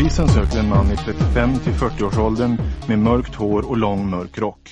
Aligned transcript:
Polisen 0.00 0.28
söker 0.28 0.58
en 0.58 0.68
man 0.68 0.92
i 0.92 0.96
35 0.96 1.58
till 1.58 1.72
40-årsåldern 1.72 2.56
med 2.88 2.98
mörkt 2.98 3.34
hår 3.34 3.68
och 3.68 3.76
lång 3.76 4.10
mörk 4.10 4.38
rock. 4.38 4.70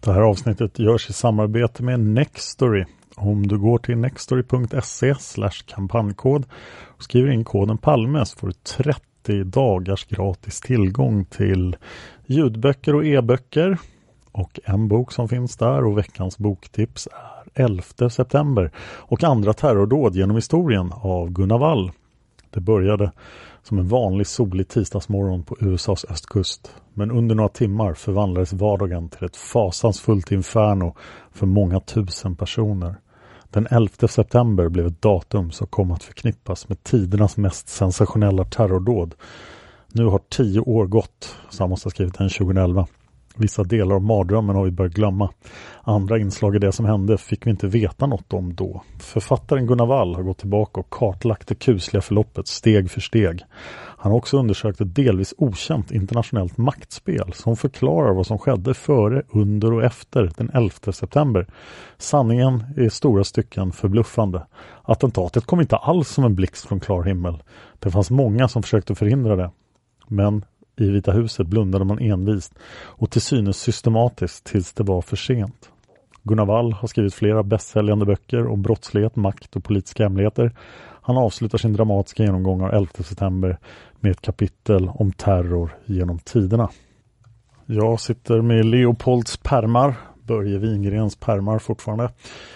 Det 0.00 0.12
här 0.12 0.20
avsnittet 0.20 0.78
görs 0.78 1.10
i 1.10 1.12
samarbete 1.12 1.82
med 1.82 2.00
Nextory. 2.00 2.84
Om 3.16 3.46
du 3.46 3.58
går 3.58 3.78
till 3.78 3.96
nextory.se 3.96 5.14
kampanjkod 5.66 6.44
och 6.86 7.02
skriver 7.02 7.30
in 7.30 7.44
koden 7.44 7.78
Palme 7.78 8.26
så 8.26 8.38
får 8.38 8.46
du 8.46 8.52
30 8.52 9.44
dagars 9.44 10.04
gratis 10.04 10.60
tillgång 10.60 11.24
till 11.24 11.76
ljudböcker 12.26 12.94
och 12.94 13.06
e-böcker. 13.06 13.78
Och 14.32 14.60
en 14.64 14.88
bok 14.88 15.12
som 15.12 15.28
finns 15.28 15.56
där 15.56 15.84
och 15.84 15.98
veckans 15.98 16.38
boktips 16.38 17.08
är 17.54 17.64
11 17.64 18.10
september 18.10 18.70
och 18.80 19.24
andra 19.24 19.52
terrordåd 19.52 20.16
genom 20.16 20.36
historien 20.36 20.92
av 20.92 21.30
Gunnar 21.30 21.58
Wall. 21.58 21.90
Det 22.50 22.60
började 22.60 23.12
som 23.62 23.78
en 23.78 23.88
vanlig 23.88 24.26
solig 24.26 24.68
tisdagsmorgon 24.68 25.42
på 25.42 25.56
USAs 25.60 26.04
östkust. 26.08 26.74
Men 26.94 27.10
under 27.10 27.34
några 27.34 27.48
timmar 27.48 27.94
förvandlades 27.94 28.52
vardagen 28.52 29.08
till 29.08 29.24
ett 29.24 29.36
fasansfullt 29.36 30.32
inferno 30.32 30.94
för 31.32 31.46
många 31.46 31.80
tusen 31.80 32.36
personer. 32.36 32.94
Den 33.50 33.66
11 33.70 34.08
september 34.08 34.68
blev 34.68 34.86
ett 34.86 35.02
datum 35.02 35.50
som 35.50 35.66
kom 35.66 35.90
att 35.90 36.04
förknippas 36.04 36.68
med 36.68 36.82
tidernas 36.82 37.36
mest 37.36 37.68
sensationella 37.68 38.44
terrordåd. 38.44 39.14
Nu 39.92 40.04
har 40.04 40.20
tio 40.28 40.60
år 40.60 40.86
gått, 40.86 41.36
så 41.50 41.62
han 41.62 41.70
måste 41.70 41.86
ha 41.86 41.90
skrivit 41.90 42.18
den 42.18 42.28
2011. 42.28 42.86
Vissa 43.36 43.64
delar 43.64 43.94
av 43.94 44.02
mardrömmen 44.02 44.56
har 44.56 44.64
vi 44.64 44.70
börjat 44.70 44.94
glömma. 44.94 45.30
Andra 45.82 46.18
inslag 46.18 46.56
i 46.56 46.58
det 46.58 46.72
som 46.72 46.86
hände 46.86 47.18
fick 47.18 47.46
vi 47.46 47.50
inte 47.50 47.66
veta 47.66 48.06
något 48.06 48.32
om 48.32 48.54
då. 48.54 48.82
Författaren 48.98 49.66
Gunnar 49.66 49.86
Wall 49.86 50.14
har 50.14 50.22
gått 50.22 50.38
tillbaka 50.38 50.80
och 50.80 50.90
kartlagt 50.90 51.48
det 51.48 51.54
kusliga 51.54 52.00
förloppet 52.00 52.48
steg 52.48 52.90
för 52.90 53.00
steg. 53.00 53.40
Han 54.00 54.12
har 54.12 54.18
också 54.18 54.38
undersökt 54.38 54.80
ett 54.80 54.94
delvis 54.94 55.34
okänt 55.38 55.90
internationellt 55.90 56.58
maktspel 56.58 57.32
som 57.32 57.56
förklarar 57.56 58.14
vad 58.14 58.26
som 58.26 58.38
skedde 58.38 58.74
före, 58.74 59.22
under 59.28 59.72
och 59.72 59.84
efter 59.84 60.32
den 60.36 60.50
11 60.54 60.92
september. 60.92 61.46
Sanningen 61.98 62.64
är 62.76 62.82
i 62.82 62.90
stora 62.90 63.24
stycken 63.24 63.72
förbluffande. 63.72 64.46
Attentatet 64.82 65.46
kom 65.46 65.60
inte 65.60 65.76
alls 65.76 66.08
som 66.08 66.24
en 66.24 66.34
blixt 66.34 66.66
från 66.66 66.80
klar 66.80 67.02
himmel. 67.02 67.42
Det 67.78 67.90
fanns 67.90 68.10
många 68.10 68.48
som 68.48 68.62
försökte 68.62 68.94
förhindra 68.94 69.36
det. 69.36 69.50
Men 70.08 70.44
i 70.80 70.90
Vita 70.90 71.12
huset 71.12 71.46
blundade 71.46 71.84
man 71.84 71.98
envist 71.98 72.54
och 72.84 73.10
till 73.10 73.22
synes 73.22 73.56
systematiskt 73.56 74.44
tills 74.44 74.72
det 74.72 74.82
var 74.82 75.02
för 75.02 75.16
sent. 75.16 75.70
Gunnar 76.22 76.46
Wall 76.46 76.72
har 76.72 76.88
skrivit 76.88 77.14
flera 77.14 77.42
bästsäljande 77.42 78.06
böcker 78.06 78.46
om 78.46 78.62
brottslighet, 78.62 79.16
makt 79.16 79.56
och 79.56 79.64
politiska 79.64 80.02
hemligheter. 80.02 80.52
Han 81.02 81.16
avslutar 81.16 81.58
sin 81.58 81.72
dramatiska 81.72 82.22
genomgång 82.22 82.62
av 82.62 82.74
11 82.74 82.90
september 82.92 83.58
med 84.00 84.12
ett 84.12 84.20
kapitel 84.20 84.90
om 84.94 85.12
terror 85.12 85.76
genom 85.86 86.18
tiderna. 86.18 86.68
Jag 87.66 88.00
sitter 88.00 88.42
med 88.42 88.64
Leopolds 88.64 89.36
permar, 89.36 89.94
Börje 90.22 90.58
Wingrens 90.58 91.16
permar 91.16 91.58
fortfarande. 91.58 92.10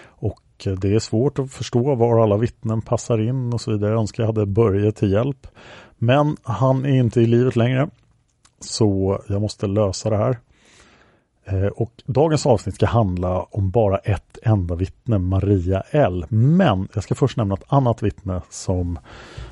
Och 0.06 0.40
det 0.80 0.94
är 0.94 0.98
svårt 0.98 1.38
att 1.38 1.52
förstå 1.52 1.94
var 1.94 2.22
alla 2.22 2.36
vittnen 2.36 2.82
passar 2.82 3.28
in 3.28 3.52
och 3.52 3.60
så 3.60 3.72
vidare. 3.72 3.90
Jag 3.90 4.00
önskar 4.00 4.22
jag 4.22 4.28
hade 4.28 4.46
Börje 4.46 4.92
till 4.92 5.12
hjälp. 5.12 5.46
Men 5.98 6.36
han 6.42 6.84
är 6.84 6.96
inte 6.96 7.20
i 7.20 7.26
livet 7.26 7.56
längre. 7.56 7.88
Så 8.64 9.20
jag 9.28 9.40
måste 9.40 9.66
lösa 9.66 10.10
det 10.10 10.16
här. 10.16 10.38
Eh, 11.44 11.66
och 11.66 11.92
dagens 12.06 12.46
avsnitt 12.46 12.74
ska 12.74 12.86
handla 12.86 13.42
om 13.42 13.70
bara 13.70 13.98
ett 13.98 14.38
enda 14.42 14.74
vittne, 14.74 15.18
Maria 15.18 15.82
L. 15.90 16.26
Men 16.28 16.88
jag 16.94 17.04
ska 17.04 17.14
först 17.14 17.36
nämna 17.36 17.54
ett 17.54 17.64
annat 17.66 18.02
vittne 18.02 18.40
som 18.50 18.98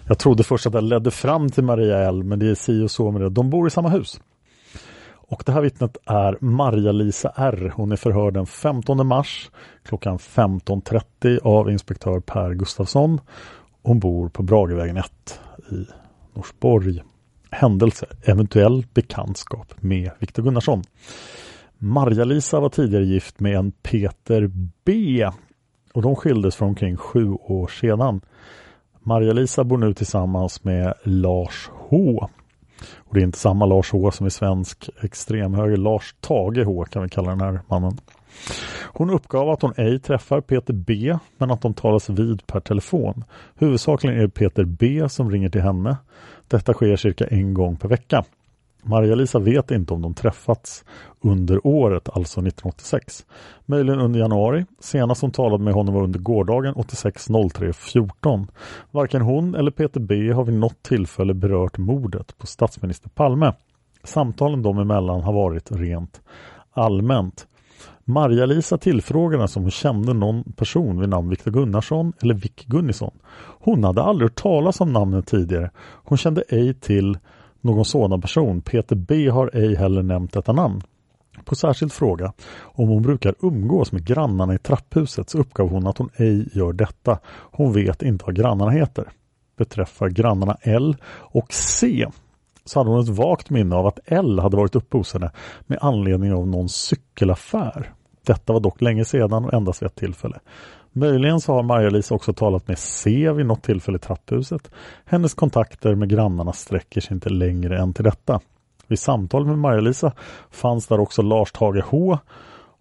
jag 0.09 0.19
trodde 0.19 0.45
först 0.45 0.67
att 0.67 0.73
det 0.73 0.81
ledde 0.81 1.11
fram 1.11 1.51
till 1.51 1.65
Maria 1.65 1.99
L. 1.99 2.23
Men 2.23 2.39
det 2.39 2.51
är 2.51 2.55
si 2.55 2.83
och 2.83 2.91
så 2.91 3.11
med 3.11 3.21
det. 3.21 3.31
De 3.31 3.51
bor 3.51 3.67
i 3.67 3.71
samma 3.71 3.89
hus. 3.89 4.21
Och 5.33 5.43
det 5.47 5.53
här 5.53 5.61
vittnet 5.61 5.97
är 6.07 6.39
Maria-Lisa 6.41 7.33
R. 7.37 7.73
Hon 7.77 7.93
är 7.93 7.97
förhörd 7.97 8.35
den 8.35 8.47
15 8.47 9.07
mars 9.07 9.51
klockan 9.83 10.19
15.30 10.19 11.39
av 11.43 11.71
inspektör 11.71 12.21
Per 12.21 12.55
Gustafsson. 12.55 13.21
Hon 13.83 13.99
bor 13.99 14.29
på 14.29 14.43
Bragevägen 14.43 14.97
1 14.97 15.41
i 15.71 15.87
Norsborg 16.35 17.03
händelse, 17.53 18.07
eventuell 18.23 18.87
bekantskap 18.95 19.75
med 19.81 20.11
Viktor 20.19 20.43
Gunnarsson. 20.43 20.83
Marja-Lisa 21.79 22.61
var 22.61 22.69
tidigare 22.69 23.05
gift 23.05 23.41
med 23.41 23.57
en 23.57 23.73
Peter 23.73 24.51
B 24.85 25.27
och 25.95 26.03
de 26.03 26.17
skildes 26.17 26.57
för 26.57 26.67
omkring 26.67 26.97
sju 26.97 27.33
år 27.33 27.67
sedan. 27.67 28.21
Marja-Lisa 29.01 29.65
bor 29.65 29.79
nu 29.79 29.95
tillsammans 29.95 30.65
med 30.65 30.95
Lars 31.03 31.71
H. 31.73 32.29
Och 32.95 33.15
det 33.15 33.21
är 33.21 33.25
inte 33.25 33.39
samma 33.39 33.67
Lars 33.67 33.93
H 33.93 34.11
som 34.11 34.27
är 34.27 34.31
svensk 34.31 34.91
extremhöger. 35.03 35.77
Lars 35.77 36.15
Tage 36.21 36.65
H 36.67 36.85
kan 36.85 37.03
vi 37.03 37.09
kalla 37.09 37.31
den 37.31 37.41
här 37.41 37.61
mannen. 37.69 37.99
Hon 38.95 39.11
uppgav 39.11 39.51
att 39.51 39.63
hon 39.63 39.73
ej 39.77 39.99
träffar 39.99 40.41
Peter 40.41 40.73
B 40.73 41.19
men 41.39 41.51
att 41.51 41.63
de 41.63 41.75
talas 41.75 42.11
vid 42.11 42.47
per 42.47 42.61
telefon. 42.61 43.25
Huvudsakligen 43.55 44.17
är 44.17 44.23
det 44.23 44.29
Peter 44.29 44.65
B 44.65 45.09
som 45.09 45.31
ringer 45.31 45.49
till 45.49 45.61
henne. 45.61 45.97
Detta 46.49 46.73
sker 46.73 46.97
cirka 46.97 47.27
en 47.27 47.55
gång 47.55 47.77
per 47.77 47.89
vecka. 47.89 48.25
Maria-Lisa 48.85 49.39
vet 49.39 49.71
inte 49.71 49.95
om 49.95 50.03
de 50.03 50.15
träffats 50.15 50.85
under 51.21 51.67
året, 51.67 52.09
alltså 52.09 52.41
1986. 52.41 53.27
Möjligen 53.67 54.01
under 54.01 54.21
januari. 54.21 54.65
Senast 54.81 55.23
hon 55.23 55.31
talade 55.31 55.65
med 55.65 55.75
honom 55.75 55.95
var 55.95 56.03
under 56.03 56.19
gårdagen 56.19 56.75
86 56.75 57.29
03 57.55 57.73
14. 57.73 58.47
Varken 58.91 59.23
hon 59.23 59.55
eller 59.55 59.71
Peter 59.71 60.01
B 60.01 60.33
har 60.33 60.45
vid 60.45 60.55
något 60.55 60.83
tillfälle 60.83 61.35
berört 61.35 61.79
mordet 61.79 62.39
på 62.39 62.47
statsminister 62.47 63.09
Palme. 63.09 63.53
Samtalen 64.05 64.63
dem 64.63 64.79
emellan 64.79 65.23
har 65.23 65.33
varit 65.33 65.73
rent 65.73 66.21
allmänt. 66.73 67.47
Marja-Lisa 68.05 68.79
tillfrågades 68.79 69.57
om 69.57 69.63
hon 69.63 69.71
kände 69.71 70.13
någon 70.15 70.45
person 70.45 71.01
vid 71.01 71.09
namn 71.09 71.31
Viktor 71.31 71.51
Gunnarsson 71.51 72.13
eller 72.23 72.35
Vic 72.35 72.53
Gunnison. 72.67 73.19
Hon 73.61 73.85
hade 73.85 74.03
aldrig 74.03 74.31
hört 74.31 74.43
talas 74.43 74.81
om 74.81 74.93
namnet 74.93 75.27
tidigare. 75.27 75.71
Hon 75.79 76.19
kände 76.19 76.43
ej 76.49 76.75
till 76.75 77.19
någon 77.61 77.85
sådan 77.85 78.21
person. 78.21 78.61
Peter 78.61 78.97
B 78.97 79.29
har 79.29 79.51
ej 79.55 79.75
heller 79.75 80.03
nämnt 80.03 80.33
detta 80.33 80.53
namn. 80.53 80.81
På 81.45 81.55
särskild 81.55 81.93
fråga 81.93 82.33
om 82.61 82.89
hon 82.89 83.03
brukar 83.03 83.35
umgås 83.41 83.93
med 83.93 84.05
grannarna 84.05 84.55
i 84.55 84.59
trapphuset 84.59 85.31
så 85.31 85.39
uppgav 85.39 85.69
hon 85.69 85.87
att 85.87 85.99
hon 85.99 86.11
ej 86.17 86.49
gör 86.53 86.73
detta. 86.73 87.19
Hon 87.27 87.73
vet 87.73 88.03
inte 88.03 88.25
vad 88.25 88.37
grannarna 88.37 88.71
heter. 88.71 89.09
Beträffar 89.59 90.09
grannarna 90.09 90.57
L 90.63 90.97
och 91.19 91.53
C 91.53 92.07
så 92.65 92.81
hade 92.81 92.91
hon 92.91 93.01
ett 93.01 93.09
vagt 93.09 93.51
minne 93.51 93.77
av 93.77 93.87
att 93.87 93.99
L 94.05 94.39
hade 94.39 94.57
varit 94.57 94.77
uppe 94.77 94.97
hos 94.97 95.13
henne 95.15 95.31
med 95.67 95.79
anledning 95.81 96.33
av 96.33 96.49
någon 96.49 96.69
cykelaffär. 96.69 97.93
Detta 98.27 98.53
var 98.53 98.61
dock 98.61 98.81
länge 98.81 99.05
sedan 99.05 99.45
och 99.45 99.55
endast 99.55 99.83
vid 99.83 99.87
ett 99.87 99.95
tillfälle. 99.95 100.39
Möjligen 100.93 101.41
så 101.41 101.53
har 101.53 101.63
Maja-Lisa 101.63 102.15
också 102.15 102.33
talat 102.33 102.69
med 102.69 102.79
C 102.79 103.33
vid 103.33 103.47
något 103.47 103.63
tillfälle 103.63 103.97
i 103.97 104.01
trapphuset. 104.01 104.71
Hennes 105.05 105.35
kontakter 105.35 105.95
med 105.95 106.09
grannarna 106.09 106.53
sträcker 106.53 107.01
sig 107.01 107.15
inte 107.15 107.29
längre 107.29 107.79
än 107.79 107.95
till 107.95 108.05
detta. 108.05 108.41
Vid 108.87 108.99
samtal 108.99 109.47
med 109.47 109.59
Maja-Lisa 109.59 110.13
fanns 110.51 110.87
där 110.87 111.01
också 111.01 111.23
Lars 111.23 111.53
Tage 111.53 111.85
H 111.87 112.19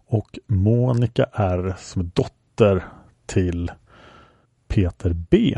och 0.08 0.38
Monica 0.46 1.26
R 1.32 1.74
som 1.78 2.02
är 2.02 2.10
dotter 2.14 2.84
till 3.26 3.70
Peter 4.68 5.16
B. 5.30 5.54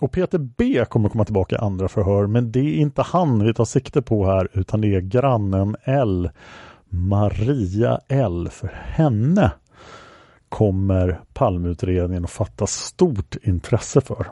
Och 0.00 0.12
Peter 0.12 0.38
B 0.38 0.84
kommer 0.88 1.08
komma 1.08 1.24
tillbaka 1.24 1.56
i 1.56 1.58
andra 1.58 1.88
förhör 1.88 2.26
men 2.26 2.52
det 2.52 2.60
är 2.60 2.74
inte 2.74 3.02
han 3.02 3.44
vi 3.44 3.54
tar 3.54 3.64
sikte 3.64 4.02
på 4.02 4.26
här 4.26 4.48
utan 4.52 4.80
det 4.80 4.94
är 4.94 5.00
grannen 5.00 5.76
L. 5.84 6.30
Maria 6.88 8.00
L. 8.08 8.48
För 8.50 8.68
henne 8.68 9.52
kommer 10.48 11.20
Palmeutredningen 11.32 12.24
att 12.24 12.30
fatta 12.30 12.66
stort 12.66 13.36
intresse 13.42 14.00
för. 14.00 14.26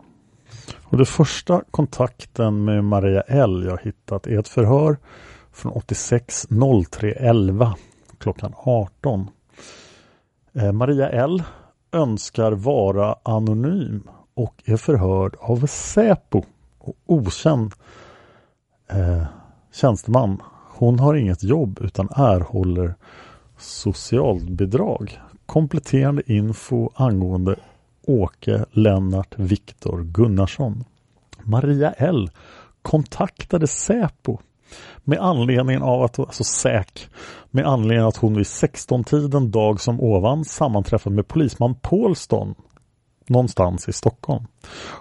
Och 0.83 0.97
den 0.97 1.07
första 1.07 1.63
kontakten 1.71 2.65
med 2.65 2.85
Maria 2.85 3.21
L 3.21 3.65
jag 3.67 3.81
hittat 3.83 4.27
är 4.27 4.39
ett 4.39 4.49
förhör 4.49 4.97
från 5.53 5.73
86 5.73 6.47
03 6.91 7.13
11 7.13 7.75
klockan 8.19 8.53
18. 8.57 9.31
Eh, 10.55 10.73
Maria 10.73 11.09
L 11.09 11.43
önskar 11.93 12.53
vara 12.53 13.17
anonym 13.23 14.09
och 14.39 14.63
är 14.65 14.77
förhörd 14.77 15.37
av 15.41 15.67
Säpo 15.67 16.43
och 16.79 16.97
okänd 17.07 17.73
eh, 18.91 19.25
tjänsteman. 19.73 20.43
Hon 20.75 20.99
har 20.99 21.15
inget 21.15 21.43
jobb 21.43 21.79
utan 21.83 22.09
erhåller 22.09 22.95
socialbidrag. 23.59 25.21
Kompletterande 25.47 26.33
info 26.33 26.91
angående 26.95 27.57
Åke 28.07 28.65
Lennart 28.71 29.39
Viktor 29.39 30.03
Gunnarsson. 30.03 30.85
Maria 31.43 31.93
L 31.93 32.31
kontaktade 32.83 33.67
Säpo 33.67 34.39
med 35.05 35.19
anledning 35.19 35.83
av 35.83 36.03
att, 36.03 36.19
alltså 36.19 36.45
SÄK, 36.45 37.09
med 37.51 37.67
anledningen 37.67 38.09
att 38.09 38.17
hon 38.17 38.35
vid 38.35 38.47
16-tiden 38.47 39.51
dag 39.51 39.81
som 39.81 40.01
ovan 40.01 40.45
sammanträffade 40.45 41.17
med 41.17 41.29
polisman 41.29 41.75
Paulston 41.75 42.55
någonstans 43.29 43.89
i 43.89 43.93
Stockholm. 43.93 44.45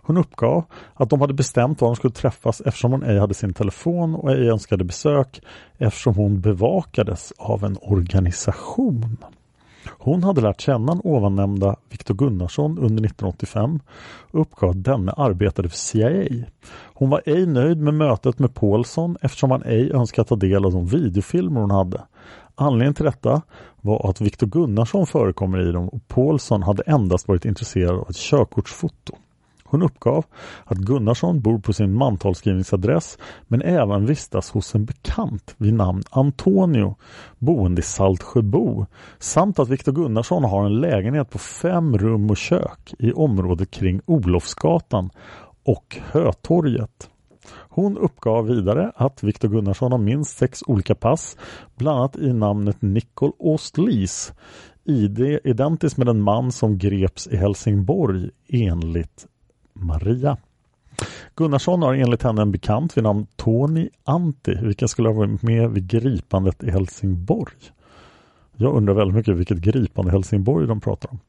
Hon 0.04 0.18
uppgav 0.18 0.64
att 0.94 1.10
de 1.10 1.22
hade 1.22 1.34
bestämt 1.34 1.82
var 1.82 1.88
de 1.88 1.96
skulle 1.96 2.14
träffas 2.14 2.62
eftersom 2.66 2.92
hon 2.92 3.04
ej 3.04 3.20
hade 3.20 3.34
sin 3.34 3.54
telefon 3.54 4.16
och 4.16 4.32
ej 4.32 4.50
önskade 4.50 4.84
besök 4.84 5.42
eftersom 5.78 6.16
hon 6.16 6.42
bevakades 6.42 7.34
av 7.38 7.64
en 7.64 7.78
organisation. 7.82 9.18
Hon 10.08 10.24
hade 10.24 10.42
lärt 10.42 10.62
känna 10.62 10.94
den 10.94 11.02
ovannämnda 11.04 11.76
Viktor 11.90 12.16
Gunnarsson 12.16 12.72
under 12.72 13.06
1985 13.06 13.80
och 14.32 14.42
uppgav 14.42 14.70
att 14.70 14.84
denne 14.84 15.12
arbetade 15.12 15.70
för 15.70 15.78
CIA. 15.78 16.46
Hon 16.94 17.10
var 17.10 17.22
ej 17.26 17.46
nöjd 17.46 17.78
med 17.78 17.94
mötet 17.94 18.40
med 18.40 18.54
Paulsson 18.54 19.18
eftersom 19.22 19.52
han 19.52 19.64
ej 19.64 19.92
önskade 19.92 20.28
ta 20.28 20.36
del 20.36 20.66
av 20.66 20.72
de 20.72 20.86
videofilmer 20.88 21.62
hon 21.62 21.72
hade. 21.72 22.02
Anledningen 22.56 22.94
till 22.94 23.06
detta 23.06 23.42
var 23.82 24.10
att 24.10 24.22
Viktor 24.22 24.48
Gunnarsson 24.48 25.08
förekommer 25.08 25.70
i 25.70 25.72
dem 25.72 25.90
och 25.90 26.08
Paulsson 26.08 26.64
hade 26.64 26.84
endast 26.84 27.28
varit 27.28 27.46
intresserad 27.46 28.00
av 28.00 28.10
ett 28.10 28.18
körkortsfoto. 28.18 29.16
Hon 29.70 29.84
uppgav 29.84 30.26
att 30.66 30.78
Gunnarsson 30.78 31.42
bor 31.42 31.60
på 31.60 31.74
sin 31.74 31.94
mantalsskrivningsadress 31.94 33.18
men 33.48 33.62
även 33.62 34.06
vistas 34.06 34.52
hos 34.52 34.76
en 34.76 34.86
bekant 34.86 35.56
vid 35.58 35.74
namn 35.74 36.04
Antonio 36.10 36.96
boende 37.38 37.80
i 37.80 37.84
Saltsjöbo 37.84 38.86
samt 39.20 39.60
att 39.60 39.70
Viktor 39.70 39.92
Gunnarsson 39.92 40.44
har 40.44 40.66
en 40.66 40.82
lägenhet 40.82 41.30
på 41.30 41.38
fem 41.38 41.98
rum 41.98 42.30
och 42.30 42.38
kök 42.38 42.94
i 43.00 43.12
området 43.12 43.72
kring 43.72 44.02
Olofsgatan 44.06 45.10
och 45.64 45.98
Hötorget. 46.12 47.10
Hon 47.70 47.98
uppgav 47.98 48.46
vidare 48.46 48.92
att 48.96 49.24
Viktor 49.24 49.50
Gunnarsson 49.50 49.92
har 49.92 50.00
minst 50.00 50.38
sex 50.38 50.64
olika 50.68 50.96
pass, 50.96 51.38
bland 51.76 52.00
annat 52.00 52.18
i 52.18 52.34
namnet 52.34 52.82
Nicol 52.82 53.32
Ostlis. 53.40 54.34
ID 54.84 55.20
identiskt 55.44 55.98
med 55.98 56.08
den 56.08 56.22
man 56.22 56.52
som 56.52 56.78
greps 56.78 57.28
i 57.28 57.38
Helsingborg 57.38 58.30
enligt 58.50 59.28
Maria. 59.82 60.38
Gunnarsson 61.36 61.82
har 61.82 61.94
enligt 61.94 62.24
henne 62.24 62.42
en 62.42 62.52
bekant 62.52 62.98
vid 62.98 63.04
namn 63.04 63.28
Tony 63.36 63.90
Anti, 64.04 64.56
vilken 64.62 64.88
skulle 64.88 65.10
ha 65.10 65.16
varit 65.16 65.42
med 65.42 65.70
vid 65.70 65.88
gripandet 65.88 66.64
i 66.64 66.72
Helsingborg. 66.72 67.72
Jag 68.60 68.74
undrar 68.74 68.94
väldigt 68.94 69.16
mycket 69.16 69.38
vilket 69.38 69.58
gripande 69.58 70.12
i 70.12 70.14
Helsingborg 70.14 70.68
de 70.68 70.82
pratar 70.82 71.12
om. 71.12 71.20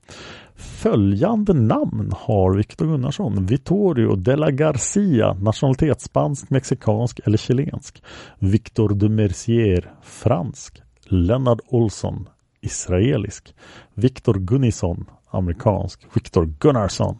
Följande 0.54 1.52
namn 1.52 2.12
har 2.16 2.56
Victor 2.56 2.86
Gunnarsson. 2.86 3.46
Vittorio 3.46 4.16
de 4.16 4.36
la 4.36 4.50
Garcia, 4.50 5.32
nationalitet 5.32 6.00
spansk, 6.00 6.50
mexikansk 6.50 7.20
eller 7.24 7.38
chilensk. 7.38 8.02
Victor 8.38 8.88
de 8.88 9.08
Mercier, 9.08 9.92
fransk. 10.02 10.82
Lennart 11.04 11.60
Olsson, 11.68 12.28
israelisk. 12.60 13.54
Victor 13.94 14.34
Gunnison, 14.34 15.04
amerikansk. 15.30 16.06
Victor 16.14 16.44
Gunnarsson 16.58 17.16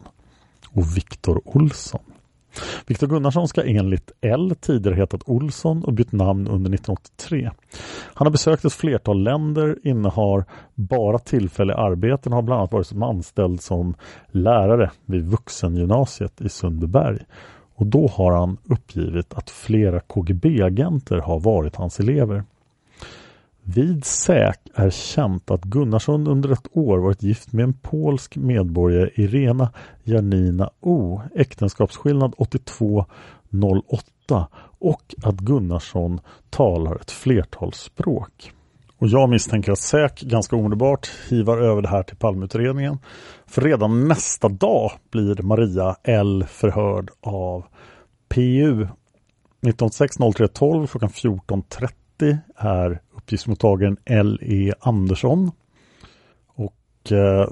och 0.73 0.97
Viktor 0.97 1.41
Olsson. 1.45 2.01
Viktor 2.87 3.07
Gunnarsson 3.07 3.47
ska 3.47 3.63
enligt 3.63 4.11
L 4.21 4.55
tidigare 4.61 4.95
hetat 4.95 5.21
Olsson 5.25 5.83
och 5.83 5.93
bytt 5.93 6.11
namn 6.11 6.47
under 6.47 6.73
1983. 6.73 7.51
Han 8.13 8.27
har 8.27 8.31
besökt 8.31 8.65
ett 8.65 8.73
flertal 8.73 9.23
länder, 9.23 9.77
innehar 9.83 10.45
bara 10.75 11.19
tillfälliga 11.19 11.77
arbeten 11.77 12.33
och 12.33 12.37
har 12.37 12.43
bland 12.43 12.59
annat 12.59 12.71
varit 12.71 12.87
som 12.87 13.03
anställd 13.03 13.61
som 13.61 13.95
lärare 14.31 14.91
vid 15.05 15.25
vuxengymnasiet 15.25 16.41
i 16.41 16.49
Sundbyberg. 16.49 17.19
Och 17.75 17.85
då 17.85 18.07
har 18.07 18.31
han 18.31 18.57
uppgivit 18.69 19.33
att 19.33 19.49
flera 19.49 19.99
KGB-agenter 19.99 21.17
har 21.17 21.39
varit 21.39 21.75
hans 21.75 21.99
elever. 21.99 22.43
Vid 23.75 24.05
SÄK 24.05 24.59
är 24.73 24.89
känt 24.89 25.51
att 25.51 25.63
Gunnarsson 25.63 26.27
under 26.27 26.51
ett 26.51 26.67
år 26.71 26.97
varit 26.97 27.23
gift 27.23 27.53
med 27.53 27.63
en 27.63 27.73
polsk 27.73 28.35
medborgare 28.35 29.09
Irena 29.15 29.73
Janina 30.03 30.69
O. 30.79 31.21
Äktenskapsskillnad 31.35 32.33
8208 32.37 34.47
och 34.79 35.15
att 35.23 35.35
Gunnarsson 35.35 36.19
talar 36.49 36.95
ett 36.95 37.11
flertal 37.11 37.73
språk. 37.73 38.51
Och 38.97 39.07
jag 39.07 39.29
misstänker 39.29 39.71
att 39.71 39.79
SÄK 39.79 40.21
ganska 40.21 40.55
omedelbart 40.55 41.09
hivar 41.29 41.57
över 41.57 41.81
det 41.81 41.89
här 41.89 42.03
till 42.03 42.17
Palmeutredningen. 42.17 42.97
För 43.47 43.61
redan 43.61 44.07
nästa 44.07 44.49
dag 44.49 44.91
blir 45.11 45.41
Maria 45.41 45.95
L 46.03 46.45
förhörd 46.47 47.09
av 47.21 47.65
PU. 48.29 48.87
1906 49.61 50.15
03 50.35 50.47
12 50.47 50.87
klockan 50.87 51.09
14.30 51.09 51.89
är 52.55 53.01
uppgiftsmottagaren 53.15 53.97
L.E. 54.05 54.73
Andersson. 54.79 55.51
Och 56.47 57.11
eh, 57.11 57.49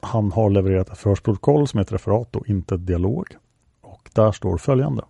han 0.00 0.32
har 0.32 0.50
levererat 0.50 0.88
ett 0.88 0.98
förhörsprotokoll 0.98 1.68
som 1.68 1.78
heter 1.78 1.92
referat 1.92 2.36
och 2.36 2.48
inte 2.48 2.76
dialog. 2.76 3.26
Och 3.82 4.10
där 4.14 4.32
står 4.32 4.58
följande. 4.58 5.04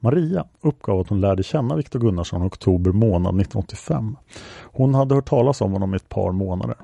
Maria 0.00 0.44
uppgav 0.60 1.00
att 1.00 1.08
hon 1.08 1.20
lärde 1.20 1.42
känna 1.42 1.76
Viktor 1.76 2.00
Gunnarsson 2.00 2.42
i 2.42 2.46
oktober 2.46 2.92
månad 2.92 3.40
1985. 3.40 4.16
Hon 4.62 4.94
hade 4.94 5.14
hört 5.14 5.28
talas 5.28 5.60
om 5.60 5.72
honom 5.72 5.94
i 5.94 5.96
ett 5.96 6.08
par 6.08 6.32
månader. 6.32 6.76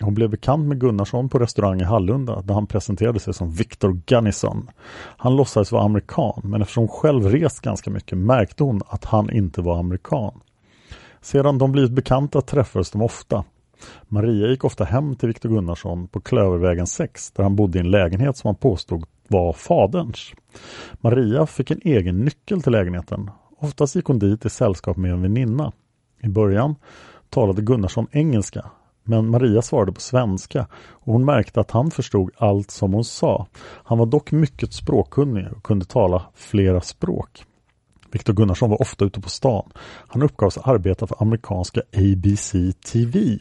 Hon 0.00 0.14
blev 0.14 0.30
bekant 0.30 0.66
med 0.66 0.80
Gunnarsson 0.80 1.28
på 1.28 1.38
restaurang 1.38 1.80
i 1.80 1.84
Hallunda 1.84 2.42
där 2.42 2.54
han 2.54 2.66
presenterade 2.66 3.20
sig 3.20 3.34
som 3.34 3.50
Victor 3.50 4.00
Gunnison. 4.06 4.70
Han 5.16 5.36
låtsades 5.36 5.72
vara 5.72 5.82
amerikan 5.82 6.40
men 6.44 6.62
eftersom 6.62 6.80
hon 6.80 6.88
själv 6.88 7.24
rest 7.24 7.60
ganska 7.60 7.90
mycket 7.90 8.18
märkte 8.18 8.64
hon 8.64 8.80
att 8.86 9.04
han 9.04 9.30
inte 9.30 9.62
var 9.62 9.78
amerikan. 9.78 10.40
Sedan 11.24 11.58
de 11.58 11.72
blivit 11.72 11.90
bekanta 11.90 12.40
träffades 12.40 12.90
de 12.90 13.02
ofta. 13.02 13.44
Maria 14.08 14.48
gick 14.48 14.64
ofta 14.64 14.84
hem 14.84 15.16
till 15.16 15.28
Viktor 15.28 15.48
Gunnarsson 15.48 16.08
på 16.08 16.20
Klövervägen 16.20 16.86
6 16.86 17.30
där 17.30 17.42
han 17.42 17.56
bodde 17.56 17.78
i 17.78 17.80
en 17.80 17.90
lägenhet 17.90 18.36
som 18.36 18.48
han 18.48 18.54
påstod 18.54 19.04
var 19.28 19.52
faderns. 19.52 20.32
Maria 20.92 21.46
fick 21.46 21.70
en 21.70 21.80
egen 21.84 22.24
nyckel 22.24 22.62
till 22.62 22.72
lägenheten. 22.72 23.30
Oftast 23.58 23.96
gick 23.96 24.04
hon 24.04 24.18
dit 24.18 24.44
i 24.44 24.50
sällskap 24.50 24.96
med 24.96 25.12
en 25.12 25.22
väninna. 25.22 25.72
I 26.22 26.28
början 26.28 26.74
talade 27.30 27.62
Gunnarsson 27.62 28.06
engelska 28.12 28.70
men 29.02 29.30
Maria 29.30 29.62
svarade 29.62 29.92
på 29.92 30.00
svenska 30.00 30.66
och 30.88 31.12
hon 31.12 31.24
märkte 31.24 31.60
att 31.60 31.70
han 31.70 31.90
förstod 31.90 32.30
allt 32.36 32.70
som 32.70 32.92
hon 32.92 33.04
sa. 33.04 33.46
Han 33.62 33.98
var 33.98 34.06
dock 34.06 34.32
mycket 34.32 34.72
språkkunnig 34.72 35.46
och 35.56 35.62
kunde 35.62 35.84
tala 35.84 36.22
flera 36.34 36.80
språk. 36.80 37.44
Viktor 38.14 38.32
Gunnarsson 38.32 38.70
var 38.70 38.80
ofta 38.80 39.04
ute 39.04 39.20
på 39.20 39.28
stan. 39.28 39.70
Han 40.08 40.22
uppgavs 40.22 40.58
arbeta 40.58 41.06
för 41.06 41.22
amerikanska 41.22 41.80
ABC 41.96 42.52
TV. 42.92 43.38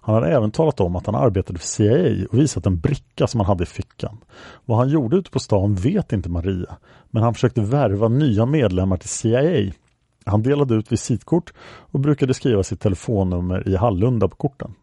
Han 0.00 0.14
hade 0.14 0.28
även 0.28 0.50
talat 0.50 0.80
om 0.80 0.96
att 0.96 1.06
han 1.06 1.14
arbetade 1.14 1.58
för 1.58 1.66
CIA 1.66 2.26
och 2.30 2.38
visat 2.38 2.66
en 2.66 2.80
bricka 2.80 3.26
som 3.26 3.40
han 3.40 3.46
hade 3.46 3.62
i 3.62 3.66
fickan. 3.66 4.18
Vad 4.64 4.78
han 4.78 4.88
gjorde 4.88 5.16
ute 5.16 5.30
på 5.30 5.38
stan 5.38 5.74
vet 5.74 6.12
inte 6.12 6.28
Maria, 6.28 6.76
men 7.10 7.22
han 7.22 7.34
försökte 7.34 7.60
värva 7.60 8.08
nya 8.08 8.46
medlemmar 8.46 8.96
till 8.96 9.08
CIA. 9.08 9.72
Han 10.24 10.42
delade 10.42 10.74
ut 10.74 10.92
visitkort 10.92 11.52
och 11.66 12.00
brukade 12.00 12.34
skriva 12.34 12.62
sitt 12.62 12.80
telefonnummer 12.80 13.68
i 13.68 13.76
Hallunda 13.76 14.28
på 14.28 14.36
korten. 14.36 14.74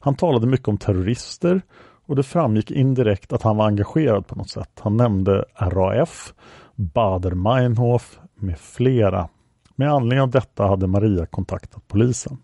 Han 0.00 0.14
talade 0.14 0.46
mycket 0.46 0.68
om 0.68 0.78
terrorister 0.78 1.62
och 2.06 2.16
det 2.16 2.22
framgick 2.22 2.70
indirekt 2.70 3.32
att 3.32 3.42
han 3.42 3.56
var 3.56 3.66
engagerad 3.66 4.26
på 4.26 4.34
något 4.34 4.50
sätt. 4.50 4.80
Han 4.80 4.96
nämnde 4.96 5.44
RAF, 5.54 6.34
Bader-Meinhof 6.76 8.18
med 8.42 8.58
flera. 8.58 9.28
Med 9.76 9.92
anledning 9.92 10.20
av 10.20 10.30
detta 10.30 10.66
hade 10.66 10.86
Maria 10.86 11.26
kontaktat 11.26 11.88
polisen. 11.88 12.38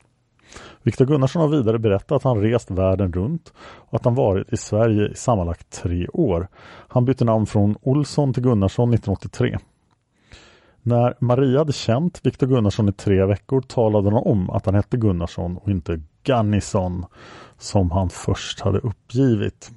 Viktor 0.83 1.07
Gunnarsson 1.07 1.43
har 1.43 1.49
vidare 1.49 1.79
berättat 1.79 2.12
att 2.12 2.23
han 2.23 2.41
rest 2.41 2.71
världen 2.71 3.12
runt 3.12 3.53
och 3.59 3.95
att 3.95 4.05
han 4.05 4.15
varit 4.15 4.53
i 4.53 4.57
Sverige 4.57 5.09
i 5.09 5.15
sammanlagt 5.15 5.71
tre 5.71 6.09
år. 6.09 6.49
Han 6.88 7.05
bytte 7.05 7.25
namn 7.25 7.47
från 7.47 7.76
Olsson 7.83 8.35
till 8.35 8.43
Gunnarsson 8.43 8.95
1983. 8.95 9.59
När 10.83 11.15
Maria 11.21 11.59
hade 11.59 11.73
känt 11.73 12.21
Viktor 12.26 12.47
Gunnarsson 12.47 12.88
i 12.88 12.93
tre 12.93 13.25
veckor 13.25 13.61
talade 13.61 14.11
hon 14.11 14.33
om 14.33 14.50
att 14.50 14.67
han 14.67 14.75
hette 14.75 14.97
Gunnarsson 14.97 15.57
och 15.57 15.71
inte 15.71 16.00
Gunnison 16.23 17.05
som 17.59 17.91
han 17.91 18.11
först 18.11 18.61
hade 18.61 18.79
uppgivit. 18.79 19.71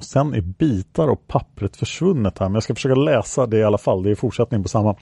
Sen 0.00 0.34
är 0.34 0.40
bitar 0.40 1.08
och 1.08 1.26
pappret 1.26 1.76
försvunnet 1.76 2.38
här 2.38 2.46
men 2.46 2.54
jag 2.54 2.62
ska 2.62 2.74
försöka 2.74 2.94
läsa 2.94 3.46
det 3.46 3.58
i 3.58 3.64
alla 3.64 3.78
fall. 3.78 4.02
Det 4.02 4.10
är 4.10 4.14
fortsättning 4.14 4.62
på 4.62 4.68
samma. 4.68 4.96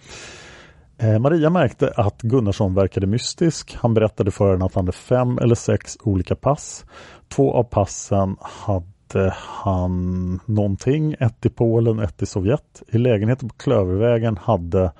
Eh, 0.98 1.18
Maria 1.18 1.50
märkte 1.50 1.92
att 1.96 2.22
Gunnarsson 2.22 2.74
verkade 2.74 3.06
mystisk. 3.06 3.76
Han 3.80 3.94
berättade 3.94 4.30
för 4.30 4.52
henne 4.52 4.64
att 4.64 4.74
han 4.74 4.84
hade 4.84 4.96
fem 4.96 5.38
eller 5.38 5.54
sex 5.54 5.96
olika 6.02 6.34
pass. 6.34 6.84
Två 7.28 7.52
av 7.54 7.64
passen 7.64 8.36
hade 8.40 9.34
han 9.36 10.40
någonting, 10.46 11.14
ett 11.20 11.46
i 11.46 11.48
Polen, 11.48 11.98
ett 11.98 12.22
i 12.22 12.26
Sovjet. 12.26 12.82
I 12.88 12.98
lägenheten 12.98 13.48
på 13.48 13.54
Klövervägen 13.54 14.36
hade 14.36 14.92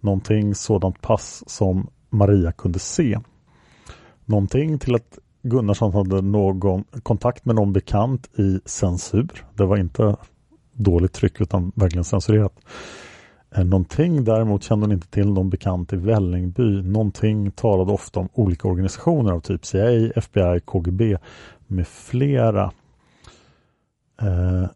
någonting 0.00 0.54
sådant 0.54 1.00
pass 1.00 1.44
som 1.46 1.90
Maria 2.10 2.52
kunde 2.52 2.78
se. 2.78 3.18
Någonting 4.24 4.78
till 4.78 4.94
att 4.94 5.18
Gunnarsson 5.42 5.94
hade 5.94 6.22
någon 6.22 6.84
kontakt 7.02 7.44
med 7.44 7.56
någon 7.56 7.72
bekant 7.72 8.38
i 8.38 8.60
censur. 8.64 9.44
Det 9.54 9.64
var 9.64 9.76
inte 9.76 10.16
dåligt 10.72 11.12
tryck 11.12 11.40
utan 11.40 11.72
verkligen 11.74 12.04
censurerat. 12.04 12.52
Eh, 13.56 13.64
någonting 13.64 14.24
däremot 14.24 14.62
kände 14.62 14.86
hon 14.86 14.92
inte 14.92 15.08
till 15.08 15.32
någon 15.32 15.50
bekant 15.50 15.92
i 15.92 15.96
Vällingby. 15.96 16.82
Någonting 16.82 17.50
talade 17.50 17.92
ofta 17.92 18.20
om 18.20 18.28
olika 18.32 18.68
organisationer 18.68 19.32
av 19.32 19.40
typ 19.40 19.66
CIA, 19.66 20.12
FBI, 20.16 20.60
KGB 20.64 21.18
med 21.66 21.88
flera. 21.88 22.72
Eh, 24.22 24.66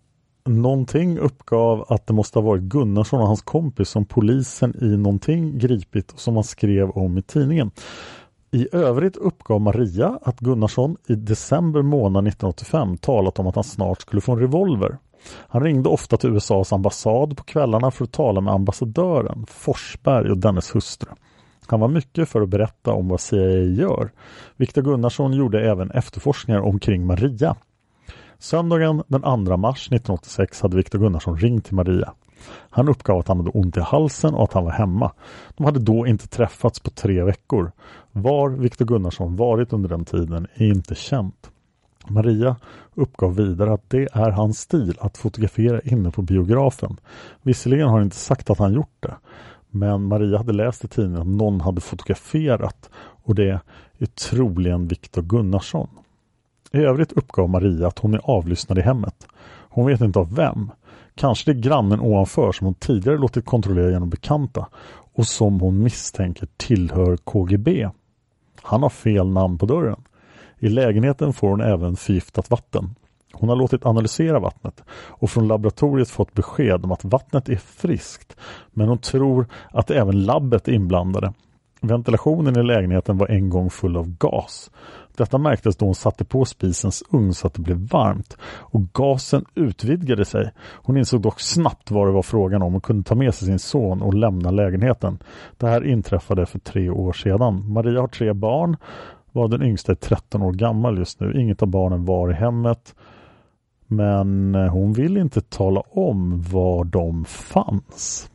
någonting 0.45 1.19
uppgav 1.19 1.85
att 1.89 2.07
det 2.07 2.13
måste 2.13 2.39
ha 2.39 2.47
varit 2.47 2.63
Gunnarsson 2.63 3.21
och 3.21 3.27
hans 3.27 3.43
kompis 3.43 3.89
som 3.89 4.05
polisen 4.05 4.77
i 4.81 4.97
någonting 4.97 5.59
gripit 5.59 6.13
och 6.13 6.21
som 6.21 6.35
man 6.35 6.45
skrev 6.45 6.91
om 6.91 7.19
i 7.19 7.23
tidningen. 7.23 7.71
I 8.51 8.69
övrigt 8.73 9.17
uppgav 9.17 9.61
Maria 9.61 10.19
att 10.23 10.41
Gunnarsson 10.41 10.97
i 11.09 11.15
december 11.15 11.83
månad 11.83 12.27
1985 12.27 12.99
talat 12.99 13.39
om 13.39 13.47
att 13.47 13.55
han 13.55 13.65
snart 13.65 14.01
skulle 14.01 14.21
få 14.21 14.33
en 14.33 14.39
revolver. 14.39 14.99
Han 15.31 15.63
ringde 15.63 15.89
ofta 15.89 16.17
till 16.17 16.31
USAs 16.31 16.73
ambassad 16.73 17.37
på 17.37 17.45
kvällarna 17.45 17.91
för 17.91 18.05
att 18.05 18.13
tala 18.13 18.41
med 18.41 18.55
ambassadören 18.55 19.47
Forsberg 19.49 20.31
och 20.31 20.39
dennes 20.39 20.75
hustru. 20.75 21.11
Han 21.67 21.81
var 21.81 21.89
mycket 21.89 22.29
för 22.29 22.41
att 22.41 22.49
berätta 22.49 22.93
om 22.93 23.09
vad 23.09 23.21
CIA 23.21 23.63
gör. 23.63 24.11
Viktor 24.57 24.83
Gunnarsson 24.83 25.33
gjorde 25.33 25.71
även 25.71 25.91
efterforskningar 25.91 26.61
omkring 26.61 27.07
Maria. 27.07 27.57
Söndagen 28.39 29.03
den 29.07 29.47
2 29.47 29.57
mars 29.57 29.87
1986 29.87 30.63
hade 30.63 30.77
Viktor 30.77 30.99
Gunnarsson 30.99 31.39
ringt 31.39 31.65
till 31.65 31.75
Maria. 31.75 32.13
Han 32.71 32.89
uppgav 32.89 33.19
att 33.19 33.29
han 33.29 33.37
hade 33.37 33.51
ont 33.51 33.77
i 33.77 33.81
halsen 33.81 34.35
och 34.35 34.43
att 34.45 34.53
han 34.53 34.65
var 34.65 34.73
hemma. 34.73 35.13
De 35.57 35.65
hade 35.65 35.81
då 35.81 36.07
inte 36.07 36.29
träffats 36.29 36.81
på 36.81 36.91
tre 36.91 37.25
veckor. 37.25 37.73
Var 38.13 38.49
Viktor 38.49 38.85
Gunnarsson 38.85 39.37
varit 39.37 39.73
under 39.73 39.89
den 39.89 40.05
tiden 40.05 40.47
är 40.55 40.67
inte 40.67 40.95
känt. 40.95 41.52
Maria 42.09 42.57
uppgav 42.95 43.37
vidare 43.37 43.73
att 43.73 43.91
det 43.91 44.09
är 44.13 44.31
hans 44.31 44.61
stil 44.61 44.97
att 45.01 45.19
fotografera 45.19 45.81
inne 45.81 46.11
på 46.11 46.23
biografen. 46.23 46.97
Visserligen 47.43 47.89
har 47.89 47.95
han 47.95 48.05
inte 48.05 48.17
sagt 48.17 48.51
att 48.51 48.59
han 48.59 48.73
gjort 48.73 48.97
det, 49.01 49.15
men 49.71 50.03
Maria 50.03 50.37
hade 50.37 50.53
läst 50.53 50.85
i 50.85 50.89
tidningen 50.89 51.21
att 51.21 51.27
någon 51.27 51.61
hade 51.61 51.81
fotograferat 51.81 52.91
och 53.25 53.35
det 53.35 53.61
är 53.99 54.07
troligen 54.07 54.89
Viktor 54.89 55.23
Gunnarsson. 55.23 55.89
I 56.73 56.79
övrigt 56.79 57.13
uppgav 57.13 57.49
Maria 57.49 57.87
att 57.87 57.99
hon 57.99 58.15
är 58.15 58.21
avlyssnad 58.25 58.79
i 58.79 58.83
hemmet. 58.83 59.27
Hon 59.69 59.87
vet 59.87 60.01
inte 60.01 60.19
av 60.19 60.35
vem. 60.35 60.71
Kanske 61.15 61.53
det 61.53 61.59
är 61.59 61.63
grannen 61.63 62.01
ovanför 62.01 62.53
som 62.53 62.65
hon 62.65 62.75
tidigare 62.75 63.19
låtit 63.19 63.45
kontrollera 63.45 63.91
genom 63.91 64.11
bekanta 64.11 64.67
och 65.15 65.27
som 65.27 65.61
hon 65.61 65.83
misstänker 65.83 66.49
tillhör 66.57 67.17
KGB. 67.17 67.89
Han 68.63 68.83
har 68.83 68.91
fel 68.91 69.29
namn 69.29 69.59
på 69.59 69.67
dörren. 69.67 70.03
I 70.63 70.69
lägenheten 70.69 71.33
får 71.33 71.49
hon 71.49 71.61
även 71.61 71.97
förgiftat 71.97 72.51
vatten. 72.51 72.95
Hon 73.33 73.49
har 73.49 73.57
låtit 73.57 73.87
analysera 73.87 74.39
vattnet 74.39 74.83
och 74.91 75.31
från 75.31 75.49
laboratoriet 75.49 76.11
fått 76.11 76.35
besked 76.35 76.85
om 76.85 76.93
att 76.93 77.05
vattnet 77.05 77.49
är 77.49 77.57
friskt 77.57 78.37
men 78.71 78.89
hon 78.89 78.99
tror 78.99 79.47
att 79.71 79.91
även 79.91 80.25
labbet 80.25 80.69
är 80.69 80.73
inblandade. 80.73 81.33
Ventilationen 81.81 82.59
i 82.59 82.63
lägenheten 82.63 83.19
var 83.19 83.27
en 83.27 83.51
gång 83.51 83.71
full 83.71 83.97
av 83.97 84.17
gas. 84.19 84.71
Detta 85.17 85.39
märktes 85.39 85.77
då 85.77 85.85
hon 85.85 85.95
satte 85.95 86.25
på 86.25 86.45
spisens 86.45 87.03
ugn 87.11 87.35
så 87.35 87.47
att 87.47 87.55
det 87.55 87.63
blev 87.63 87.77
varmt 87.77 88.37
och 88.45 88.93
gasen 88.93 89.45
utvidgade 89.55 90.25
sig. 90.25 90.51
Hon 90.59 90.97
insåg 90.97 91.23
dock 91.23 91.41
snabbt 91.41 91.91
vad 91.91 92.09
det 92.09 92.13
var 92.13 92.23
frågan 92.23 92.63
om 92.63 92.75
och 92.75 92.85
kunde 92.85 93.09
ta 93.09 93.15
med 93.15 93.35
sig 93.35 93.49
sin 93.49 93.59
son 93.59 94.03
och 94.03 94.15
lämna 94.15 94.51
lägenheten. 94.51 95.19
Det 95.59 95.67
här 95.67 95.87
inträffade 95.87 96.47
för 96.47 96.59
tre 96.59 96.91
år 96.91 97.13
sedan. 97.13 97.73
Maria 97.73 98.01
har 98.01 98.09
tre 98.09 98.33
barn 98.33 98.77
var 99.33 99.49
den 99.49 99.63
yngsta 99.63 99.93
är 99.93 99.97
13 99.97 100.43
år 100.43 100.53
gammal 100.53 100.99
just 100.99 101.21
nu. 101.21 101.41
Inget 101.41 101.63
av 101.63 101.69
barnen 101.69 102.05
var 102.05 102.31
i 102.31 102.35
hemmet. 102.35 102.95
Men 103.87 104.55
eh, 104.55 104.67
hon 104.67 104.93
vill 104.93 105.17
inte 105.17 105.41
tala 105.41 105.81
om 105.81 106.43
var 106.43 106.85
de 106.85 107.25
fanns. 107.25 108.31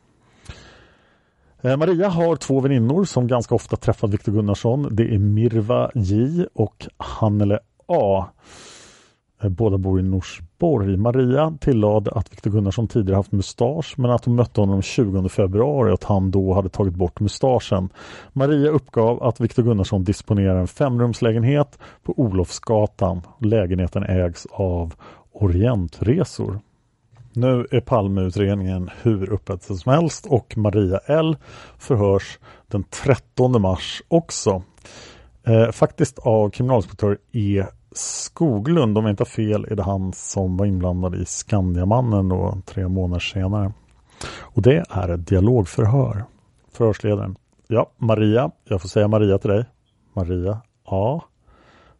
Eh, 1.62 1.76
Maria 1.76 2.08
har 2.08 2.36
två 2.36 2.60
väninnor 2.60 3.04
som 3.04 3.26
ganska 3.26 3.54
ofta 3.54 3.76
träffat 3.76 4.10
Viktor 4.10 4.32
Gunnarsson. 4.32 4.88
Det 4.90 5.14
är 5.14 5.18
Mirva 5.18 5.90
J 5.94 6.46
och 6.54 6.86
Hannele 6.96 7.58
A. 7.86 8.26
Eh, 9.42 9.48
båda 9.48 9.78
bor 9.78 10.00
i 10.00 10.02
Norsborg. 10.02 10.96
Maria 10.96 11.56
tillade 11.60 12.10
att 12.10 12.32
Viktor 12.32 12.50
Gunnarsson 12.50 12.88
tidigare 12.88 13.16
haft 13.16 13.32
mustasch 13.32 13.94
men 13.96 14.10
att 14.10 14.24
hon 14.24 14.34
mötte 14.34 14.60
honom 14.60 14.82
20 14.82 15.28
februari 15.28 15.90
och 15.90 15.94
att 15.94 16.04
han 16.04 16.30
då 16.30 16.54
hade 16.54 16.68
tagit 16.68 16.94
bort 16.94 17.20
mustaschen. 17.20 17.88
Maria 18.32 18.70
uppgav 18.70 19.22
att 19.22 19.40
Viktor 19.40 19.62
Gunnarsson 19.62 20.04
disponerar 20.04 20.60
en 20.60 20.68
femrumslägenhet 20.68 21.78
på 22.02 22.14
Olofsgatan. 22.16 23.22
Lägenheten 23.38 24.02
ägs 24.02 24.46
av 24.50 24.94
Orientresor. 25.32 26.60
Nu 27.32 27.66
är 27.70 27.80
Palmeutredningen 27.80 28.90
hur 29.02 29.32
öppet 29.32 29.62
som 29.62 29.92
helst 29.92 30.26
och 30.26 30.54
Maria 30.56 30.98
L 31.06 31.36
förhörs 31.78 32.38
den 32.68 32.84
13 32.84 33.62
mars 33.62 34.02
också. 34.08 34.62
Eh, 35.46 35.70
faktiskt 35.70 36.18
av 36.18 36.50
kriminalinspektör 36.50 37.18
E 37.32 37.64
Skoglund, 37.98 38.98
om 38.98 39.04
jag 39.04 39.12
inte 39.12 39.20
har 39.20 39.26
fel, 39.26 39.66
är 39.70 39.76
det 39.76 39.82
han 39.82 40.12
som 40.12 40.56
var 40.56 40.66
inblandad 40.66 41.14
i 41.14 41.24
Skandiamannen 41.24 42.28
då, 42.28 42.58
tre 42.66 42.88
månader 42.88 43.20
senare. 43.20 43.72
Och 44.38 44.62
det 44.62 44.84
är 44.90 45.08
ett 45.08 45.26
dialogförhör. 45.26 46.24
Förhörsledaren. 46.72 47.36
Ja, 47.66 47.90
Maria. 47.96 48.50
Jag 48.64 48.80
får 48.80 48.88
säga 48.88 49.08
Maria 49.08 49.38
till 49.38 49.50
dig. 49.50 49.64
Maria. 50.12 50.60
Ja. 50.86 51.24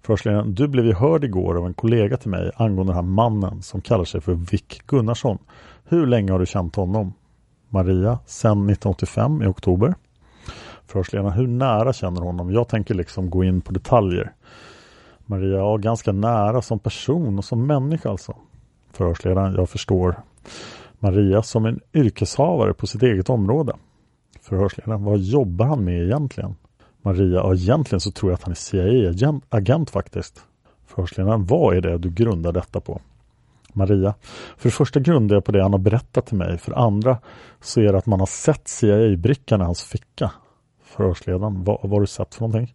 Förhörsledaren. 0.03 0.55
Du 0.55 0.69
blev 0.69 0.87
ju 0.87 0.95
hörd 0.95 1.25
igår 1.25 1.59
av 1.59 1.67
en 1.67 1.75
kollega 1.75 2.17
till 2.17 2.31
mig 2.31 2.51
angående 2.57 2.93
den 2.93 3.05
här 3.05 3.13
mannen 3.13 3.63
som 3.63 3.81
kallar 3.81 4.05
sig 4.05 4.21
för 4.21 4.35
Vick 4.35 4.87
Gunnarsson. 4.87 5.39
Hur 5.85 6.07
länge 6.07 6.33
har 6.33 6.39
du 6.39 6.47
känt 6.47 6.77
honom? 6.77 7.13
Maria. 7.69 8.19
Sedan 8.27 8.71
1985 8.71 9.43
i 9.43 9.47
oktober. 9.47 9.95
Förhörsledaren, 10.87 11.33
hur 11.33 11.47
nära 11.47 11.93
känner 11.93 12.21
honom? 12.21 12.53
Jag 12.53 12.69
tänker 12.69 12.95
liksom 12.95 13.31
gå 13.31 13.45
in 13.45 13.61
på 13.61 13.73
detaljer. 13.73 14.33
Maria, 15.31 15.57
ja 15.57 15.77
ganska 15.77 16.13
nära 16.13 16.63
som 16.63 16.79
person 16.79 17.39
och 17.39 17.45
som 17.45 17.67
människa 17.67 18.11
alltså. 18.11 18.37
Förhörsledaren, 18.93 19.55
jag 19.55 19.69
förstår. 19.69 20.17
Maria 20.99 21.43
som 21.43 21.67
en 21.67 21.81
yrkeshavare 21.95 22.75
på 22.75 22.87
sitt 22.87 23.03
eget 23.03 23.31
område. 23.31 23.73
Förhörsledaren, 24.43 25.05
vad 25.05 25.19
jobbar 25.19 25.67
han 25.67 25.85
med 25.85 26.03
egentligen? 26.03 26.55
Maria, 27.03 27.35
ja 27.35 27.55
egentligen 27.55 28.01
så 28.01 28.11
tror 28.11 28.31
jag 28.33 28.37
att 28.37 28.43
han 28.43 28.51
är 28.51 28.55
CIA-agent 28.55 29.91
faktiskt. 29.91 30.43
Förhörsledaren, 30.87 31.47
vad 31.47 31.77
är 31.77 31.81
det 31.81 31.99
du 31.99 32.11
grundar 32.11 32.53
detta 32.53 32.81
på? 32.81 33.01
Maria. 33.73 34.15
För 34.57 34.69
det 34.69 34.75
första 34.75 35.01
grundar 35.01 35.37
jag 35.37 35.45
på 35.45 35.53
det 35.53 35.63
han 35.63 35.73
har 35.73 35.79
berättat 35.79 36.27
till 36.27 36.37
mig. 36.37 36.59
För 36.59 36.71
det 36.71 36.79
andra 36.79 37.19
så 37.61 37.81
är 37.81 37.93
det 37.93 37.99
att 37.99 38.07
man 38.07 38.21
har 38.21 38.27
sett 38.27 38.69
CIA-brickan 38.69 39.61
i 39.61 39.65
hans 39.65 39.85
ficka. 39.85 40.33
Förhörsledaren, 40.83 41.65
vad, 41.65 41.79
vad 41.83 41.91
har 41.91 42.01
du 42.01 42.07
sett 42.07 42.35
för 42.35 42.41
någonting? 42.43 42.75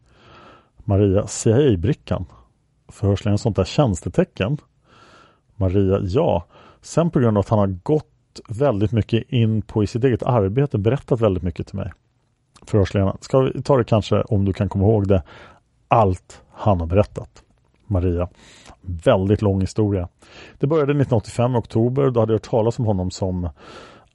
Maria, 0.78 1.28
CIA-brickan? 1.28 2.26
Förhörsledaren, 2.88 3.38
sånt 3.38 3.56
där 3.56 3.64
tjänstetecken? 3.64 4.58
Maria, 5.56 6.00
ja. 6.02 6.46
Sen 6.82 7.10
på 7.10 7.20
grund 7.20 7.38
av 7.38 7.42
att 7.42 7.50
han 7.50 7.60
har 7.60 7.78
gått 7.84 8.42
väldigt 8.50 8.92
mycket 8.92 9.30
in 9.30 9.62
på 9.62 9.84
i 9.84 9.88
sitt 9.88 10.04
eget 10.04 10.24
arbete, 10.24 10.78
berättat 10.78 11.22
väldigt 11.22 11.44
mycket 11.44 11.68
till 11.68 11.76
mig. 11.76 11.92
Förhörsledaren, 12.68 13.18
ska 13.22 13.40
vi 13.40 13.62
ta 13.62 13.78
det 13.78 13.84
kanske 13.84 14.22
om 14.22 14.46
du 14.46 14.54
kan 14.54 14.70
komma 14.70 14.86
ihåg 14.86 15.08
det, 15.08 15.24
allt 15.88 16.42
han 16.52 16.80
har 16.80 16.88
berättat. 16.88 17.44
Maria, 17.88 18.30
väldigt 18.82 19.42
lång 19.42 19.62
historia. 19.62 20.08
Det 20.60 20.68
började 20.68 20.92
1985 20.92 21.56
i 21.56 21.58
oktober. 21.58 22.10
Då 22.10 22.20
hade 22.20 22.34
jag 22.34 22.40
hört 22.40 22.50
talas 22.50 22.80
om 22.80 22.86
honom 22.86 23.12
som 23.12 23.50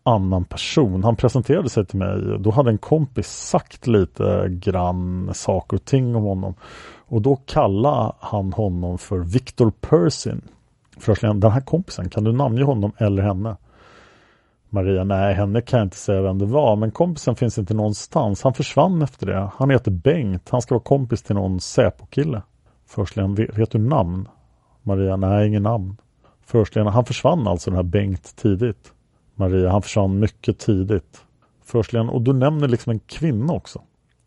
annan 0.08 0.44
person. 0.44 1.04
Han 1.04 1.16
presenterade 1.16 1.68
sig 1.68 1.86
till 1.86 1.98
mig. 1.98 2.38
Då 2.38 2.50
hade 2.50 2.70
en 2.70 2.78
kompis 2.78 3.26
sagt 3.26 3.86
lite 3.86 4.48
grann 4.48 5.30
saker 5.34 5.76
och 5.76 5.84
ting 5.84 6.16
om 6.16 6.22
honom. 6.22 6.54
Och 7.08 7.22
då 7.22 7.36
kallade 7.36 8.12
han 8.20 8.52
honom 8.52 8.98
för 8.98 9.18
Victor 9.18 9.72
Persin. 9.80 10.40
Förresten, 10.98 11.40
den 11.40 11.50
här 11.50 11.60
kompisen, 11.60 12.08
kan 12.08 12.24
du 12.24 12.32
namnge 12.32 12.62
honom 12.62 12.92
eller 12.98 13.22
henne? 13.22 13.56
Maria, 14.70 15.04
nej 15.04 15.34
henne 15.34 15.60
kan 15.60 15.78
jag 15.78 15.86
inte 15.86 15.96
säga 15.96 16.22
vem 16.22 16.38
det 16.38 16.46
var 16.46 16.76
men 16.76 16.90
kompisen 16.90 17.36
finns 17.36 17.58
inte 17.58 17.74
någonstans. 17.74 18.42
Han 18.42 18.54
försvann 18.54 19.02
efter 19.02 19.26
det. 19.26 19.50
Han 19.56 19.70
heter 19.70 19.90
Bengt. 19.90 20.48
Han 20.50 20.62
ska 20.62 20.74
vara 20.74 20.82
kompis 20.82 21.22
till 21.22 21.34
någon 21.34 21.60
Säpo-kille. 21.60 22.42
Förstligen, 22.86 23.34
vet, 23.34 23.58
vet 23.58 23.70
du 23.70 23.78
namn? 23.78 24.28
Maria, 24.82 25.16
nej 25.16 25.48
ingen 25.48 25.62
namn. 25.62 25.96
Förstligen, 26.46 26.86
han 26.86 27.04
försvann 27.04 27.48
alltså 27.48 27.70
den 27.70 27.76
här 27.76 27.82
Bengt 27.82 28.36
tidigt. 28.36 28.92
Maria, 29.38 29.70
han 29.70 29.82
försvann 29.82 30.18
mycket 30.18 30.58
tidigt. 30.58 31.24
Förstligen, 31.64 32.08
och 32.08 32.22
du 32.22 32.32
nämner 32.32 32.68
liksom 32.68 32.90
en 32.90 32.98
kvinna 32.98 33.52
också. 33.52 33.82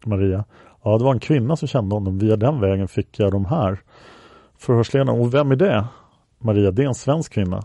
Maria, 0.06 0.46
ja 0.84 0.98
det 0.98 1.04
var 1.04 1.14
en 1.14 1.20
kvinna 1.20 1.56
som 1.56 1.68
kände 1.68 1.96
honom. 1.96 2.20
Via 2.20 2.36
den 2.36 2.60
vägen 2.60 2.88
fick 2.88 3.20
jag 3.20 3.32
de 3.32 3.46
här. 3.46 3.80
Förhörsledaren, 4.58 5.22
och 5.22 5.34
vem 5.34 5.52
är 5.52 5.56
det? 5.56 5.86
Maria, 6.40 6.72
det 6.72 6.84
är 6.84 6.88
en 6.88 6.96
svensk 6.96 7.34
kvinna. 7.34 7.62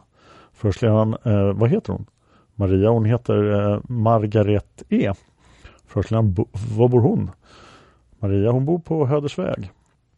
Förhörsledaren, 0.52 1.16
eh, 1.24 1.52
vad 1.52 1.70
heter 1.70 1.92
hon? 1.92 2.06
Maria, 2.54 2.90
hon 2.90 3.04
heter 3.04 3.72
eh, 3.72 3.80
Margaret 3.88 4.82
E. 4.88 5.12
Förhörsledaren, 5.86 6.34
var 6.76 6.88
bor 6.88 7.00
hon? 7.00 7.30
Maria, 8.18 8.50
hon 8.50 8.64
bor 8.64 8.78
på 8.78 9.06
Hödersväg. 9.06 9.70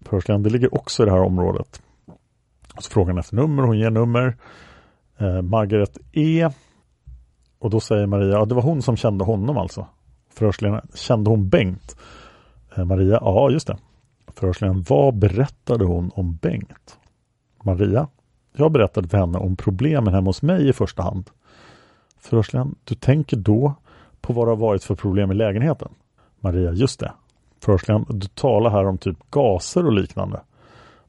Förhörsledaren, 0.04 0.42
det 0.42 0.50
ligger 0.50 0.74
också 0.74 1.02
i 1.02 1.06
det 1.06 1.12
här 1.12 1.22
området. 1.22 1.82
Så 2.78 2.90
frågar 2.90 3.08
han 3.12 3.18
efter 3.18 3.36
nummer, 3.36 3.62
hon 3.62 3.78
ger 3.78 3.90
nummer. 3.90 4.36
Eh, 5.18 5.42
Margaret 5.42 5.98
E. 6.12 6.50
Och 7.58 7.70
då 7.70 7.80
säger 7.80 8.06
Maria, 8.06 8.32
ja 8.32 8.44
det 8.44 8.54
var 8.54 8.62
hon 8.62 8.82
som 8.82 8.96
kände 8.96 9.24
honom 9.24 9.56
alltså. 9.56 9.86
Förhörsledaren, 10.30 10.88
kände 10.94 11.30
hon 11.30 11.48
Bengt? 11.48 11.96
Eh, 12.76 12.84
Maria, 12.84 13.18
ja 13.20 13.50
just 13.50 13.66
det. 13.66 13.78
Förhörsledaren, 14.34 14.84
vad 14.88 15.14
berättade 15.14 15.84
hon 15.84 16.10
om 16.14 16.36
Bengt? 16.36 16.98
Maria, 17.62 18.08
jag 18.56 18.72
berättade 18.72 19.08
för 19.08 19.18
henne 19.18 19.38
om 19.38 19.56
problemen 19.56 20.14
hemma 20.14 20.28
hos 20.28 20.42
mig 20.42 20.68
i 20.68 20.72
första 20.72 21.02
hand. 21.02 21.30
Förhörsledaren, 22.18 22.74
du 22.84 22.94
tänker 22.94 23.36
då 23.36 23.74
på 24.20 24.32
vad 24.32 24.46
det 24.46 24.50
har 24.50 24.56
varit 24.56 24.84
för 24.84 24.94
problem 24.94 25.30
i 25.32 25.34
lägenheten? 25.34 25.88
Maria, 26.40 26.72
just 26.72 27.00
det. 27.00 27.12
Förhörsledaren, 27.60 28.06
du 28.08 28.26
talar 28.26 28.70
här 28.70 28.86
om 28.86 28.98
typ 28.98 29.30
gaser 29.30 29.86
och 29.86 29.92
liknande. 29.92 30.40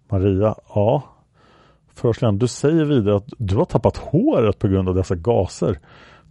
Maria, 0.08 0.56
ja. 0.76 1.04
Förhörsledaren, 1.94 2.40
du 2.40 2.48
säger 2.48 2.86
vidare 2.86 3.16
att 3.16 3.30
du 3.38 3.56
har 3.56 3.66
tappat 3.66 3.98
håret 3.98 4.60
på 4.60 4.68
grund 4.68 4.90
av 4.90 4.96
dessa 4.96 5.16
gaser. 5.16 5.80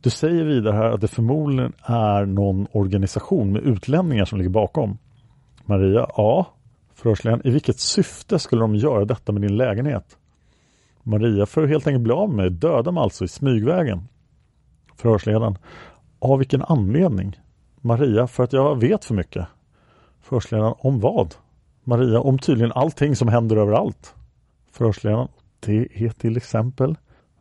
Du 0.01 0.11
säger 0.11 0.45
vidare 0.45 0.77
här 0.77 0.91
att 0.91 1.01
det 1.01 1.09
förmodligen 1.09 1.73
är 1.83 2.27
någon 2.27 2.67
organisation 2.73 3.53
med 3.53 3.63
utlänningar 3.63 4.25
som 4.25 4.39
ligger 4.39 4.51
bakom. 4.51 4.99
Maria, 5.65 6.07
ja. 6.17 6.47
Förhörsledaren, 6.95 7.47
i 7.47 7.51
vilket 7.51 7.81
syfte 7.81 8.39
skulle 8.39 8.63
de 8.63 8.75
göra 8.75 9.05
detta 9.05 9.33
med 9.33 9.43
din 9.43 9.57
lägenhet? 9.57 10.19
Maria, 11.03 11.47
för 11.47 11.63
att 11.63 11.69
helt 11.69 11.87
enkelt 11.87 12.03
bli 12.03 12.13
av 12.13 12.29
med 12.29 12.37
mig, 12.37 12.51
döda 12.51 12.93
mig 12.93 13.03
alltså 13.03 13.25
i 13.25 13.29
smygvägen. 13.29 14.09
Förhörsledaren, 14.97 15.59
av 16.19 16.39
vilken 16.39 16.63
anledning? 16.63 17.41
Maria, 17.81 18.27
för 18.27 18.45
att 18.45 18.53
jag 18.53 18.81
vet 18.81 19.05
för 19.05 19.15
mycket. 19.15 19.47
Förhörsledaren, 20.21 20.75
om 20.79 21.01
vad? 21.01 21.35
Maria, 21.85 22.21
om 22.21 22.39
tydligen 22.39 22.73
allting 22.73 23.17
som 23.17 23.29
händer 23.29 23.57
överallt. 23.57 24.15
Förhörsledaren, 24.73 25.29
det 25.61 26.05
är 26.05 26.09
till 26.09 26.37
exempel 26.37 26.97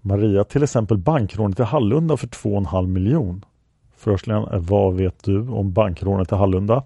Maria, 0.07 0.43
till 0.43 0.63
exempel 0.63 0.97
bankrånet 0.97 1.59
i 1.59 1.63
Hallunda 1.63 2.17
för 2.17 2.27
2,5 2.27 2.87
miljon. 2.87 3.45
Förhörsledaren, 3.95 4.53
eh, 4.53 4.59
vad 4.59 4.95
vet 4.95 5.23
du 5.23 5.47
om 5.49 5.73
bankrånet 5.73 6.31
i 6.31 6.35
Hallunda? 6.35 6.83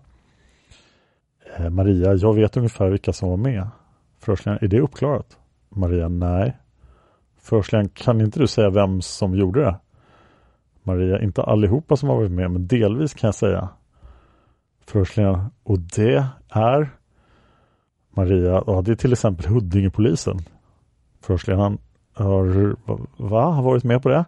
Eh, 1.58 1.70
Maria, 1.70 2.14
jag 2.14 2.34
vet 2.34 2.58
ungefär 2.58 2.90
vilka 2.90 3.14
som 3.14 3.30
var 3.30 3.38
med. 3.38 3.68
Förhörsledaren, 4.20 4.60
är 4.64 4.68
det 4.68 4.80
uppklarat? 4.80 5.38
Maria, 5.70 6.08
nej. 6.08 6.58
Förhörsledaren, 7.42 7.90
kan 7.90 8.22
inte 8.22 8.40
du 8.40 8.48
säga 8.48 8.70
vem 8.70 9.02
som 9.02 9.36
gjorde 9.36 9.62
det? 9.62 9.76
Maria, 10.84 11.22
inte 11.22 11.44
allihopa 11.44 11.98
som 11.98 12.10
har 12.10 12.16
varit 12.16 12.32
med, 12.32 12.52
men 12.52 12.68
delvis 12.68 13.14
kan 13.14 13.28
jag 13.28 13.36
säga. 13.36 13.70
Förhörsledaren, 14.86 15.46
och 15.64 15.80
det 15.80 16.28
är 16.50 16.90
Maria, 18.10 18.64
ja 18.68 18.82
det 18.82 18.92
är 18.92 18.96
till 18.96 19.14
exempel 19.14 19.46
Huddingepolisen. 19.46 20.38
Förhörsledaren, 21.22 21.78
har, 22.14 22.76
va, 23.18 23.42
har 23.42 23.64
varit 23.64 23.84
med 23.84 24.04
på 24.04 24.10
det? 24.10 24.26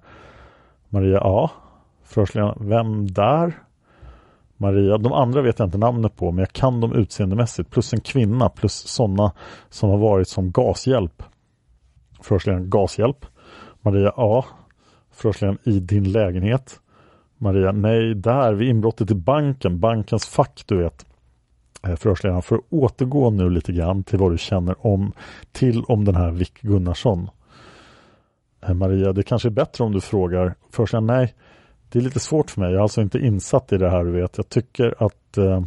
Maria, 0.89 1.17
ja. 1.17 1.52
Förhörsledaren, 2.04 2.69
vem 2.69 3.08
där? 3.08 3.54
Maria, 4.58 4.98
de 4.98 5.13
andra 5.13 5.41
vet 5.41 5.60
jag 5.60 5.67
inte 5.67 5.78
namnet 5.78 6.15
på 6.15 6.32
men 6.32 6.39
jag 6.39 6.54
kan 6.54 6.82
dem 6.82 6.93
utseendemässigt 6.93 7.69
plus 7.69 7.93
en 7.93 8.02
kvinna 8.02 8.50
plus 8.50 8.74
sådana 8.74 9.32
som 9.69 9.89
har 9.89 9.98
varit 9.98 10.28
som 10.28 10.52
gashjälp. 10.52 11.24
Förhörsledaren, 12.22 12.69
gashjälp? 12.69 13.26
Maria, 13.82 14.13
ja. 14.17 14.46
Förhörsledaren, 15.12 15.60
i 15.63 15.80
din 15.80 16.12
lägenhet? 16.12 16.80
Maria, 17.38 17.72
nej, 17.72 18.15
där 18.15 18.54
vid 18.54 18.69
inbrottet 18.69 19.12
i 19.12 19.15
banken, 19.15 19.80
bankens 19.80 20.28
fack 20.28 20.63
du 20.65 20.78
vet. 20.78 21.06
Eh, 21.88 21.96
Förhörsledaren, 21.96 22.41
för 22.41 22.56
att 22.56 22.62
återgå 22.69 23.30
nu 23.30 23.50
lite 23.50 23.72
grann 23.72 24.04
till 24.04 24.19
vad 24.19 24.32
du 24.32 24.38
känner 24.38 24.88
om 24.88 25.13
till 25.52 25.84
om 25.84 26.06
den 26.06 26.15
här 26.15 26.32
Vic 26.32 26.52
Gunnarsson. 26.62 27.30
Maria, 28.73 29.13
det 29.13 29.23
kanske 29.23 29.47
är 29.47 29.52
bättre 29.52 29.84
om 29.84 29.91
du 29.91 30.02
frågar. 30.02 30.56
först. 30.71 30.93
nej, 31.02 31.34
det 31.89 31.99
är 31.99 32.04
lite 32.04 32.19
svårt 32.19 32.52
för 32.52 32.62
mig. 32.62 32.69
Jag 32.69 32.78
är 32.78 32.82
alltså 32.82 33.02
inte 33.02 33.19
insatt 33.19 33.73
i 33.73 33.78
det 33.78 33.89
här 33.89 34.04
du 34.04 34.12
vet. 34.12 34.38
Jag 34.38 34.49
tycker 34.49 34.95
att 35.04 35.38
eh, 35.38 35.63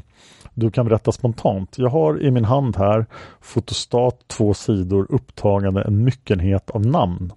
du 0.55 0.71
kan 0.71 0.87
berätta 0.87 1.13
spontant. 1.13 1.79
Jag 1.79 1.91
har 1.91 2.23
i 2.23 2.31
min 2.31 2.45
hand 2.45 2.77
här 2.77 3.07
fotostat 3.41 4.29
två 4.29 4.55
sidor 4.55 5.07
upptagande 5.11 5.83
en 5.83 6.05
myckenhet 6.05 6.71
av 6.71 6.87
namn. 6.87 7.33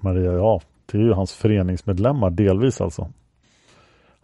Maria, 0.00 0.32
ja, 0.32 0.60
det 0.92 0.98
är 0.98 1.02
ju 1.02 1.12
hans 1.12 1.32
föreningsmedlemmar 1.32 2.30
delvis 2.30 2.80
alltså. 2.80 3.08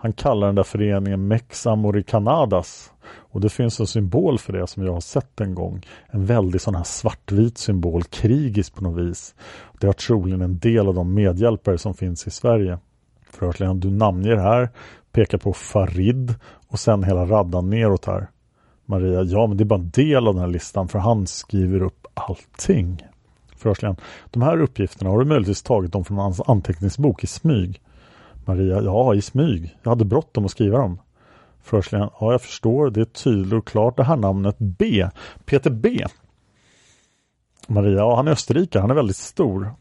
Han 0.00 0.12
kallar 0.12 0.46
den 0.46 0.56
där 0.56 0.62
föreningen 0.62 1.28
Mex 1.28 1.66
Americanadas 1.66 2.92
och 3.08 3.40
det 3.40 3.48
finns 3.48 3.80
en 3.80 3.86
symbol 3.86 4.38
för 4.38 4.52
det 4.52 4.66
som 4.66 4.84
jag 4.84 4.92
har 4.92 5.00
sett 5.00 5.40
en 5.40 5.54
gång. 5.54 5.86
En 6.06 6.26
väldigt 6.26 6.62
sån 6.62 6.74
här 6.74 6.84
svartvit 6.84 7.58
symbol, 7.58 8.02
krigisk 8.02 8.74
på 8.74 8.84
något 8.84 9.02
vis. 9.02 9.34
Det 9.80 9.86
har 9.86 9.94
troligen 9.94 10.40
en 10.40 10.58
del 10.58 10.88
av 10.88 10.94
de 10.94 11.14
medhjälpare 11.14 11.78
som 11.78 11.94
finns 11.94 12.26
i 12.26 12.30
Sverige. 12.30 12.78
Förhörsledaren, 13.30 13.80
du 13.80 13.90
namnger 13.90 14.36
här, 14.36 14.68
pekar 15.12 15.38
på 15.38 15.52
Farid 15.52 16.34
och 16.68 16.78
sen 16.78 17.04
hela 17.04 17.24
raddan 17.24 17.70
neråt 17.70 18.04
här. 18.04 18.28
Maria, 18.86 19.22
ja 19.22 19.46
men 19.46 19.56
det 19.56 19.62
är 19.62 19.66
bara 19.66 19.80
en 19.80 19.90
del 19.90 20.28
av 20.28 20.34
den 20.34 20.40
här 20.40 20.50
listan 20.50 20.88
för 20.88 20.98
han 20.98 21.26
skriver 21.26 21.82
upp 21.82 22.06
allting. 22.14 23.06
Förhörsledaren, 23.56 23.96
de 24.30 24.42
här 24.42 24.60
uppgifterna, 24.60 25.10
har 25.10 25.18
du 25.18 25.24
möjligtvis 25.24 25.62
tagit 25.62 25.92
dem 25.92 26.04
från 26.04 26.18
hans 26.18 26.40
anteckningsbok 26.40 27.24
i 27.24 27.26
smyg? 27.26 27.80
Maria, 28.48 28.82
ja 28.82 29.14
i 29.14 29.22
smyg. 29.22 29.76
Jag 29.82 29.90
hade 29.90 30.04
bråttom 30.04 30.44
att 30.44 30.50
skriva 30.50 30.78
dem. 30.78 31.00
Förhörsledaren, 31.62 32.10
ja 32.20 32.32
jag 32.32 32.42
förstår, 32.42 32.90
det 32.90 33.00
är 33.00 33.04
tydligt 33.04 33.52
och 33.52 33.66
klart 33.66 33.96
det 33.96 34.04
här 34.04 34.16
namnet 34.16 34.56
B. 34.58 35.08
Peter 35.44 35.70
B. 35.70 36.06
Maria, 37.66 37.96
ja 37.96 38.16
han 38.16 38.28
är 38.28 38.32
österrikare, 38.32 38.80
han 38.80 38.90
är 38.90 38.94
väldigt 38.94 39.16
stor. 39.16 39.72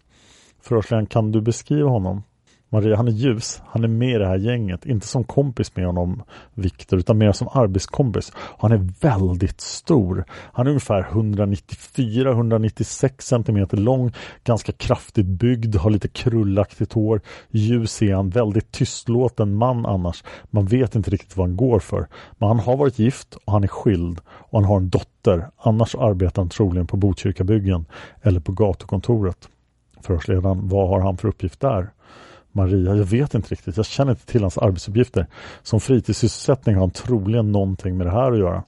Förhörsledaren, 0.62 1.06
kan 1.06 1.32
du 1.32 1.42
beskriva 1.42 1.90
honom? 1.90 2.24
Maria 2.70 2.96
han 2.96 3.08
är 3.08 3.12
ljus, 3.12 3.62
han 3.66 3.84
är 3.84 3.88
med 3.88 4.16
i 4.16 4.18
det 4.18 4.28
här 4.28 4.38
gänget, 4.38 4.86
inte 4.86 5.08
som 5.08 5.24
kompis 5.24 5.76
med 5.76 5.86
honom 5.86 6.24
Viktor 6.54 7.00
utan 7.00 7.18
mer 7.18 7.32
som 7.32 7.48
arbetskompis. 7.52 8.32
Han 8.60 8.72
är 8.72 8.90
väldigt 9.02 9.62
stor. 9.62 10.26
Han 10.30 10.68
är 10.68 10.70
ungefär 10.70 11.04
194-196 11.04 13.20
cm 13.20 13.68
lång, 13.72 14.12
ganska 14.44 14.72
kraftigt 14.72 15.26
byggd, 15.26 15.76
har 15.76 15.90
lite 15.90 16.08
krullaktigt 16.08 16.94
hår. 16.94 17.22
Ljus 17.50 18.02
är 18.02 18.14
han, 18.14 18.30
väldigt 18.30 18.72
tystlåten 18.72 19.56
man 19.56 19.86
annars. 19.86 20.24
Man 20.50 20.66
vet 20.66 20.96
inte 20.96 21.12
riktigt 21.12 21.38
vad 21.38 21.48
han 21.48 21.58
går 21.58 21.80
för. 21.80 22.08
Men 22.38 22.48
han 22.48 22.60
har 22.60 22.78
varit 22.78 23.00
gift 23.00 23.36
och 23.46 23.54
han 23.54 23.64
är 23.64 23.68
skild 23.68 24.20
och 24.28 24.60
han 24.60 24.70
har 24.70 24.78
en 24.78 24.90
dotter. 24.90 25.50
Annars 25.58 25.96
arbetar 25.96 26.42
han 26.42 26.50
troligen 26.50 26.88
på 26.88 26.98
Botkyrkabyggen 26.98 27.86
eller 28.22 28.40
på 28.40 28.52
gatukontoret. 28.52 29.50
Förhörsledaren, 30.02 30.68
vad 30.68 30.90
har 30.90 31.00
han 31.00 31.18
för 31.18 31.28
uppgift 31.28 31.60
där? 31.60 31.90
Maria, 32.58 32.96
jag 32.96 33.06
vet 33.06 33.34
inte 33.34 33.50
riktigt. 33.50 33.78
Jag 33.78 33.86
känner 33.86 34.12
inte 34.12 34.26
till 34.26 34.42
hans 34.42 34.58
arbetsuppgifter. 34.58 35.28
Som 35.64 35.80
fritidssysselsättning 35.80 36.76
har 36.76 36.82
han 36.82 36.92
troligen 36.92 37.52
någonting 37.52 37.98
med 37.98 38.08
det 38.08 38.12
här 38.12 38.32
att 38.32 38.40
göra. 38.40 38.64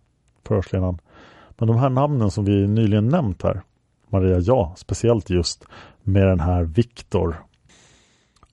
Förhörsledaren. 0.47 0.97
Men 1.57 1.67
de 1.67 1.77
här 1.77 1.89
namnen 1.89 2.31
som 2.31 2.45
vi 2.45 2.67
nyligen 2.67 3.07
nämnt 3.07 3.43
här. 3.43 3.61
Maria, 4.09 4.39
ja, 4.39 4.73
speciellt 4.77 5.29
just 5.29 5.65
med 6.03 6.27
den 6.27 6.39
här 6.39 6.63
Viktor. 6.63 7.35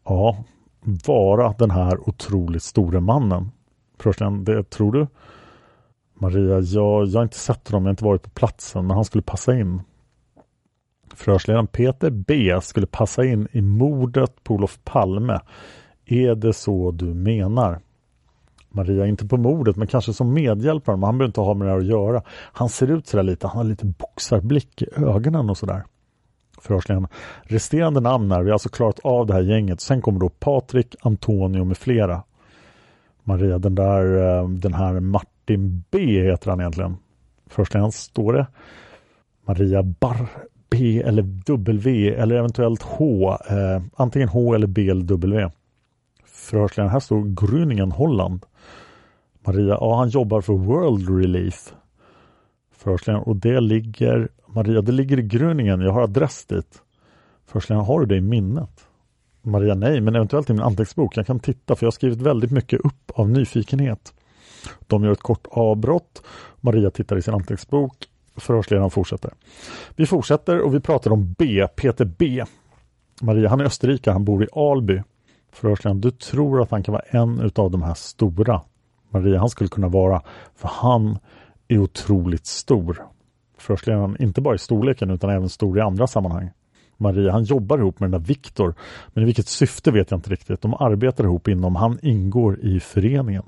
Ja, 0.04 0.44
vara 1.06 1.54
den 1.58 1.70
här 1.70 2.08
otroligt 2.08 2.62
store 2.62 3.00
mannen. 3.00 3.50
Förhörsledaren, 3.98 4.44
det 4.44 4.70
tror 4.70 4.92
du? 4.92 5.06
Maria, 6.14 6.60
ja, 6.60 7.04
jag 7.04 7.18
har 7.18 7.22
inte 7.22 7.38
sett 7.38 7.68
honom, 7.68 7.82
jag 7.82 7.88
har 7.88 7.92
inte 7.92 8.04
varit 8.04 8.22
på 8.22 8.30
platsen, 8.30 8.86
men 8.86 8.94
han 8.94 9.04
skulle 9.04 9.22
passa 9.22 9.54
in. 9.54 9.80
Förhörsledaren 11.16 11.66
Peter 11.66 12.10
B 12.10 12.58
skulle 12.62 12.86
passa 12.86 13.24
in 13.24 13.48
i 13.52 13.60
mordet 13.60 14.44
på 14.44 14.54
Olof 14.54 14.78
Palme. 14.84 15.40
Är 16.04 16.34
det 16.34 16.52
så 16.52 16.90
du 16.90 17.04
menar? 17.04 17.80
Maria, 18.68 19.06
inte 19.06 19.26
på 19.26 19.36
mordet 19.36 19.76
men 19.76 19.86
kanske 19.86 20.12
som 20.12 20.32
medhjälpare, 20.32 20.96
men 20.96 21.04
han 21.04 21.18
behöver 21.18 21.28
inte 21.28 21.40
ha 21.40 21.54
med 21.54 21.68
det 21.68 21.72
här 21.72 21.78
att 21.78 21.86
göra. 21.86 22.22
Han 22.28 22.68
ser 22.68 22.90
ut 22.90 23.06
sådär 23.06 23.24
lite, 23.24 23.46
han 23.46 23.56
har 23.56 23.64
lite 23.64 23.86
boxarblick 23.86 24.82
i 24.82 24.86
ögonen 24.96 25.50
och 25.50 25.58
sådär. 25.58 25.84
Förhörsledaren. 26.58 27.08
Resterande 27.42 28.00
namn 28.00 28.32
är, 28.32 28.42
vi 28.42 28.48
har 28.48 28.52
alltså 28.52 28.68
klarat 28.68 29.00
av 29.02 29.26
det 29.26 29.34
här 29.34 29.42
gänget. 29.42 29.80
Sen 29.80 30.02
kommer 30.02 30.20
då 30.20 30.28
Patrik, 30.28 30.96
Antonio 31.02 31.64
med 31.64 31.76
flera. 31.76 32.22
Maria, 33.24 33.58
den 33.58 33.74
där, 33.74 34.16
eh, 34.16 34.48
den 34.48 34.74
här 34.74 35.00
Martin 35.00 35.84
B 35.90 36.22
heter 36.22 36.50
han 36.50 36.60
egentligen. 36.60 36.96
Förhörsledaren, 37.46 37.92
står 37.92 38.32
det? 38.32 38.46
Maria 39.44 39.82
Bar 39.82 40.28
P 40.70 41.02
eller 41.02 41.22
W 41.46 42.14
eller 42.14 42.36
eventuellt 42.36 42.82
H. 42.82 43.36
Eh, 43.50 43.82
antingen 43.96 44.28
H 44.28 44.54
eller 44.54 44.66
B 44.66 44.88
eller 44.88 45.04
W. 45.04 45.50
Förhörsledaren, 46.24 46.92
här 46.92 47.00
står 47.00 47.20
Grüningen 47.20 47.92
Holland. 47.92 48.46
Maria, 49.46 49.78
ja 49.80 49.96
han 49.96 50.08
jobbar 50.08 50.40
för 50.40 50.52
World 50.52 51.20
Relief. 51.20 51.74
Förhörsledaren, 52.76 53.24
och 53.24 53.36
det 53.36 53.60
ligger 53.60 54.28
Maria, 54.46 54.82
det 54.82 54.92
ligger 54.92 55.18
i 55.18 55.22
Grüningen, 55.22 55.82
jag 55.82 55.92
har 55.92 56.02
adress 56.02 56.44
dit. 56.46 56.82
Förhörsledaren, 57.46 57.86
har 57.86 58.00
du 58.00 58.06
det 58.06 58.16
i 58.16 58.20
minnet? 58.20 58.86
Maria, 59.42 59.74
nej, 59.74 60.00
men 60.00 60.14
eventuellt 60.14 60.50
i 60.50 60.52
min 60.52 60.62
anteckningsbok. 60.62 61.16
Jag 61.16 61.26
kan 61.26 61.40
titta 61.40 61.76
för 61.76 61.84
jag 61.84 61.86
har 61.86 61.92
skrivit 61.92 62.20
väldigt 62.20 62.50
mycket 62.50 62.80
upp 62.80 63.10
av 63.14 63.30
nyfikenhet. 63.30 64.14
De 64.86 65.04
gör 65.04 65.12
ett 65.12 65.22
kort 65.22 65.46
avbrott. 65.50 66.22
Maria 66.60 66.90
tittar 66.90 67.16
i 67.16 67.22
sin 67.22 67.34
anteckningsbok 67.34 68.06
Förhörsledaren 68.36 68.90
fortsätter. 68.90 69.30
Vi 69.96 70.06
fortsätter 70.06 70.60
och 70.60 70.74
vi 70.74 70.80
pratar 70.80 71.10
om 71.10 71.34
B, 71.38 71.66
Peter 71.76 72.04
B. 72.04 72.44
Maria, 73.22 73.48
han 73.48 73.60
är 73.60 73.64
österrikare, 73.64 74.12
han 74.12 74.24
bor 74.24 74.44
i 74.44 74.46
Alby. 74.52 75.02
Förhörsledaren, 75.52 76.00
du 76.00 76.10
tror 76.10 76.62
att 76.62 76.70
han 76.70 76.82
kan 76.82 76.92
vara 76.92 77.02
en 77.08 77.40
utav 77.40 77.70
de 77.70 77.82
här 77.82 77.94
stora? 77.94 78.60
Maria, 79.10 79.38
han 79.38 79.48
skulle 79.48 79.68
kunna 79.68 79.88
vara, 79.88 80.22
för 80.54 80.68
han 80.68 81.18
är 81.68 81.78
otroligt 81.78 82.46
stor. 82.46 83.02
Förhörsledaren, 83.58 84.16
inte 84.22 84.40
bara 84.40 84.54
i 84.54 84.58
storleken 84.58 85.10
utan 85.10 85.30
även 85.30 85.48
stor 85.48 85.78
i 85.78 85.80
andra 85.80 86.06
sammanhang. 86.06 86.50
Maria, 86.96 87.32
han 87.32 87.44
jobbar 87.44 87.78
ihop 87.78 88.00
med 88.00 88.10
den 88.10 88.20
där 88.20 88.28
Viktor, 88.28 88.74
men 89.08 89.22
i 89.22 89.26
vilket 89.26 89.48
syfte 89.48 89.90
vet 89.90 90.10
jag 90.10 90.18
inte 90.18 90.30
riktigt. 90.30 90.62
De 90.62 90.74
arbetar 90.74 91.24
ihop 91.24 91.48
inom, 91.48 91.76
han 91.76 91.98
ingår 92.02 92.60
i 92.60 92.80
föreningen 92.80 93.42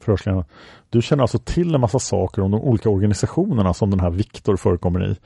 förhörsledaren. 0.00 0.44
Du 0.90 1.02
känner 1.02 1.22
alltså 1.22 1.38
till 1.38 1.74
en 1.74 1.80
massa 1.80 1.98
saker 1.98 2.42
om 2.42 2.50
de 2.50 2.60
olika 2.60 2.90
organisationerna 2.90 3.74
som 3.74 3.90
den 3.90 4.00
här 4.00 4.10
Viktor 4.10 4.56
förekommer 4.56 5.10
i. 5.10 5.16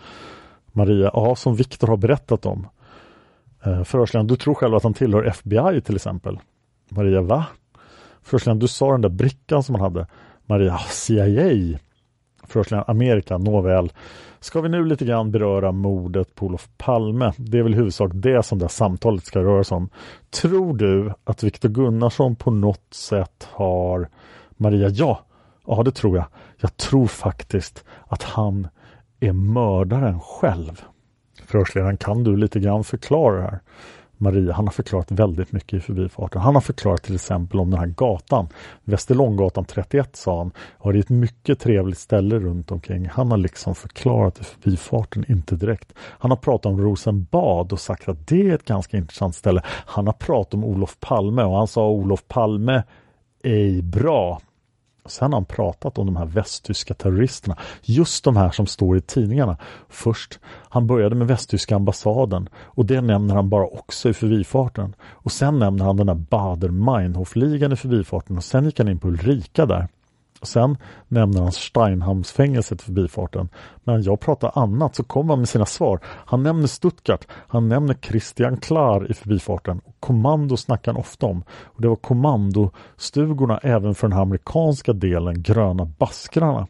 Maria, 0.72 1.10
ja, 1.14 1.36
som 1.36 1.56
Viktor 1.56 1.88
har 1.88 1.96
berättat 1.96 2.46
om. 2.46 2.66
Eh, 3.64 3.84
förhörsledaren, 3.84 4.26
du 4.26 4.36
tror 4.36 4.54
själv 4.54 4.74
att 4.74 4.82
han 4.82 4.94
tillhör 4.94 5.24
FBI 5.24 5.80
till 5.80 5.96
exempel. 5.96 6.38
Maria, 6.88 7.20
va? 7.20 7.46
Förhörsledaren, 8.22 8.58
du 8.58 8.68
sa 8.68 8.92
den 8.92 9.00
där 9.00 9.08
brickan 9.08 9.62
som 9.62 9.74
han 9.74 9.84
hade. 9.84 10.06
Maria, 10.46 10.78
CIA. 10.78 11.78
Förhörsledaren, 12.46 12.84
Amerika, 12.88 13.38
nåväl. 13.38 13.92
Ska 14.40 14.60
vi 14.60 14.68
nu 14.68 14.84
lite 14.84 15.04
grann 15.04 15.30
beröra 15.30 15.72
mordet 15.72 16.34
på 16.34 16.46
Olof 16.46 16.68
Palme? 16.76 17.32
Det 17.36 17.58
är 17.58 17.62
väl 17.62 17.74
i 17.74 17.76
huvudsak 17.76 18.10
det 18.14 18.42
som 18.42 18.58
det 18.58 18.64
här 18.64 18.68
samtalet 18.68 19.24
ska 19.24 19.42
röra 19.42 19.64
sig 19.64 19.76
om. 19.76 19.88
Tror 20.30 20.76
du 20.76 21.12
att 21.24 21.42
Viktor 21.42 21.68
Gunnarsson 21.68 22.36
på 22.36 22.50
något 22.50 22.94
sätt 22.94 23.48
har 23.52 24.08
Maria, 24.56 24.88
ja, 24.88 25.20
ja 25.66 25.82
det 25.82 25.90
tror 25.90 26.16
jag. 26.16 26.26
Jag 26.60 26.76
tror 26.76 27.06
faktiskt 27.06 27.84
att 28.06 28.22
han 28.22 28.68
är 29.20 29.32
mördaren 29.32 30.20
själv. 30.20 30.82
Förhörsledaren, 31.46 31.96
kan 31.96 32.24
du 32.24 32.36
lite 32.36 32.60
grann 32.60 32.84
förklara 32.84 33.36
det 33.36 33.42
här? 33.42 33.60
Maria, 34.16 34.52
han 34.52 34.66
har 34.66 34.72
förklarat 34.72 35.10
väldigt 35.10 35.52
mycket 35.52 35.72
i 35.76 35.80
förbifarten. 35.80 36.40
Han 36.40 36.54
har 36.54 36.62
förklarat 36.62 37.02
till 37.02 37.14
exempel 37.14 37.60
om 37.60 37.70
den 37.70 37.80
här 37.80 37.86
gatan. 37.86 38.48
Västerlånggatan 38.84 39.64
31 39.64 40.16
sa 40.16 40.38
han. 40.38 40.52
och 40.78 40.92
det 40.92 40.98
är 40.98 41.00
ett 41.00 41.08
mycket 41.08 41.60
trevligt 41.60 41.98
ställe 41.98 42.38
runt 42.38 42.70
omkring. 42.70 43.08
Han 43.08 43.30
har 43.30 43.38
liksom 43.38 43.74
förklarat 43.74 44.40
i 44.40 44.44
förbifarten, 44.44 45.24
inte 45.28 45.56
direkt. 45.56 45.92
Han 45.98 46.30
har 46.30 46.38
pratat 46.38 46.66
om 46.66 46.80
Rosenbad 46.80 47.72
och 47.72 47.80
sagt 47.80 48.08
att 48.08 48.26
det 48.26 48.50
är 48.50 48.54
ett 48.54 48.64
ganska 48.64 48.96
intressant 48.96 49.34
ställe. 49.34 49.62
Han 49.66 50.06
har 50.06 50.14
pratat 50.14 50.54
om 50.54 50.64
Olof 50.64 51.00
Palme 51.00 51.42
och 51.42 51.56
han 51.56 51.68
sa 51.68 51.88
Olof 51.88 52.28
Palme 52.28 52.82
ej 53.44 53.82
bra. 53.82 54.40
Sen 55.06 55.32
har 55.32 55.40
han 55.40 55.44
pratat 55.44 55.98
om 55.98 56.06
de 56.06 56.16
här 56.16 56.26
västtyska 56.26 56.94
terroristerna. 56.94 57.56
Just 57.82 58.24
de 58.24 58.36
här 58.36 58.50
som 58.50 58.66
står 58.66 58.96
i 58.96 59.00
tidningarna. 59.00 59.56
Först, 59.88 60.38
han 60.68 60.86
började 60.86 61.14
med 61.14 61.26
västtyska 61.26 61.76
ambassaden 61.76 62.48
och 62.56 62.86
det 62.86 63.00
nämner 63.00 63.34
han 63.34 63.48
bara 63.48 63.66
också 63.66 64.08
i 64.08 64.14
förbifarten. 64.14 64.94
Och 65.02 65.32
sen 65.32 65.58
nämner 65.58 65.84
han 65.84 65.96
den 65.96 66.06
där 66.06 66.14
Bader-Meinhof-ligan 66.14 67.72
i 67.72 67.76
förbifarten 67.76 68.36
och 68.36 68.44
sen 68.44 68.64
gick 68.64 68.78
han 68.78 68.88
in 68.88 68.98
på 68.98 69.08
Ulrika 69.08 69.66
där. 69.66 69.88
Sen 70.44 70.76
nämner 71.08 71.40
han 71.40 71.52
Steinhamnsfängelset 71.52 72.80
i 72.80 72.84
förbifarten. 72.84 73.48
Men 73.84 74.02
jag 74.02 74.20
pratar 74.20 74.52
annat 74.54 74.94
så 74.94 75.04
kommer 75.04 75.32
han 75.32 75.38
med 75.38 75.48
sina 75.48 75.66
svar. 75.66 76.00
Han 76.04 76.42
nämner 76.42 76.66
Stuttgart, 76.66 77.26
han 77.30 77.68
nämner 77.68 77.94
Christian 77.94 78.56
Klar 78.56 79.10
i 79.10 79.14
förbifarten. 79.14 79.80
Och 79.84 79.94
kommando 80.00 80.56
snackar 80.56 80.92
han 80.92 81.00
ofta 81.00 81.26
om. 81.26 81.44
Och 81.48 81.82
Det 81.82 81.88
var 81.88 81.96
kommandostugorna 81.96 83.58
även 83.58 83.94
för 83.94 84.08
den 84.08 84.16
här 84.16 84.22
amerikanska 84.22 84.92
delen, 84.92 85.42
Gröna 85.42 85.84
Baskrarna 85.84 86.66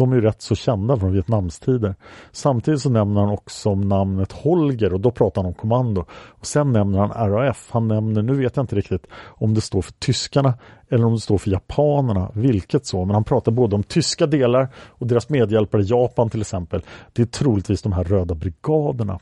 de 0.00 0.12
är 0.12 0.16
ju 0.16 0.22
rätt 0.22 0.42
så 0.42 0.54
kända 0.54 0.96
från 0.96 1.12
Vietnamstider. 1.12 1.94
Samtidigt 2.32 2.80
så 2.80 2.90
nämner 2.90 3.20
han 3.20 3.30
också 3.30 3.74
namnet 3.74 4.32
Holger 4.32 4.94
och 4.94 5.00
då 5.00 5.10
pratar 5.10 5.42
han 5.42 5.48
om 5.48 5.54
kommando. 5.54 6.04
Och 6.10 6.46
Sen 6.46 6.72
nämner 6.72 6.98
han 6.98 7.30
RAF. 7.30 7.68
Han 7.70 7.88
nämner, 7.88 8.22
nu 8.22 8.34
vet 8.34 8.56
jag 8.56 8.62
inte 8.62 8.76
riktigt 8.76 9.06
om 9.26 9.54
det 9.54 9.60
står 9.60 9.82
för 9.82 9.92
tyskarna 9.92 10.54
eller 10.88 11.04
om 11.04 11.14
det 11.14 11.20
står 11.20 11.38
för 11.38 11.50
japanerna, 11.50 12.30
vilket 12.34 12.86
så. 12.86 13.04
Men 13.04 13.14
han 13.14 13.24
pratar 13.24 13.52
både 13.52 13.76
om 13.76 13.82
tyska 13.82 14.26
delar 14.26 14.68
och 14.74 15.06
deras 15.06 15.28
medhjälpare 15.28 15.82
Japan 15.82 16.30
till 16.30 16.40
exempel. 16.40 16.82
Det 17.12 17.22
är 17.22 17.26
troligtvis 17.26 17.82
de 17.82 17.92
här 17.92 18.04
röda 18.04 18.34
brigaderna. 18.34 19.18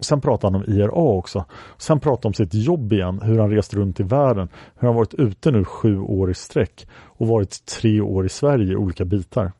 Sen 0.00 0.20
pratar 0.20 0.50
han 0.50 0.60
om 0.60 0.74
IRA 0.74 0.90
också. 0.90 1.44
Sen 1.78 2.00
pratar 2.00 2.22
han 2.22 2.30
om 2.30 2.34
sitt 2.34 2.54
jobb 2.54 2.92
igen, 2.92 3.20
hur 3.22 3.38
han 3.38 3.50
rest 3.50 3.74
runt 3.74 4.00
i 4.00 4.02
världen, 4.02 4.48
hur 4.78 4.88
han 4.88 4.96
varit 4.96 5.14
ute 5.14 5.50
nu 5.50 5.64
sju 5.64 5.98
år 5.98 6.30
i 6.30 6.34
sträck 6.34 6.86
och 7.18 7.26
varit 7.26 7.66
tre 7.66 8.00
år 8.00 8.26
i 8.26 8.28
Sverige 8.28 8.72
i 8.72 8.76
olika 8.76 9.04
bitar 9.04 9.52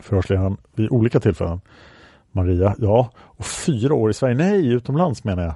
förhörsledaren 0.00 0.56
vid 0.74 0.90
olika 0.90 1.20
tillfällen. 1.20 1.60
Maria, 2.32 2.74
ja, 2.78 3.10
och 3.18 3.46
fyra 3.46 3.94
år 3.94 4.10
i 4.10 4.14
Sverige. 4.14 4.34
Nej, 4.34 4.66
utomlands 4.66 5.24
menar 5.24 5.42
jag. 5.42 5.54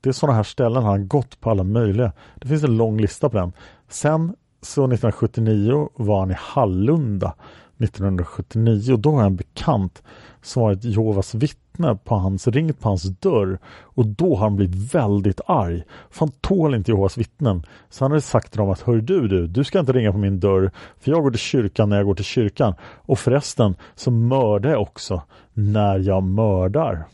Det 0.00 0.08
är 0.08 0.12
sådana 0.12 0.36
här 0.36 0.42
ställen 0.42 0.82
han 0.82 0.84
har 0.84 0.98
gått 0.98 1.40
på 1.40 1.50
alla 1.50 1.64
möjliga. 1.64 2.12
Det 2.34 2.48
finns 2.48 2.64
en 2.64 2.76
lång 2.76 3.00
lista 3.00 3.28
på 3.28 3.38
den. 3.38 3.52
Sen 3.88 4.34
så 4.62 4.84
1979 4.84 5.88
var 5.94 6.20
han 6.20 6.30
i 6.30 6.36
Hallunda 6.38 7.34
1979 7.78 8.92
och 8.92 8.98
då 8.98 9.10
har 9.10 9.18
jag 9.18 9.26
en 9.26 9.36
bekant 9.36 10.02
som 10.44 10.62
var 10.62 10.72
ett 10.72 10.84
Jehovas 10.84 11.34
vittne 11.34 11.98
på 12.04 12.14
hans, 12.14 12.48
ringt 12.48 12.80
på 12.80 12.88
hans 12.88 13.02
dörr 13.02 13.58
och 13.66 14.06
då 14.06 14.36
har 14.36 14.44
han 14.44 14.56
blivit 14.56 14.94
väldigt 14.94 15.40
arg. 15.46 15.82
För 16.10 16.20
han 16.20 16.30
tål 16.40 16.74
inte 16.74 16.90
Jehovas 16.90 17.18
vittnen. 17.18 17.66
Så 17.90 18.04
han 18.04 18.10
hade 18.10 18.20
sagt 18.20 18.50
till 18.50 18.58
dem 18.58 18.70
att 18.70 18.80
hör 18.80 18.96
du 18.96 19.28
du, 19.28 19.46
du 19.46 19.64
ska 19.64 19.80
inte 19.80 19.92
ringa 19.92 20.12
på 20.12 20.18
min 20.18 20.40
dörr 20.40 20.70
för 20.98 21.10
jag 21.10 21.22
går 21.22 21.30
till 21.30 21.40
kyrkan 21.40 21.88
när 21.88 21.96
jag 21.96 22.06
går 22.06 22.14
till 22.14 22.24
kyrkan. 22.24 22.74
Och 22.82 23.18
förresten 23.18 23.76
så 23.94 24.10
mördar 24.10 24.70
jag 24.70 24.82
också 24.82 25.22
när 25.52 25.98
jag 25.98 26.22
mördar. 26.22 27.04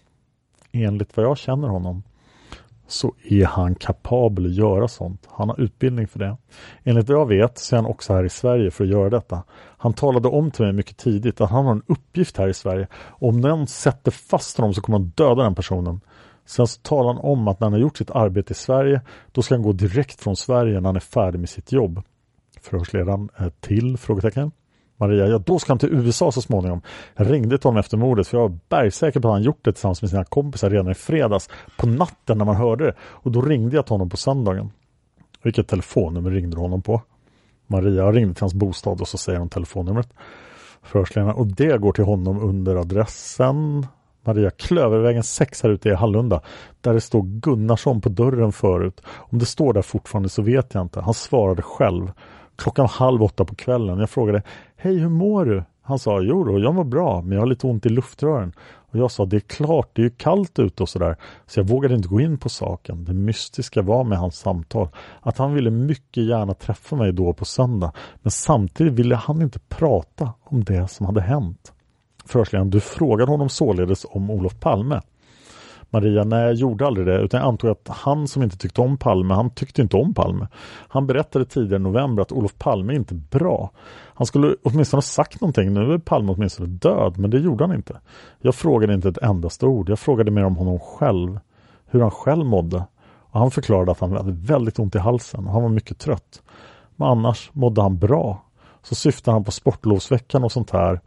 Enligt 0.73 1.17
vad 1.17 1.27
jag 1.27 1.39
känner 1.39 1.69
honom. 1.69 2.03
så 2.87 3.15
är 3.25 3.45
han 3.45 3.75
kapabel 3.75 4.47
att 4.47 4.53
göra 4.53 4.89
sånt. 4.89 5.29
Han 5.31 5.49
har 5.49 5.61
utbildning 5.61 6.09
för 6.09 6.19
det. 6.19 6.37
Enligt 6.85 7.09
vad 7.09 7.19
jag 7.19 7.27
vet 7.27 7.59
så 7.59 7.77
är 7.77 7.77
han 7.77 7.91
också 7.91 8.13
här 8.13 8.25
i 8.25 8.29
Sverige 8.29 8.71
för 8.71 8.85
att 8.85 8.91
göra 8.91 9.11
detta. 9.11 9.43
Han 9.83 9.93
talade 9.93 10.29
om 10.29 10.51
till 10.51 10.65
mig 10.65 10.73
mycket 10.73 10.97
tidigt 10.97 11.41
att 11.41 11.51
han 11.51 11.65
har 11.65 11.73
en 11.73 11.83
uppgift 11.87 12.37
här 12.37 12.49
i 12.49 12.55
Sverige. 12.55 12.89
Om 13.09 13.41
någon 13.41 13.67
sätter 13.67 14.11
fast 14.11 14.57
honom 14.57 14.75
så 14.75 14.81
kommer 14.81 14.99
han 14.99 15.13
döda 15.15 15.43
den 15.43 15.55
personen. 15.55 16.01
Sen 16.47 16.67
så 16.67 16.81
talar 16.81 17.15
han 17.15 17.19
om 17.19 17.49
att 17.49 17.61
när 17.61 17.67
han 17.67 17.73
har 17.73 17.81
gjort 17.81 17.97
sitt 17.97 18.11
arbete 18.11 18.53
i 18.53 18.55
Sverige 18.55 19.01
då 19.33 19.43
ska 19.43 19.55
han 19.55 19.63
gå 19.63 19.73
direkt 19.73 20.21
från 20.21 20.37
Sverige 20.37 20.81
när 20.81 20.89
han 20.89 20.97
är 20.97 21.01
färdig 21.01 21.39
med 21.39 21.49
sitt 21.49 21.73
jobb. 21.73 22.03
Förhörsledaren 22.61 23.29
eh, 23.39 23.49
till? 23.61 23.97
Frågetecken. 23.97 24.53
Maria, 24.97 25.27
ja 25.27 25.39
då 25.39 25.59
ska 25.59 25.73
han 25.73 25.79
till 25.79 25.95
USA 25.95 26.33
så 26.33 26.43
småningom. 26.43 26.81
Jag 27.17 27.33
ringde 27.33 27.59
till 27.59 27.69
honom 27.69 27.81
efter 27.81 27.97
mordet 27.97 28.29
för 28.29 28.39
jag 28.39 28.49
var 28.49 28.59
bergsäker 28.69 29.21
på 29.21 29.29
att 29.29 29.35
han 29.35 29.43
gjort 29.43 29.65
det 29.65 29.73
tillsammans 29.73 30.03
med 30.03 30.11
sina 30.11 30.25
kompisar 30.25 30.71
redan 30.71 30.91
i 30.91 30.95
fredags 30.95 31.51
på 31.77 31.87
natten 31.87 32.39
när 32.39 32.45
man 32.45 32.57
hörde 32.57 32.85
det. 32.85 32.95
Och 33.01 33.33
då 33.33 33.43
ringde 33.43 33.77
jag 33.77 33.87
till 33.87 33.95
honom 33.95 34.11
på 34.11 34.17
söndagen. 34.17 34.71
Vilket 35.43 35.69
telefonnummer 35.69 36.31
ringde 36.31 36.57
du 36.57 36.61
honom 36.61 36.83
på? 36.83 37.03
Maria 37.71 38.13
ringde 38.13 38.35
till 38.35 38.43
hans 38.43 38.55
bostad 38.55 39.01
och 39.01 39.09
så 39.09 39.19
säger 39.19 39.39
hon 39.39 39.49
telefonnumret. 39.49 40.09
Förhörsledaren 40.83 41.35
och 41.37 41.47
det 41.47 41.81
går 41.81 41.93
till 41.93 42.05
honom 42.05 42.41
under 42.43 42.77
adressen 42.77 43.87
Maria 44.25 44.51
Klövervägen 44.51 45.23
6 45.23 45.63
här 45.63 45.71
ute 45.71 45.89
i 45.89 45.95
Hallunda 45.95 46.41
där 46.81 46.95
det 46.95 47.01
står 47.01 47.23
Gunnarsson 47.23 48.01
på 48.01 48.09
dörren 48.09 48.53
förut. 48.53 49.03
Om 49.07 49.39
det 49.39 49.47
står 49.47 49.73
där 49.73 49.83
fortfarande 49.83 50.29
så 50.29 50.43
vet 50.43 50.75
jag 50.75 50.83
inte. 50.83 51.01
Han 51.01 51.15
svarade 51.15 51.63
själv. 51.63 52.13
Klockan 52.57 52.87
halv 52.87 53.23
åtta 53.23 53.45
på 53.45 53.55
kvällen. 53.55 53.99
Jag 53.99 54.11
frågade 54.11 54.43
Hej, 54.77 54.99
hur 54.99 55.09
mår 55.09 55.45
du? 55.45 55.63
Han 55.83 55.99
sa 55.99 56.21
Jo 56.21 56.45
då, 56.45 56.59
jag 56.59 56.75
mår 56.75 56.85
bra, 56.85 57.23
men 57.23 57.33
jag 57.33 57.41
har 57.41 57.47
lite 57.47 57.67
ont 57.67 57.87
i 57.87 57.89
luftrören. 57.89 58.53
Och 58.91 58.99
jag 58.99 59.11
sa 59.11 59.25
det 59.25 59.37
är 59.37 59.41
klart, 59.41 59.91
det 59.93 60.03
är 60.03 60.05
ju 60.05 60.11
kallt 60.11 60.59
ute 60.59 60.83
och 60.83 60.89
sådär. 60.89 61.17
Så 61.47 61.61
jag 61.61 61.69
vågade 61.69 61.95
inte 61.95 62.09
gå 62.09 62.21
in 62.21 62.39
på 62.39 62.49
saken. 62.49 63.05
Det 63.05 63.15
mystiska 63.15 63.83
var 63.83 64.05
med 64.05 64.19
hans 64.19 64.39
samtal 64.39 64.89
att 65.21 65.39
han 65.39 65.55
ville 65.55 65.71
mycket 65.71 66.25
gärna 66.25 66.55
träffa 66.55 66.97
mig 66.97 67.13
då 67.13 67.33
på 67.33 67.45
söndag. 67.45 67.93
Men 68.23 68.31
samtidigt 68.31 68.93
ville 68.93 69.15
han 69.15 69.43
inte 69.43 69.59
prata 69.59 70.33
om 70.45 70.65
det 70.65 70.89
som 70.89 71.07
hade 71.07 71.21
hänt. 71.21 71.73
Förhörsledaren, 72.25 72.71
du 72.71 72.81
frågade 72.81 73.31
honom 73.31 73.49
således 73.49 74.07
om 74.11 74.31
Olof 74.31 74.61
Palme. 74.61 75.01
Maria, 75.91 76.25
nej 76.25 76.43
jag 76.43 76.55
gjorde 76.55 76.87
aldrig 76.87 77.07
det 77.07 77.19
utan 77.19 77.41
jag 77.41 77.49
antog 77.49 77.71
att 77.71 77.89
han 77.89 78.29
som 78.29 78.43
inte 78.43 78.57
tyckte 78.57 78.81
om 78.81 78.97
Palme, 78.97 79.35
han 79.35 79.51
tyckte 79.51 79.83
inte 79.83 79.97
om 79.97 80.15
Palme. 80.15 80.49
Han 80.89 81.07
berättade 81.07 81.45
tidigare 81.45 81.77
i 81.77 81.83
november 81.83 82.23
att 82.23 82.33
Olof 82.33 82.59
Palme 82.59 82.95
inte 82.95 83.15
är 83.15 83.39
bra. 83.39 83.71
Han 84.15 84.27
skulle 84.27 84.57
åtminstone 84.63 84.99
ha 84.99 85.03
sagt 85.03 85.41
någonting, 85.41 85.75
nu 85.75 85.93
är 85.93 85.99
Palme 85.99 86.33
åtminstone 86.33 86.69
död, 86.69 87.19
men 87.19 87.31
det 87.31 87.39
gjorde 87.39 87.65
han 87.65 87.77
inte. 87.77 88.01
Jag 88.41 88.55
frågade 88.55 88.95
inte 88.95 89.09
ett 89.09 89.23
endaste 89.23 89.67
ord, 89.67 89.89
jag 89.89 89.99
frågade 89.99 90.31
mer 90.31 90.45
om 90.45 90.57
honom 90.57 90.79
själv, 90.79 91.39
hur 91.87 92.01
han 92.01 92.11
själv 92.11 92.47
mådde. 92.47 92.85
Och 93.33 93.41
han 93.41 93.51
förklarade 93.51 93.91
att 93.91 94.01
han 94.01 94.13
hade 94.13 94.33
väldigt 94.33 94.79
ont 94.79 94.95
i 94.95 94.99
halsen 94.99 95.47
och 95.47 95.53
han 95.53 95.63
var 95.63 95.69
mycket 95.69 95.99
trött. 95.99 96.43
Men 96.97 97.09
annars 97.09 97.51
mådde 97.53 97.83
han 97.83 97.99
bra. 97.99 98.45
Så 98.83 98.95
syftade 98.95 99.35
han 99.35 99.45
på 99.45 99.51
sportlovsveckan 99.51 100.45
och 100.45 100.53
sånt 100.53 100.71
här, 100.71 101.01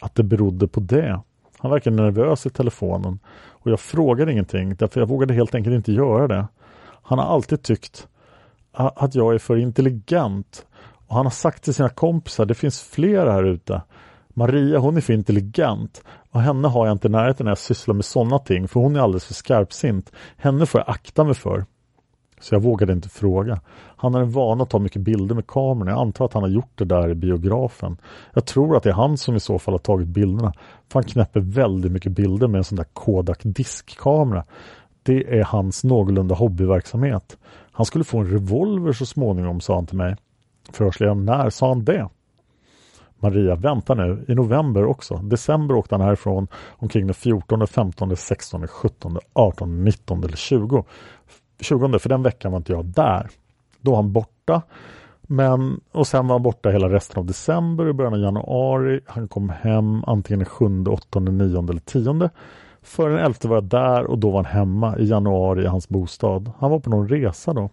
att 0.00 0.14
det 0.14 0.22
berodde 0.22 0.68
på 0.68 0.80
det. 0.80 1.20
Han 1.58 1.70
verkade 1.70 1.96
nervös 1.96 2.46
i 2.46 2.50
telefonen 2.50 3.18
och 3.48 3.70
jag 3.70 3.80
frågade 3.80 4.32
ingenting 4.32 4.74
därför 4.74 5.00
jag 5.00 5.08
vågade 5.08 5.34
helt 5.34 5.54
enkelt 5.54 5.74
inte 5.74 5.92
göra 5.92 6.28
det. 6.28 6.46
Han 7.02 7.18
har 7.18 7.26
alltid 7.26 7.62
tyckt 7.62 8.08
att 8.72 9.14
jag 9.14 9.34
är 9.34 9.38
för 9.38 9.56
intelligent 9.56 10.66
och 11.06 11.16
han 11.16 11.26
har 11.26 11.30
sagt 11.30 11.64
till 11.64 11.74
sina 11.74 11.88
kompisar, 11.88 12.44
det 12.44 12.54
finns 12.54 12.82
flera 12.82 13.32
här 13.32 13.44
ute. 13.44 13.82
Maria 14.28 14.78
hon 14.78 14.96
är 14.96 15.00
för 15.00 15.12
intelligent 15.12 16.02
och 16.30 16.40
henne 16.40 16.68
har 16.68 16.86
jag 16.86 16.94
inte 16.94 17.08
i 17.08 17.10
närheten 17.10 17.44
när 17.44 17.50
jag 17.50 17.58
sysslar 17.58 17.94
med 17.94 18.04
sådana 18.04 18.38
ting 18.38 18.68
för 18.68 18.80
hon 18.80 18.96
är 18.96 19.00
alldeles 19.00 19.24
för 19.24 19.34
skarpsint. 19.34 20.12
Henne 20.36 20.66
får 20.66 20.80
jag 20.80 20.90
akta 20.90 21.24
mig 21.24 21.34
för. 21.34 21.64
Så 22.40 22.54
jag 22.54 22.62
vågade 22.62 22.92
inte 22.92 23.08
fråga. 23.08 23.60
Han 23.96 24.14
har 24.14 24.20
en 24.20 24.30
vana 24.30 24.62
att 24.62 24.70
ta 24.70 24.78
mycket 24.78 25.02
bilder 25.02 25.34
med 25.34 25.46
kameran. 25.46 25.88
Jag 25.88 26.00
antar 26.00 26.24
att 26.24 26.32
han 26.32 26.42
har 26.42 26.50
gjort 26.50 26.78
det 26.78 26.84
där 26.84 27.10
i 27.10 27.14
biografen. 27.14 27.96
Jag 28.34 28.46
tror 28.46 28.76
att 28.76 28.82
det 28.82 28.90
är 28.90 28.94
han 28.94 29.16
som 29.16 29.36
i 29.36 29.40
så 29.40 29.58
fall 29.58 29.74
har 29.74 29.78
tagit 29.78 30.08
bilderna. 30.08 30.52
För 30.88 30.94
han 30.94 31.04
knäpper 31.04 31.40
väldigt 31.40 31.92
mycket 31.92 32.12
bilder 32.12 32.48
med 32.48 32.58
en 32.58 32.64
sån 32.64 32.76
där 32.76 32.86
Kodak 32.92 33.40
diskkamera. 33.42 34.44
Det 35.02 35.38
är 35.38 35.44
hans 35.44 35.84
någorlunda 35.84 36.34
hobbyverksamhet. 36.34 37.36
Han 37.72 37.86
skulle 37.86 38.04
få 38.04 38.18
en 38.18 38.30
revolver 38.30 38.92
så 38.92 39.06
småningom, 39.06 39.60
sa 39.60 39.74
han 39.74 39.86
till 39.86 39.96
mig. 39.96 40.16
Förhörsledaren, 40.72 41.24
när 41.24 41.50
sa 41.50 41.68
han 41.68 41.84
det? 41.84 42.08
Maria, 43.20 43.54
vänta 43.54 43.94
nu, 43.94 44.24
i 44.28 44.34
november 44.34 44.84
också. 44.84 45.16
December 45.16 45.74
åkte 45.74 45.94
han 45.94 46.04
härifrån 46.04 46.48
omkring 46.70 47.06
den 47.06 47.14
14, 47.14 47.66
15, 47.66 48.16
16, 48.16 48.66
17, 48.66 49.18
18, 49.32 49.84
19 49.84 50.24
eller 50.24 50.36
20. 50.36 50.84
20 51.60 51.98
för 51.98 52.08
den 52.08 52.22
veckan 52.22 52.52
var 52.52 52.56
inte 52.56 52.72
jag 52.72 52.84
där. 52.84 53.26
Då 53.80 53.90
var 53.90 53.98
han 53.98 54.12
borta. 54.12 54.62
Men, 55.22 55.80
och 55.92 56.06
sen 56.06 56.26
var 56.26 56.34
han 56.34 56.42
borta 56.42 56.70
hela 56.70 56.88
resten 56.88 57.18
av 57.18 57.26
december 57.26 57.86
och 57.86 57.94
början 57.94 58.14
av 58.14 58.20
januari. 58.20 59.00
Han 59.06 59.28
kom 59.28 59.48
hem 59.48 60.04
antingen 60.06 60.38
den 60.38 60.46
7, 60.46 60.84
8, 60.90 61.20
9 61.20 61.58
eller 61.58 61.80
10. 61.80 62.30
För 62.82 63.10
den 63.10 63.18
11 63.18 63.34
var 63.42 63.56
jag 63.56 63.64
där 63.64 64.04
och 64.04 64.18
då 64.18 64.30
var 64.30 64.44
han 64.44 64.52
hemma 64.52 64.98
i 64.98 65.04
januari 65.04 65.62
i 65.62 65.66
hans 65.66 65.88
bostad. 65.88 66.50
Han 66.58 66.70
var 66.70 66.80
på 66.80 66.90
någon 66.90 67.08
resa 67.08 67.52
då. 67.52 67.70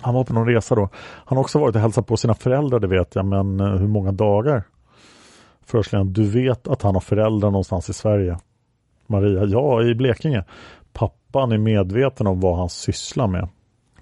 Han 0.00 0.14
var 0.14 0.24
på 0.24 0.32
någon 0.32 0.46
resa 0.46 0.74
då. 0.74 0.88
Han 1.24 1.36
har 1.36 1.42
också 1.42 1.58
varit 1.58 1.74
och 1.74 1.80
hälsat 1.80 2.06
på 2.06 2.16
sina 2.16 2.34
föräldrar, 2.34 2.80
det 2.80 2.86
vet 2.86 3.14
jag, 3.14 3.26
men 3.26 3.60
eh, 3.60 3.66
hur 3.66 3.88
många 3.88 4.12
dagar? 4.12 4.62
Förhörsledaren 5.66 6.12
du 6.12 6.24
vet 6.24 6.68
att 6.68 6.82
han 6.82 6.94
har 6.94 7.00
föräldrar 7.00 7.50
någonstans 7.50 7.90
i 7.90 7.92
Sverige? 7.92 8.38
Maria, 9.06 9.44
ja, 9.44 9.82
i 9.82 9.94
Blekinge 9.94 10.44
pappan 11.34 11.52
är 11.52 11.58
medveten 11.58 12.26
om 12.26 12.40
vad 12.40 12.58
han 12.58 12.68
sysslar 12.68 13.26
med? 13.26 13.48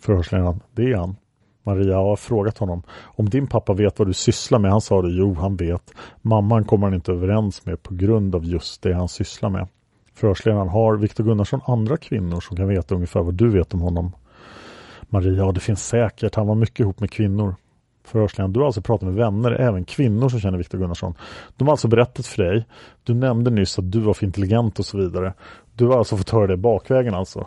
Förhörsledaren, 0.00 0.60
det 0.72 0.82
är 0.82 0.96
han. 0.96 1.16
Maria 1.62 1.96
har 1.96 2.16
frågat 2.16 2.58
honom 2.58 2.82
om 3.04 3.28
din 3.28 3.46
pappa 3.46 3.72
vet 3.72 3.98
vad 3.98 4.08
du 4.08 4.12
sysslar 4.12 4.58
med. 4.58 4.70
Han 4.70 4.80
sa 4.80 5.02
det, 5.02 5.10
jo 5.10 5.34
han 5.34 5.56
vet. 5.56 5.94
Mamman 6.22 6.64
kommer 6.64 6.86
han 6.86 6.94
inte 6.94 7.12
överens 7.12 7.66
med 7.66 7.82
på 7.82 7.94
grund 7.94 8.34
av 8.34 8.44
just 8.44 8.82
det 8.82 8.94
han 8.94 9.08
sysslar 9.08 9.50
med. 9.50 9.68
Förhörsledaren, 10.14 10.68
har 10.68 10.96
Viktor 10.96 11.24
Gunnarsson 11.24 11.60
andra 11.66 11.96
kvinnor 11.96 12.40
som 12.40 12.56
kan 12.56 12.68
veta 12.68 12.94
ungefär 12.94 13.22
vad 13.22 13.34
du 13.34 13.50
vet 13.50 13.74
om 13.74 13.80
honom? 13.80 14.12
Maria, 15.02 15.32
ja 15.32 15.52
det 15.52 15.60
finns 15.60 15.88
säkert. 15.88 16.34
Han 16.34 16.46
var 16.46 16.54
mycket 16.54 16.80
ihop 16.80 17.00
med 17.00 17.10
kvinnor. 17.10 17.54
Förhörsledaren, 18.04 18.52
du 18.52 18.60
har 18.60 18.66
alltså 18.66 18.82
pratat 18.82 19.08
med 19.08 19.14
vänner, 19.14 19.52
även 19.52 19.84
kvinnor 19.84 20.28
som 20.28 20.40
känner 20.40 20.58
Viktor 20.58 20.78
Gunnarsson. 20.78 21.14
De 21.56 21.64
har 21.68 21.72
alltså 21.72 21.88
berättat 21.88 22.26
för 22.26 22.42
dig. 22.42 22.66
Du 23.04 23.14
nämnde 23.14 23.50
nyss 23.50 23.78
att 23.78 23.92
du 23.92 24.00
var 24.00 24.14
för 24.14 24.26
intelligent 24.26 24.78
och 24.78 24.86
så 24.86 24.98
vidare. 24.98 25.34
Du 25.74 25.86
har 25.86 25.98
alltså 25.98 26.16
fått 26.16 26.30
höra 26.30 26.46
det 26.46 26.56
bakvägen 26.56 27.14
alltså? 27.14 27.46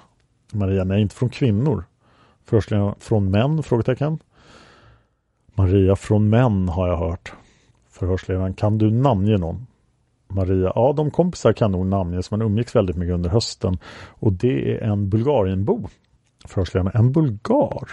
Maria, 0.54 0.84
nej 0.84 1.02
inte 1.02 1.16
från 1.16 1.30
kvinnor. 1.30 1.84
Förhörsledaren, 2.46 2.96
från 3.00 3.32
män? 3.32 3.64
Frågetecken. 3.64 4.20
Maria, 5.56 5.96
från 5.96 6.30
män 6.30 6.70
har 6.70 6.88
jag 6.88 6.98
hört. 6.98 7.34
Förhörsledaren, 7.90 8.54
kan 8.54 8.78
du 8.78 8.92
namnge 8.92 9.38
någon? 9.38 9.68
Maria, 10.28 10.72
ja 10.76 10.94
de 10.98 11.12
kompisar 11.12 11.54
kan 11.54 11.72
nog 11.72 11.86
namnges, 11.86 12.32
man 12.32 12.42
umgicks 12.42 12.76
väldigt 12.76 12.96
mycket 12.96 13.14
under 13.14 13.30
hösten. 13.30 13.78
Och 14.08 14.34
det 14.34 14.74
är 14.74 14.82
en 14.82 15.10
Bulgarienbo. 15.10 15.88
Förhörsledaren, 16.46 16.92
en 16.96 17.12
bulgar? 17.12 17.90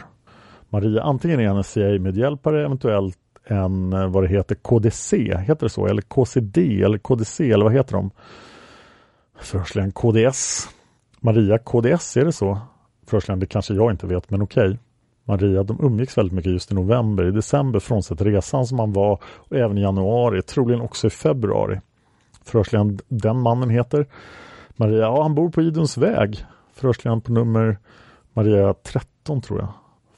Maria, 0.69 1.03
antingen 1.03 1.41
är 1.41 1.49
han 1.49 1.57
en 1.57 1.65
CIA-medhjälpare, 1.65 2.65
eventuellt 2.65 3.19
en, 3.45 3.93
eh, 3.93 4.07
vad 4.07 4.25
det 4.25 4.29
heter, 4.29 4.55
KDC, 4.55 5.39
heter 5.39 5.67
det 5.67 5.71
så? 5.71 5.87
Eller 5.87 6.03
KCD 6.03 6.83
eller 6.83 6.99
KDC 6.99 7.51
eller 7.51 7.65
vad 7.65 7.73
heter 7.73 7.93
de? 7.93 8.11
Förhörsledaren 9.43 9.93
KDS. 9.93 10.69
Maria, 11.21 11.59
KDS, 11.59 12.17
är 12.17 12.25
det 12.25 12.33
så? 12.33 12.59
Förhörsledaren, 13.07 13.41
det 13.41 13.47
kanske 13.47 13.75
jag 13.75 13.91
inte 13.91 14.07
vet, 14.07 14.31
men 14.31 14.43
okej. 14.43 14.65
Okay. 14.65 14.79
Maria, 15.25 15.63
de 15.63 15.85
umgicks 15.85 16.19
väldigt 16.19 16.33
mycket 16.33 16.53
just 16.53 16.73
i 16.73 16.75
november, 16.75 17.29
i 17.29 17.31
december 17.31 17.81
frånsett 17.81 18.21
resan 18.21 18.67
som 18.67 18.79
han 18.79 18.93
var 18.93 19.19
och 19.25 19.57
även 19.57 19.79
i 19.79 19.81
januari, 19.81 20.43
troligen 20.43 20.81
också 20.81 21.07
i 21.07 21.11
februari. 21.11 21.81
Förhörsledaren, 22.45 22.99
den 23.09 23.43
mannen 23.43 23.71
heter 23.71 24.07
Maria, 24.77 24.99
ja 24.99 25.23
han 25.23 25.35
bor 25.35 25.51
på 25.51 25.63
Idons 25.63 25.97
väg. 25.97 26.45
Förhörsledaren 26.75 27.21
på 27.21 27.33
nummer 27.33 27.79
Maria 28.33 28.75
13 28.75 29.41
tror 29.41 29.61
jag. 29.61 29.69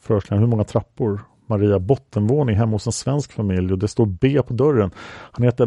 Förhörsledaren, 0.00 0.42
hur 0.42 0.50
många 0.50 0.64
trappor? 0.64 1.20
Maria 1.46 1.78
bottenvåning 1.78 2.56
hemma 2.56 2.72
hos 2.72 2.86
en 2.86 2.92
svensk 2.92 3.32
familj 3.32 3.72
och 3.72 3.78
det 3.78 3.88
står 3.88 4.06
B 4.06 4.42
på 4.46 4.54
dörren. 4.54 4.90
Han 5.32 5.44
heter 5.44 5.66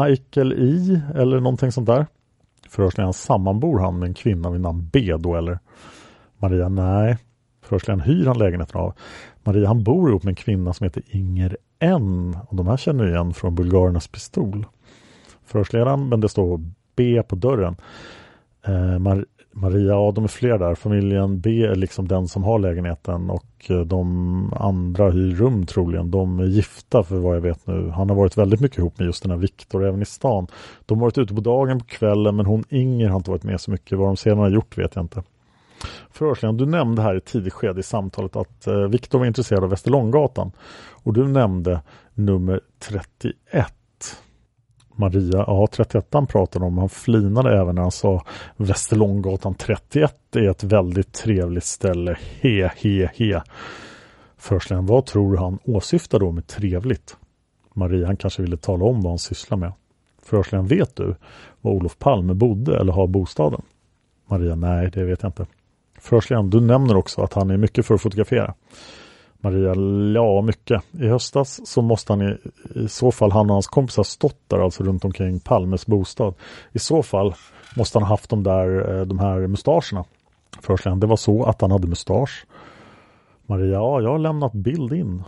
Michael 0.00 0.52
I 0.52 1.00
eller 1.14 1.40
någonting 1.40 1.72
sånt 1.72 1.86
där. 1.86 2.06
Förhörsledaren 2.74 3.12
sammanbor 3.12 3.78
han 3.78 3.98
med 3.98 4.06
en 4.06 4.14
kvinna 4.14 4.50
vid 4.50 4.60
namn 4.60 4.88
B 4.92 5.16
då 5.18 5.36
eller? 5.36 5.58
Maria, 6.38 6.68
nej. 6.68 7.18
Förhörsledaren 7.62 8.00
hyr 8.00 8.26
han 8.26 8.38
lägenheten 8.38 8.80
av. 8.80 8.92
Maria, 9.44 9.68
han 9.68 9.84
bor 9.84 10.08
ihop 10.10 10.22
med 10.22 10.32
en 10.32 10.36
kvinna 10.36 10.72
som 10.72 10.84
heter 10.84 11.02
Inger 11.06 11.56
N. 11.78 12.36
Och 12.48 12.56
de 12.56 12.66
här 12.66 12.76
känner 12.76 13.08
igen 13.08 13.34
från 13.34 13.54
Bulgarernas 13.54 14.08
pistol. 14.08 14.66
Förhörsledaren, 15.44 16.08
men 16.08 16.20
det 16.20 16.28
står 16.28 16.60
B 16.96 17.22
på 17.22 17.36
dörren. 17.36 17.76
Eh, 18.66 18.98
Mar 18.98 19.24
Maria, 19.56 19.86
ja 19.86 20.12
de 20.14 20.24
är 20.24 20.28
fler 20.28 20.58
där. 20.58 20.74
Familjen 20.74 21.40
B 21.40 21.62
är 21.64 21.74
liksom 21.74 22.08
den 22.08 22.28
som 22.28 22.44
har 22.44 22.58
lägenheten 22.58 23.30
och 23.30 23.70
eh, 23.70 23.80
de 23.80 24.52
andra 24.56 25.10
hyr 25.10 25.34
rum 25.34 25.66
troligen. 25.66 26.10
De 26.10 26.38
är 26.40 26.44
gifta 26.44 27.02
för 27.02 27.16
vad 27.16 27.36
jag 27.36 27.40
vet 27.40 27.66
nu. 27.66 27.90
Han 27.94 28.08
har 28.08 28.16
varit 28.16 28.38
väldigt 28.38 28.60
mycket 28.60 28.78
ihop 28.78 28.98
med 28.98 29.06
just 29.06 29.22
den 29.22 29.30
här 29.30 29.38
Viktor 29.38 29.84
även 29.84 30.02
i 30.02 30.04
stan. 30.04 30.46
De 30.86 30.98
har 30.98 31.06
varit 31.06 31.18
ute 31.18 31.34
på 31.34 31.40
dagen 31.40 31.78
på 31.78 31.84
kvällen 31.84 32.36
men 32.36 32.46
hon 32.46 32.64
Inger 32.68 33.08
har 33.08 33.16
inte 33.16 33.30
varit 33.30 33.44
med 33.44 33.60
så 33.60 33.70
mycket. 33.70 33.98
Vad 33.98 34.08
de 34.08 34.16
sedan 34.16 34.38
har 34.38 34.50
gjort 34.50 34.78
vet 34.78 34.94
jag 34.94 35.04
inte. 35.04 35.22
Förhörsledaren, 36.10 36.56
du 36.56 36.66
nämnde 36.66 37.02
här 37.02 37.16
i 37.16 37.20
tidigt 37.20 37.52
skede 37.52 37.80
i 37.80 37.82
samtalet 37.82 38.36
att 38.36 38.66
eh, 38.66 38.74
Viktor 38.74 39.18
var 39.18 39.26
intresserad 39.26 39.64
av 39.64 39.70
Västerlånggatan 39.70 40.52
och 40.92 41.12
du 41.12 41.28
nämnde 41.28 41.80
nummer 42.14 42.60
31. 42.78 43.34
Maria, 44.96 45.44
ja 45.46 45.66
31 45.66 46.28
pratade 46.28 46.64
om, 46.64 46.78
han 46.78 46.88
flinade 46.88 47.60
även 47.60 47.74
när 47.74 47.82
han 47.82 47.90
sa 47.90 48.24
Västerlånggatan 48.56 49.54
31 49.54 50.36
är 50.36 50.50
ett 50.50 50.64
väldigt 50.64 51.12
trevligt 51.12 51.64
ställe, 51.64 52.18
he 52.40 52.70
he 52.76 53.10
he. 53.14 53.42
Förhörsledaren, 54.36 54.86
vad 54.86 55.06
tror 55.06 55.32
du 55.32 55.38
han 55.38 55.58
åsyftar 55.64 56.20
då 56.20 56.32
med 56.32 56.46
trevligt? 56.46 57.16
Maria, 57.74 58.06
han 58.06 58.16
kanske 58.16 58.42
ville 58.42 58.56
tala 58.56 58.84
om 58.84 59.00
vad 59.02 59.12
han 59.12 59.18
sysslar 59.18 59.58
med. 59.58 59.72
Förhörsledaren, 60.22 60.66
vet 60.66 60.96
du 60.96 61.14
var 61.60 61.72
Olof 61.72 61.98
Palme 61.98 62.34
bodde 62.34 62.80
eller 62.80 62.92
har 62.92 63.06
bostaden? 63.06 63.62
Maria, 64.26 64.54
nej 64.54 64.90
det 64.90 65.04
vet 65.04 65.22
jag 65.22 65.28
inte. 65.28 65.46
Förhörsledaren, 65.98 66.50
du 66.50 66.60
nämner 66.60 66.96
också 66.96 67.22
att 67.22 67.32
han 67.32 67.50
är 67.50 67.56
mycket 67.56 67.86
för 67.86 67.94
att 67.94 68.02
fotografera. 68.02 68.54
Maria, 69.44 69.74
ja 70.14 70.42
mycket. 70.42 70.82
I 70.92 71.06
höstas 71.08 71.60
så 71.64 71.82
måste 71.82 72.12
han 72.12 72.22
i, 72.22 72.36
i 72.74 72.88
så 72.88 73.12
fall, 73.12 73.32
han 73.32 73.50
och 73.50 73.54
hans 73.54 73.66
kompisar 73.66 74.02
stått 74.02 74.48
där 74.48 74.58
alltså 74.58 74.84
runt 74.84 75.04
omkring 75.04 75.40
Palmes 75.40 75.86
bostad. 75.86 76.34
I 76.72 76.78
så 76.78 77.02
fall 77.02 77.34
måste 77.76 77.98
han 77.98 78.02
ha 78.02 78.08
haft 78.08 78.30
de 78.30 78.42
där, 78.42 78.98
eh, 78.98 79.06
de 79.06 79.18
här 79.18 79.46
mustascherna. 79.46 80.04
Förhörsledaren, 80.60 81.00
det 81.00 81.06
var 81.06 81.16
så 81.16 81.44
att 81.44 81.60
han 81.60 81.70
hade 81.70 81.86
mustasch. 81.86 82.46
Maria, 83.46 83.72
ja 83.72 84.00
jag 84.00 84.10
har 84.10 84.18
lämnat 84.18 84.52
bild 84.52 84.92
in. 84.92 85.22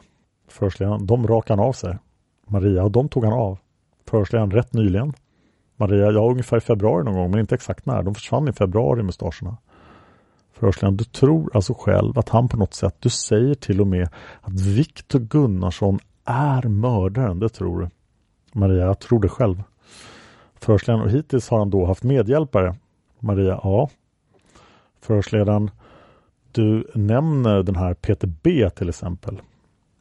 Förhörsledaren, 0.49 1.07
de 1.07 1.27
rakade 1.27 1.61
han 1.61 1.69
av 1.69 1.73
sig. 1.73 1.99
Maria, 2.47 2.89
de 2.89 3.09
tog 3.09 3.25
han 3.25 3.35
av. 3.35 3.59
Förhörsledaren, 4.09 4.51
rätt 4.51 4.73
nyligen. 4.73 5.13
Maria, 5.77 6.11
ja 6.11 6.31
ungefär 6.31 6.57
i 6.57 6.61
februari 6.61 7.05
någon 7.05 7.15
gång, 7.15 7.31
men 7.31 7.41
inte 7.41 7.55
exakt 7.55 7.87
när. 7.87 8.03
De 8.03 8.15
försvann 8.15 8.49
i 8.49 8.53
februari, 8.53 9.03
mustascherna. 9.03 9.57
Förhörsledaren, 10.59 10.97
du 10.97 11.05
tror 11.05 11.51
alltså 11.55 11.75
själv 11.75 12.19
att 12.19 12.29
han 12.29 12.49
på 12.49 12.57
något 12.57 12.75
sätt, 12.75 12.97
du 13.01 13.09
säger 13.09 13.55
till 13.55 13.81
och 13.81 13.87
med 13.87 14.09
att 14.41 14.61
Viktor 14.61 15.19
Gunnarsson 15.19 15.99
är 16.25 16.69
mördaren, 16.69 17.39
det 17.39 17.49
tror 17.49 17.81
du. 17.81 17.89
Maria, 18.53 18.85
jag 18.85 18.99
tror 18.99 19.21
det 19.21 19.29
själv. 19.29 19.63
Förhörsledaren, 20.55 21.05
och 21.05 21.11
hittills 21.11 21.49
har 21.49 21.59
han 21.59 21.71
då 21.71 21.87
haft 21.87 22.03
medhjälpare. 22.03 22.77
Maria, 23.21 23.61
ja. 23.63 23.91
Förhörsledaren, 25.01 25.71
du 26.53 26.91
nämner 26.95 27.63
den 27.63 27.77
här 27.77 27.95
Peter 27.95 28.33
B 28.43 28.71
till 28.71 28.89
exempel. 28.89 29.41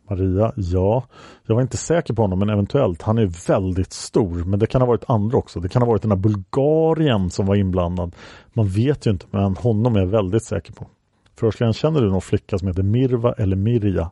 Maria, 0.10 0.52
ja. 0.56 1.04
Jag 1.46 1.56
var 1.56 1.62
inte 1.62 1.78
säker 1.78 2.13
på 2.13 2.22
honom 2.22 2.39
men 2.39 2.50
eventuellt. 2.50 3.02
Han 3.02 3.18
är 3.18 3.48
väldigt 3.48 3.94
stor 3.94 4.44
men 4.44 4.60
det 4.60 4.68
kan 4.68 4.82
ha 4.82 4.88
varit 4.88 5.10
andra 5.10 5.38
också. 5.38 5.60
Det 5.60 5.70
kan 5.70 5.82
ha 5.82 5.89
varit 5.89 6.02
den 6.02 6.12
här 6.12 6.18
Bulgarien 6.18 7.30
som 7.30 7.46
var 7.46 7.56
inblandad. 7.56 8.15
Man 8.54 8.68
vet 8.68 9.08
ju 9.08 9.12
inte 9.12 9.26
men 9.32 9.56
honom 9.56 9.96
är 9.96 10.00
jag 10.00 10.08
väldigt 10.08 10.44
säker 10.44 10.74
på. 10.74 10.88
Förhörsledaren, 11.36 11.74
känner 11.74 12.02
du 12.02 12.10
någon 12.10 12.22
flicka 12.22 12.58
som 12.58 12.68
heter 12.68 12.84
Mirva 12.84 13.34
eller 13.34 13.56
Mirja? 13.56 14.12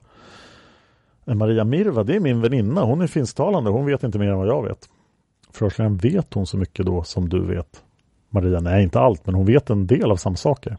Eh, 1.26 1.36
Maria 1.36 1.64
Mirva, 1.64 2.04
det 2.04 2.16
är 2.16 2.20
min 2.20 2.42
väninna. 2.42 2.84
Hon 2.84 3.02
är 3.02 3.08
finsktalande. 3.08 3.70
Hon 3.70 3.86
vet 3.86 4.04
inte 4.04 4.20
mer 4.20 4.28
än 4.28 4.38
vad 4.38 4.48
jag 4.48 4.64
vet. 4.64 4.90
Förhörsledaren, 5.52 5.98
vet 5.98 6.34
hon 6.34 6.46
så 6.46 6.58
mycket 6.58 6.86
då 6.86 7.04
som 7.04 7.30
du 7.30 7.46
vet? 7.46 7.84
Maria, 8.30 8.60
nej 8.60 8.84
inte 8.84 9.00
allt 9.00 9.26
men 9.26 9.36
hon 9.36 9.46
vet 9.46 9.70
en 9.70 9.88
del 9.88 10.12
av 10.12 10.16
samma 10.16 10.36
saker. 10.36 10.78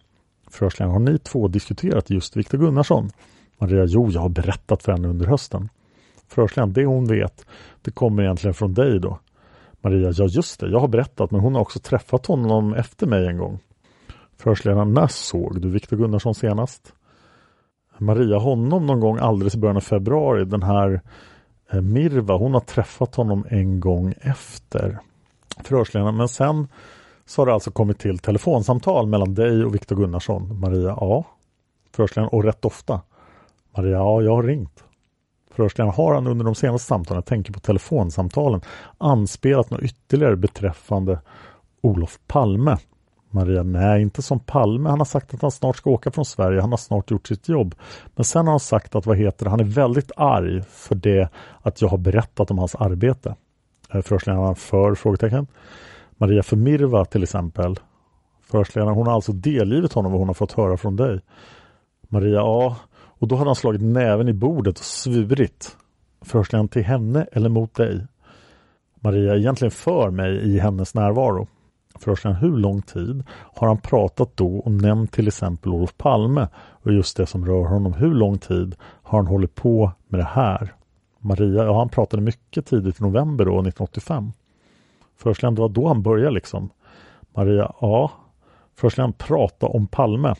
Förhörsledaren, 0.50 0.92
har 0.92 1.12
ni 1.12 1.18
två 1.18 1.48
diskuterat 1.48 2.10
just 2.10 2.36
Viktor 2.36 2.58
Gunnarsson? 2.58 3.10
Maria, 3.58 3.84
jo, 3.84 4.10
jag 4.10 4.20
har 4.20 4.28
berättat 4.28 4.82
för 4.82 4.92
henne 4.92 5.08
under 5.08 5.26
hösten. 5.26 5.68
Förhörsledaren, 6.28 6.72
det 6.72 6.84
hon 6.84 7.06
vet, 7.06 7.46
det 7.82 7.90
kommer 7.90 8.22
egentligen 8.22 8.54
från 8.54 8.74
dig 8.74 9.00
då. 9.00 9.18
Maria, 9.80 10.12
ja 10.16 10.24
just 10.24 10.60
det, 10.60 10.70
jag 10.70 10.80
har 10.80 10.88
berättat, 10.88 11.30
men 11.30 11.40
hon 11.40 11.54
har 11.54 11.62
också 11.62 11.78
träffat 11.78 12.26
honom 12.26 12.74
efter 12.74 13.06
mig 13.06 13.26
en 13.26 13.38
gång. 13.38 13.58
Förhörsledaren, 14.36 14.92
när 14.92 15.06
såg 15.06 15.60
du 15.60 15.70
Viktor 15.70 15.96
Gunnarsson 15.96 16.34
senast? 16.34 16.92
Maria, 17.98 18.38
honom 18.38 18.86
någon 18.86 19.00
gång 19.00 19.18
alldeles 19.18 19.54
i 19.54 19.58
början 19.58 19.76
av 19.76 19.80
februari. 19.80 20.44
Den 20.44 20.62
här 20.62 21.00
eh, 21.70 21.80
Mirva, 21.80 22.36
hon 22.36 22.54
har 22.54 22.60
träffat 22.60 23.14
honom 23.14 23.46
en 23.50 23.80
gång 23.80 24.14
efter. 24.20 24.98
Förhörsledaren, 25.64 26.16
men 26.16 26.28
sen 26.28 26.68
så 27.26 27.40
har 27.40 27.46
det 27.46 27.54
alltså 27.54 27.70
kommit 27.70 27.98
till 27.98 28.18
telefonsamtal 28.18 29.06
mellan 29.06 29.34
dig 29.34 29.64
och 29.64 29.74
Viktor 29.74 29.96
Gunnarsson. 29.96 30.60
Maria, 30.60 30.96
ja. 31.00 31.24
Förhörsledaren, 31.92 32.28
och 32.32 32.44
rätt 32.44 32.64
ofta. 32.64 33.00
Maria, 33.76 33.96
ja, 33.96 34.22
jag 34.22 34.36
har 34.36 34.42
ringt. 34.42 34.84
Förhörsledaren, 35.50 35.94
har 35.94 36.14
han 36.14 36.26
under 36.26 36.44
de 36.44 36.54
senaste 36.54 36.88
samtalen, 36.88 37.16
jag 37.18 37.26
tänker 37.26 37.52
på 37.52 37.60
telefonsamtalen, 37.60 38.60
anspelat 38.98 39.70
något 39.70 39.82
ytterligare 39.82 40.36
beträffande 40.36 41.20
Olof 41.80 42.18
Palme? 42.26 42.76
Maria, 43.34 43.62
nej, 43.62 44.02
inte 44.02 44.22
som 44.22 44.40
Palme. 44.40 44.88
Han 44.90 45.00
har 45.00 45.04
sagt 45.04 45.34
att 45.34 45.42
han 45.42 45.50
snart 45.50 45.76
ska 45.76 45.90
åka 45.90 46.10
från 46.10 46.24
Sverige. 46.24 46.60
Han 46.60 46.70
har 46.70 46.76
snart 46.76 47.10
gjort 47.10 47.26
sitt 47.26 47.48
jobb. 47.48 47.74
Men 48.14 48.24
sen 48.24 48.46
har 48.46 48.52
han 48.52 48.60
sagt 48.60 48.94
att, 48.94 49.06
vad 49.06 49.16
heter 49.16 49.44
det, 49.44 49.50
han 49.50 49.60
är 49.60 49.64
väldigt 49.64 50.12
arg 50.16 50.62
för 50.62 50.94
det 50.94 51.28
att 51.62 51.80
jag 51.80 51.88
har 51.88 51.98
berättat 51.98 52.50
om 52.50 52.58
hans 52.58 52.74
arbete. 52.74 53.34
Eh, 53.92 54.02
förhörsledaren 54.02 54.54
för? 54.54 54.94
frågetecken. 54.94 55.46
Maria 56.16 56.42
Förmirva 56.42 57.04
till 57.04 57.22
exempel. 57.22 57.80
Förhörsledaren, 58.42 58.94
hon 58.94 59.06
har 59.06 59.14
alltså 59.14 59.32
delgivit 59.32 59.92
honom 59.92 60.12
vad 60.12 60.20
hon 60.20 60.28
har 60.28 60.34
fått 60.34 60.52
höra 60.52 60.76
från 60.76 60.96
dig. 60.96 61.20
Maria, 62.08 62.34
ja, 62.34 62.76
och 63.24 63.28
då 63.28 63.36
hade 63.36 63.48
han 63.48 63.56
slagit 63.56 63.82
näven 63.82 64.28
i 64.28 64.32
bordet 64.32 64.78
och 64.78 64.84
svurit. 64.84 65.76
Förhörsledaren 66.22 66.68
till 66.68 66.84
henne 66.84 67.26
eller 67.32 67.48
mot 67.48 67.74
dig? 67.74 68.06
Maria, 68.94 69.36
egentligen 69.36 69.70
för 69.70 70.10
mig 70.10 70.54
i 70.54 70.58
hennes 70.58 70.94
närvaro. 70.94 71.46
Förhörsledaren, 71.98 72.40
hur 72.40 72.56
lång 72.56 72.82
tid 72.82 73.24
har 73.28 73.68
han 73.68 73.78
pratat 73.78 74.36
då 74.36 74.56
och 74.56 74.72
nämnt 74.72 75.12
till 75.12 75.28
exempel 75.28 75.72
Olof 75.72 75.96
Palme 75.96 76.48
och 76.56 76.92
just 76.92 77.16
det 77.16 77.26
som 77.26 77.46
rör 77.46 77.64
honom? 77.64 77.92
Hur 77.92 78.14
lång 78.14 78.38
tid 78.38 78.74
har 78.80 79.18
han 79.18 79.26
hållit 79.26 79.54
på 79.54 79.92
med 80.08 80.20
det 80.20 80.30
här? 80.30 80.74
Maria, 81.18 81.64
ja 81.64 81.78
han 81.78 81.88
pratade 81.88 82.22
mycket 82.22 82.66
tidigt 82.66 83.00
i 83.00 83.02
november 83.02 83.44
då, 83.44 83.50
1985. 83.50 84.32
Förhörsledaren, 85.16 85.54
det 85.54 85.60
var 85.62 85.68
då 85.68 85.88
han 85.88 86.02
började 86.02 86.34
liksom. 86.34 86.70
Maria, 87.34 87.72
ja. 87.80 88.10
Förhörsledaren, 88.74 89.12
prata 89.12 89.66
om 89.66 89.86
Palme. 89.86 90.34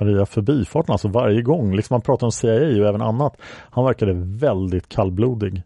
Maria 0.00 0.26
förbifarten, 0.26 0.92
alltså 0.92 1.08
varje 1.08 1.42
gång. 1.42 1.76
Liksom 1.76 1.94
man 1.94 2.00
pratar 2.00 2.26
om 2.26 2.32
CIA 2.32 2.82
och 2.82 2.88
även 2.88 3.02
annat. 3.02 3.36
Han 3.70 3.84
verkade 3.84 4.12
väldigt 4.16 4.88
kallblodig. 4.88 5.62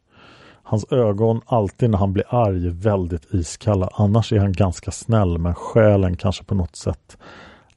Hans 0.62 0.92
ögon, 0.92 1.40
alltid 1.46 1.90
när 1.90 1.98
han 1.98 2.12
blir 2.12 2.24
arg, 2.28 2.68
väldigt 2.68 3.34
iskalla. 3.34 3.88
Annars 3.92 4.32
är 4.32 4.38
han 4.38 4.52
ganska 4.52 4.90
snäll, 4.90 5.38
men 5.38 5.54
själen 5.54 6.16
kanske 6.16 6.44
på 6.44 6.54
något 6.54 6.76
sätt 6.76 7.18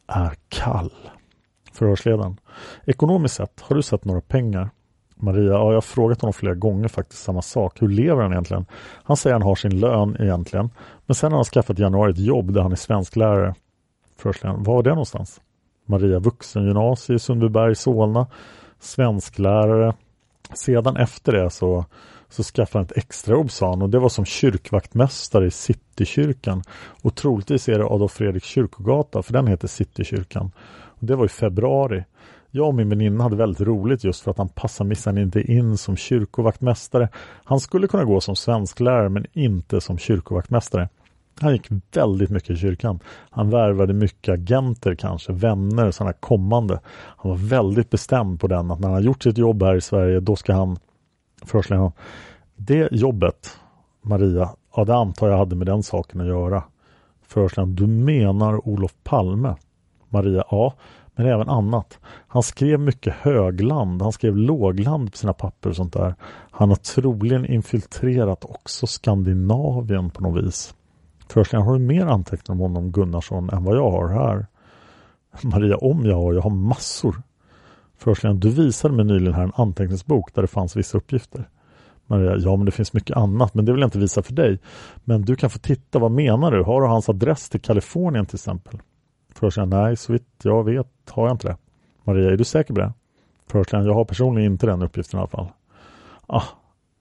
är 0.07 0.33
kall. 0.49 0.91
Förhörsledaren. 1.73 2.37
Ekonomiskt 2.85 3.35
sett, 3.35 3.61
har 3.61 3.75
du 3.75 3.81
sett 3.81 4.05
några 4.05 4.21
pengar? 4.21 4.69
Maria, 5.15 5.51
ja, 5.51 5.67
jag 5.67 5.73
har 5.73 5.81
frågat 5.81 6.21
honom 6.21 6.33
flera 6.33 6.55
gånger 6.55 6.87
faktiskt 6.87 7.23
samma 7.23 7.41
sak. 7.41 7.81
Hur 7.81 7.89
lever 7.89 8.21
han 8.21 8.31
egentligen? 8.31 8.65
Han 9.03 9.17
säger 9.17 9.33
han 9.33 9.41
har 9.41 9.55
sin 9.55 9.79
lön 9.79 10.17
egentligen. 10.19 10.69
Men 11.05 11.15
sen 11.15 11.31
har 11.31 11.37
han 11.37 11.45
skaffat 11.45 11.79
i 11.79 11.81
januari 11.81 12.11
ett 12.11 12.19
jobb 12.19 12.53
där 12.53 12.61
han 12.61 12.71
är 12.71 12.75
svensklärare. 12.75 13.55
Förhörsledaren, 14.17 14.63
var 14.63 14.75
var 14.75 14.83
det 14.83 14.89
någonstans? 14.89 15.41
Maria 15.91 16.19
vuxengymnasie 16.19 17.15
i 17.15 17.19
Sundbyberg, 17.19 17.75
Solna, 17.75 18.27
svensklärare. 18.80 19.93
Sedan 20.54 20.97
efter 20.97 21.32
det 21.32 21.49
så, 21.49 21.86
så 22.30 22.43
skaffade 22.43 22.80
han 22.80 22.86
ett 22.86 22.97
extrajobb 22.97 23.51
sa 23.51 23.69
han 23.69 23.82
och 23.82 23.89
det 23.89 23.99
var 23.99 24.10
som 24.10 24.25
kyrkvaktmästare 24.25 25.45
i 25.45 25.51
Citykyrkan. 25.51 26.63
Och 27.04 27.15
troligtvis 27.15 27.69
är 27.69 27.80
det 27.80 27.86
Adolf 27.86 28.12
Fredriks 28.12 28.47
kyrkogata 28.47 29.21
för 29.21 29.34
den 29.34 29.47
heter 29.47 29.67
Citykyrkan. 29.67 30.51
Och 30.99 31.08
det 31.08 31.15
var 31.15 31.25
i 31.25 31.30
februari. 31.30 32.04
Jag 32.51 32.67
och 32.67 32.75
min 32.75 32.89
väninna 32.89 33.23
hade 33.23 33.36
väldigt 33.36 33.67
roligt 33.67 34.04
just 34.04 34.21
för 34.21 34.32
att 34.32 34.38
han 34.38 34.49
passade 34.49 34.88
missan 34.88 35.17
inte 35.17 35.41
in 35.41 35.77
som 35.77 35.97
kyrkovaktmästare. 35.97 37.10
Han 37.43 37.60
skulle 37.60 37.88
kunna 37.88 38.04
gå 38.04 38.21
som 38.21 38.36
svensklärare 38.36 39.10
men 39.10 39.25
inte 39.34 39.82
som 39.82 39.97
kyrkovaktmästare. 39.97 40.89
Han 41.41 41.54
gick 41.54 41.67
väldigt 41.93 42.30
mycket 42.30 42.49
i 42.49 42.56
kyrkan. 42.56 42.99
Han 43.30 43.49
värvade 43.49 43.93
mycket 43.93 44.34
agenter 44.34 44.95
kanske, 44.95 45.34
vänner, 45.34 45.91
sådana 45.91 46.13
kommande. 46.13 46.80
Han 46.93 47.32
var 47.32 47.38
väldigt 47.38 47.89
bestämd 47.89 48.39
på 48.39 48.47
den 48.47 48.71
att 48.71 48.80
när 48.80 48.88
han 48.88 48.95
har 48.95 49.01
gjort 49.01 49.23
sitt 49.23 49.38
jobb 49.38 49.63
här 49.63 49.75
i 49.75 49.82
Sverige 49.82 50.19
då 50.19 50.36
ska 50.36 50.54
han 50.54 50.77
förhörsledaren. 51.45 51.91
Det 52.56 52.89
jobbet, 52.91 53.58
Maria, 54.01 54.49
ja 54.75 54.86
det 54.86 54.95
antar 54.95 55.30
jag 55.30 55.38
hade 55.38 55.56
med 55.56 55.67
den 55.67 55.84
saken 55.84 56.21
att 56.21 56.27
göra. 56.27 56.63
Förhörsledaren, 57.27 57.75
du 57.75 57.88
menar 57.88 58.67
Olof 58.67 58.93
Palme? 59.04 59.56
Maria, 60.10 60.44
ja, 60.52 60.73
men 61.15 61.25
även 61.25 61.50
annat. 61.50 62.00
Han 62.27 62.44
skrev 62.44 62.79
mycket 62.79 63.13
högland, 63.13 64.02
han 64.02 64.12
skrev 64.12 64.37
lågland 64.37 65.12
på 65.12 65.17
sina 65.17 65.33
papper 65.33 65.69
och 65.69 65.75
sånt 65.75 65.94
där. 65.94 66.15
Han 66.52 66.69
har 66.69 66.75
troligen 66.75 67.46
infiltrerat 67.46 68.46
också 68.46 68.87
Skandinavien 68.87 70.10
på 70.10 70.23
något 70.23 70.44
vis. 70.44 70.73
Förresten, 71.32 71.62
har 71.62 71.73
du 71.73 71.79
mer 71.79 72.06
anteckningar 72.06 72.56
om 72.56 72.60
honom 72.60 72.92
Gunnarsson 72.92 73.50
än 73.50 73.63
vad 73.63 73.77
jag 73.77 73.92
har 73.92 74.08
här? 74.08 74.46
Maria, 75.42 75.77
om 75.77 76.06
jag 76.06 76.15
har, 76.15 76.34
jag 76.34 76.42
har 76.42 76.50
massor. 76.50 77.15
Förresten, 77.98 78.40
du 78.40 78.50
visade 78.50 78.94
mig 78.94 79.06
nyligen 79.06 79.34
här 79.34 79.44
en 79.44 79.52
anteckningsbok 79.56 80.34
där 80.34 80.42
det 80.42 80.48
fanns 80.48 80.75
vissa 80.75 80.98
uppgifter. 80.98 81.50
Maria, 82.08 82.36
ja 82.38 82.56
men 82.56 82.65
det 82.65 82.71
finns 82.71 82.94
mycket 82.94 83.17
annat 83.17 83.54
men 83.54 83.65
det 83.65 83.71
vill 83.71 83.82
jag 83.82 83.88
inte 83.88 84.00
visa 84.00 84.23
för 84.23 84.34
dig. 84.34 84.60
Men 85.04 85.21
du 85.21 85.36
kan 85.36 85.50
få 85.50 85.60
titta, 85.60 86.00
vad 86.00 86.12
menar 86.12 86.52
du? 86.52 86.63
Har 86.63 86.82
du 86.82 86.88
hans 86.88 87.10
adress 87.10 87.50
till 87.50 87.62
Kalifornien 87.62 88.25
till 88.25 88.36
exempel? 88.36 88.79
Förresten, 89.34 89.69
nej 89.69 89.98
så 89.98 90.13
vitt 90.13 90.27
jag 90.44 90.63
vet 90.63 90.88
har 91.10 91.27
jag 91.27 91.34
inte 91.34 91.48
det? 91.48 91.58
Maria, 92.04 92.32
är 92.32 92.38
du 92.38 92.44
säker 92.44 92.73
på 92.73 92.79
det? 92.79 92.94
Förhörsledaren, 93.48 93.88
jag 93.88 93.96
har 93.96 94.06
personligen 94.06 94.52
inte 94.52 94.65
den 94.65 94.82
uppgiften 94.82 95.17
i 95.17 95.21
alla 95.21 95.29
fall. 95.29 95.48
Ah, 96.27 96.44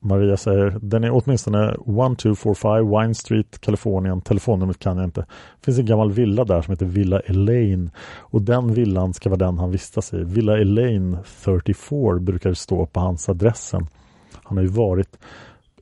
Maria 0.03 0.37
säger, 0.37 0.79
den 0.83 1.05
är 1.05 1.11
åtminstone 1.13 1.65
1245 1.65 2.91
Wine 2.91 3.15
Street, 3.15 3.61
Kalifornien. 3.61 4.21
Telefonnumret 4.21 4.79
kan 4.79 4.97
jag 4.97 5.05
inte. 5.07 5.21
Det 5.21 5.65
finns 5.65 5.79
en 5.79 5.87
gammal 5.87 6.13
villa 6.13 6.45
där 6.45 6.63
som 6.63 6.73
heter 6.73 6.87
Villa 6.87 7.21
Elaine. 7.21 7.91
Och 8.19 8.43
den 8.43 8.75
villan 8.75 9.15
ska 9.15 9.29
vara 9.29 9.39
den 9.39 9.59
han 9.59 9.71
vistas 9.71 10.15
i. 10.15 10.25
Villa 10.25 10.59
Elaine 10.59 11.19
34 11.45 12.19
brukar 12.19 12.51
det 12.51 12.57
stå 12.57 12.87
på 12.87 13.01
hans 13.01 13.29
adressen. 13.29 13.87
Han 14.43 14.57
har 14.57 14.65
ju 14.65 14.71
varit 14.71 15.19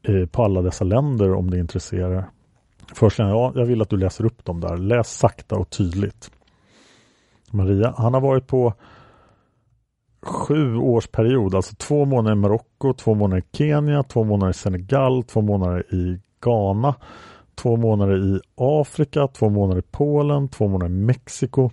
eh, 0.03 0.27
på 0.27 0.45
alla 0.45 0.63
dessa 0.63 0.85
länder 0.85 1.35
om 1.35 1.51
det 1.51 1.59
intresserar. 1.59 2.25
Först 2.95 3.19
ja, 3.19 3.53
jag 3.55 3.65
vill 3.65 3.83
att 3.83 3.91
du 3.91 3.97
läser 3.97 4.25
upp 4.25 4.45
dem 4.45 4.61
där. 4.61 4.77
Läs 4.77 5.19
sakta 5.19 5.57
och 5.57 5.71
tydligt. 5.71 6.31
Maria, 7.51 7.95
han 7.97 8.15
har 8.15 8.21
varit 8.21 8.47
på 8.47 8.75
sju 10.29 10.77
års 10.77 11.07
period, 11.07 11.55
alltså 11.55 11.75
två 11.77 12.05
månader 12.05 12.33
i 12.33 12.39
Marocko, 12.39 12.93
två 12.93 13.15
månader 13.15 13.43
i 13.43 13.57
Kenya, 13.57 14.03
två 14.03 14.25
månader 14.25 14.51
i 14.51 14.55
Senegal, 14.55 15.25
två 15.25 15.43
månader 15.43 15.95
i 15.95 16.21
Ghana, 16.45 16.95
två 17.55 17.77
månader 17.77 18.17
i 18.17 18.41
Afrika, 18.57 19.29
två 19.29 19.49
månader 19.49 19.81
i 19.81 19.85
Polen, 19.91 20.49
två 20.49 20.69
månader 20.69 20.93
i 20.93 20.95
Mexiko. 20.95 21.71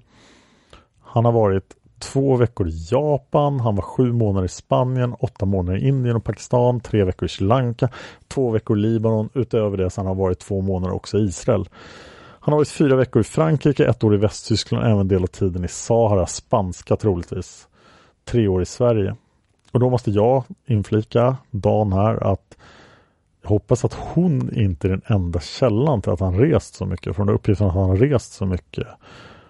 Han 1.01 1.25
har 1.25 1.31
varit 1.31 1.75
två 1.99 2.35
veckor 2.35 2.67
i 2.67 2.87
Japan, 2.91 3.59
han 3.59 3.75
var 3.75 3.81
sju 3.81 4.13
månader 4.13 4.45
i 4.45 4.49
Spanien, 4.49 5.15
åtta 5.19 5.45
månader 5.45 5.77
i 5.77 5.87
Indien 5.87 6.15
och 6.15 6.23
Pakistan, 6.23 6.79
tre 6.79 7.03
veckor 7.03 7.25
i 7.25 7.29
Sri 7.29 7.45
Lanka, 7.47 7.89
två 8.27 8.51
veckor 8.51 8.77
i 8.77 8.81
Libanon, 8.81 9.29
utöver 9.33 9.77
det 9.77 9.89
så 9.89 10.01
han 10.01 10.07
har 10.07 10.15
varit 10.15 10.39
två 10.39 10.61
månader 10.61 10.95
också 10.95 11.17
i 11.17 11.23
Israel. 11.23 11.69
Han 12.39 12.51
har 12.51 12.59
varit 12.59 12.69
fyra 12.69 12.95
veckor 12.95 13.19
i 13.19 13.23
Frankrike, 13.23 13.85
ett 13.85 14.03
år 14.03 14.15
i 14.15 14.17
Västtyskland, 14.17 14.85
även 14.85 15.07
del 15.07 15.23
av 15.23 15.27
tiden 15.27 15.65
i 15.65 15.67
Sahara, 15.67 16.25
spanska 16.25 16.95
troligtvis 16.95 17.67
tre 18.25 18.47
år 18.47 18.61
i 18.61 18.65
Sverige. 18.65 19.15
Och 19.71 19.79
då 19.79 19.89
måste 19.89 20.11
jag 20.11 20.43
inflika 20.65 21.37
Dan 21.51 21.93
här 21.93 22.31
att 22.31 22.57
jag 23.41 23.49
hoppas 23.49 23.85
att 23.85 23.93
hon 23.93 24.55
inte 24.55 24.87
är 24.87 24.89
den 24.89 25.01
enda 25.05 25.39
källan 25.39 26.01
till 26.01 26.11
att 26.11 26.19
han 26.19 26.39
rest 26.39 26.75
så 26.75 26.85
mycket. 26.85 27.15
För 27.15 27.25
den 27.25 27.35
uppgiften 27.35 27.67
att 27.67 27.73
han 27.73 27.89
har 27.89 27.95
rest 27.95 28.33
så 28.33 28.45
mycket 28.45 28.87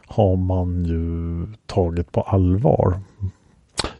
har 0.07 0.35
man 0.35 0.85
ju 0.85 1.47
tagit 1.65 2.11
på 2.11 2.21
allvar. 2.21 2.99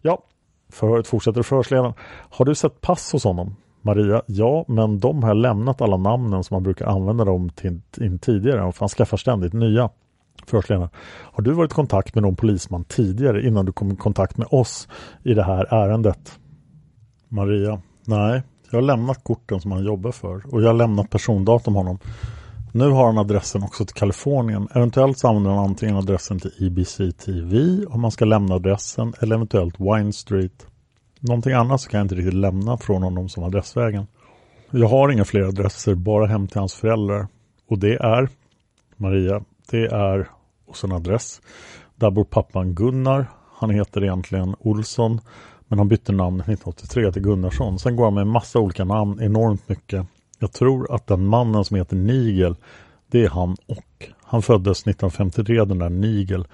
Ja, 0.01 0.23
förhöret 0.69 1.07
fortsätter 1.07 1.43
förhörsledaren. 1.43 1.93
Har 2.29 2.45
du 2.45 2.55
sett 2.55 2.81
pass 2.81 3.11
hos 3.11 3.23
honom? 3.23 3.55
Maria, 3.81 4.21
ja, 4.25 4.65
men 4.67 4.99
de 4.99 5.23
har 5.23 5.33
lämnat 5.33 5.81
alla 5.81 5.97
namnen 5.97 6.43
som 6.43 6.55
man 6.55 6.63
brukar 6.63 6.85
använda 6.85 7.25
dem 7.25 7.49
till, 7.49 7.81
in 8.01 8.19
tidigare 8.19 8.63
och 8.63 8.75
han 8.79 8.89
skaffar 8.89 9.17
ständigt 9.17 9.53
nya. 9.53 9.89
Förhörsledaren. 10.49 10.89
Har 11.21 11.43
du 11.43 11.51
varit 11.51 11.71
i 11.71 11.75
kontakt 11.75 12.15
med 12.15 12.21
någon 12.21 12.35
polisman 12.35 12.83
tidigare 12.83 13.47
innan 13.47 13.65
du 13.65 13.71
kom 13.71 13.91
i 13.91 13.95
kontakt 13.95 14.37
med 14.37 14.47
oss 14.51 14.87
i 15.23 15.33
det 15.33 15.43
här 15.43 15.73
ärendet? 15.73 16.39
Maria. 17.29 17.81
Nej, 18.05 18.43
jag 18.71 18.77
har 18.77 18.81
lämnat 18.81 19.23
korten 19.23 19.61
som 19.61 19.71
han 19.71 19.85
jobbar 19.85 20.11
för 20.11 20.53
och 20.53 20.61
jag 20.61 20.67
har 20.67 20.73
lämnat 20.73 21.09
persondata 21.09 21.69
om 21.69 21.75
honom. 21.75 21.99
Nu 22.71 22.89
har 22.89 23.05
han 23.05 23.17
adressen 23.17 23.63
också 23.63 23.85
till 23.85 23.95
Kalifornien. 23.95 24.67
Eventuellt 24.75 25.17
så 25.17 25.27
använder 25.27 25.51
han 25.51 25.59
antingen 25.59 25.95
adressen 25.95 26.39
till 26.39 26.51
IBC 26.57 26.97
TV 27.25 27.85
om 27.85 28.01
man 28.01 28.11
ska 28.11 28.25
lämna 28.25 28.55
adressen 28.55 29.13
eller 29.19 29.35
eventuellt 29.35 29.79
Wine 29.79 30.13
Street. 30.13 30.67
Någonting 31.19 31.53
annat 31.53 31.81
så 31.81 31.89
kan 31.89 31.97
jag 31.97 32.05
inte 32.05 32.15
riktigt 32.15 32.33
lämna 32.33 32.77
från 32.77 33.03
honom 33.03 33.29
som 33.29 33.43
adressvägen. 33.43 34.07
Jag 34.71 34.87
har 34.87 35.09
inga 35.09 35.25
fler 35.25 35.41
adresser, 35.41 35.95
bara 35.95 36.25
hem 36.25 36.47
till 36.47 36.59
hans 36.59 36.73
föräldrar. 36.73 37.27
Och 37.69 37.79
det 37.79 37.93
är 37.95 38.29
Maria 38.97 39.43
det 39.71 39.85
är 39.85 40.29
hos 40.67 40.83
en 40.83 40.91
adress. 40.91 41.41
Där 41.95 42.11
bor 42.11 42.23
pappan 42.23 42.75
Gunnar. 42.75 43.25
Han 43.55 43.69
heter 43.69 44.03
egentligen 44.03 44.55
Olsson. 44.59 45.19
Men 45.67 45.79
han 45.79 45.87
bytte 45.87 46.11
namn 46.11 46.39
1983 46.39 47.11
till 47.11 47.21
Gunnarsson. 47.21 47.79
Sen 47.79 47.95
går 47.95 48.03
han 48.03 48.13
med 48.13 48.21
en 48.21 48.31
massa 48.31 48.59
olika 48.59 48.83
namn, 48.83 49.21
enormt 49.21 49.69
mycket. 49.69 50.05
Jag 50.39 50.51
tror 50.53 50.95
att 50.95 51.07
den 51.07 51.25
mannen 51.25 51.65
som 51.65 51.77
heter 51.77 51.95
Nigel, 51.95 52.55
det 53.11 53.23
är 53.23 53.29
han 53.29 53.55
och. 53.67 54.09
Han 54.23 54.41
föddes 54.41 54.79
1953, 54.81 55.65
den 55.65 55.79
där 55.79 55.89
Nigel. 55.89 56.47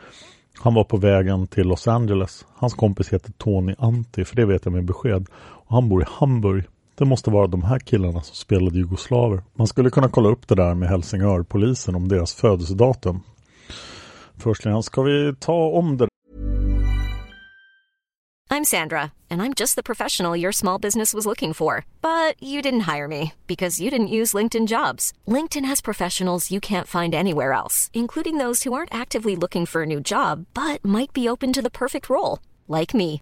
Han 0.60 0.74
var 0.74 0.84
på 0.84 0.98
vägen 0.98 1.48
till 1.48 1.68
Los 1.68 1.88
Angeles. 1.88 2.46
Hans 2.56 2.74
kompis 2.74 3.14
heter 3.14 3.32
Tony 3.32 3.76
Anti, 3.78 4.26
för 4.26 4.36
det 4.36 4.46
vet 4.46 4.66
jag 4.66 4.74
med 4.74 4.86
besked. 4.86 5.28
Och 5.34 5.76
han 5.76 5.90
bor 5.90 6.02
i 6.02 6.06
Hamburg. 6.10 6.66
Det 7.02 7.06
måste 7.06 7.30
vara 7.30 7.48
de 7.48 7.64
här 7.64 7.80
killarna 7.80 8.22
som 8.22 8.36
spelade 8.36 8.78
jugoslaver. 8.78 9.44
Man 9.54 9.68
skulle 9.68 9.90
kunna 9.90 10.10
kolla 10.10 10.30
upp 10.30 10.48
det 10.48 10.56
där 10.56 10.74
med 10.74 10.90
Helsingörpolisen 10.90 11.96
om 11.96 12.08
deras 12.08 12.34
födelsedatum. 12.34 13.20
Först 14.38 14.64
ska 14.84 15.02
vi 15.02 15.36
ta 15.40 15.54
om 15.54 15.98
det. 15.98 16.08
I'm 18.50 18.66
Sandra 18.66 19.02
and 19.02 19.42
I'm 19.42 19.54
just 19.60 19.76
the 19.76 19.84
professional 19.84 20.40
your 20.40 20.52
small 20.52 20.82
business 20.82 21.14
was 21.14 21.26
looking 21.26 21.54
for. 21.54 21.86
But 22.02 22.44
you 22.44 22.62
didn't 22.62 22.96
hire 22.96 23.08
me 23.08 23.32
because 23.48 23.84
you 23.84 23.92
didn't 23.92 24.22
use 24.22 24.38
LinkedIn 24.38 24.68
jobs. 24.68 25.14
LinkedIn 25.28 25.66
has 25.66 25.82
professionals 25.82 26.52
you 26.52 26.60
can't 26.62 27.02
find 27.02 27.16
anywhere 27.16 27.54
else, 27.54 27.90
including 27.94 28.40
those 28.40 28.68
who 28.68 28.74
aren't 28.74 29.02
actively 29.02 29.36
looking 29.36 29.66
for 29.66 29.82
a 29.82 29.86
new 29.86 30.02
job 30.02 30.46
but 30.54 30.86
might 30.86 31.14
be 31.14 31.30
open 31.30 31.54
to 31.54 31.62
the 31.62 31.72
perfect 31.72 32.10
role, 32.10 32.40
like 32.68 32.98
me. 32.98 33.22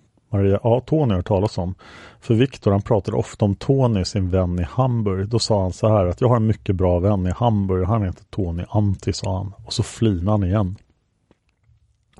Maria, 0.31 0.59
ja 0.63 0.79
Tony 0.79 1.13
har 1.13 1.21
talas 1.21 1.57
om. 1.57 1.75
För 2.19 2.33
Viktor 2.33 2.71
han 2.71 2.81
pratade 2.81 3.17
ofta 3.17 3.45
om 3.45 3.55
Tony, 3.55 4.05
sin 4.05 4.29
vän 4.29 4.59
i 4.59 4.63
Hamburg. 4.63 5.27
Då 5.29 5.39
sa 5.39 5.61
han 5.61 5.73
så 5.73 5.87
här 5.87 6.05
att 6.05 6.21
jag 6.21 6.27
har 6.27 6.35
en 6.35 6.47
mycket 6.47 6.75
bra 6.75 6.99
vän 6.99 7.27
i 7.27 7.31
Hamburg. 7.31 7.87
Han 7.87 8.03
heter 8.03 8.23
Tony 8.29 8.63
Anti, 8.69 9.13
sa 9.13 9.37
han. 9.37 9.53
Och 9.65 9.73
så 9.73 9.83
flinade 9.83 10.31
han 10.31 10.43
igen. 10.43 10.75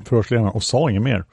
Förhörsledaren 0.03 0.51
och 0.51 0.63
sa 0.63 0.89
inget 0.89 1.03
mer. 1.03 1.25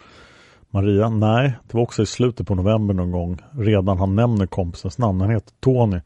Maria, 0.71 1.09
nej, 1.09 1.55
det 1.67 1.75
var 1.75 1.83
också 1.83 2.03
i 2.03 2.07
slutet 2.07 2.47
på 2.47 2.55
november 2.55 2.95
någon 2.95 3.13
gång. 3.13 3.39
Redan 3.51 3.99
han 3.99 4.17
nämner 4.17 4.47
kompisens 4.47 4.99
namn. 4.99 5.21
Han 5.21 5.31
heter 5.31 5.53
Tony. 5.61 6.01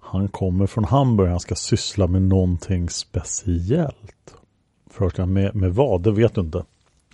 Han 0.00 0.28
kommer 0.28 0.66
från 0.66 0.84
Hamburg. 0.84 1.30
Han 1.30 1.40
ska 1.40 1.54
syssla 1.54 2.06
med 2.06 2.22
någonting 2.22 2.88
speciellt. 2.88 4.34
Förhörsledaren, 4.90 5.32
med, 5.32 5.54
med 5.54 5.74
vad? 5.74 6.02
Det 6.02 6.12
vet 6.12 6.34
du 6.34 6.40
inte. 6.40 6.64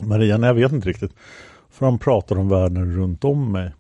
Maria, 0.01 0.39
nej 0.39 0.49
jag 0.49 0.55
vet 0.55 0.73
inte 0.73 0.89
riktigt. 0.89 1.13
För 1.75 1.87
han 1.87 1.99
pratar 1.99 2.39
om 2.39 2.49
världen 2.49 2.97
runt 2.97 3.25
om 3.25 3.53
mig. 3.53 3.73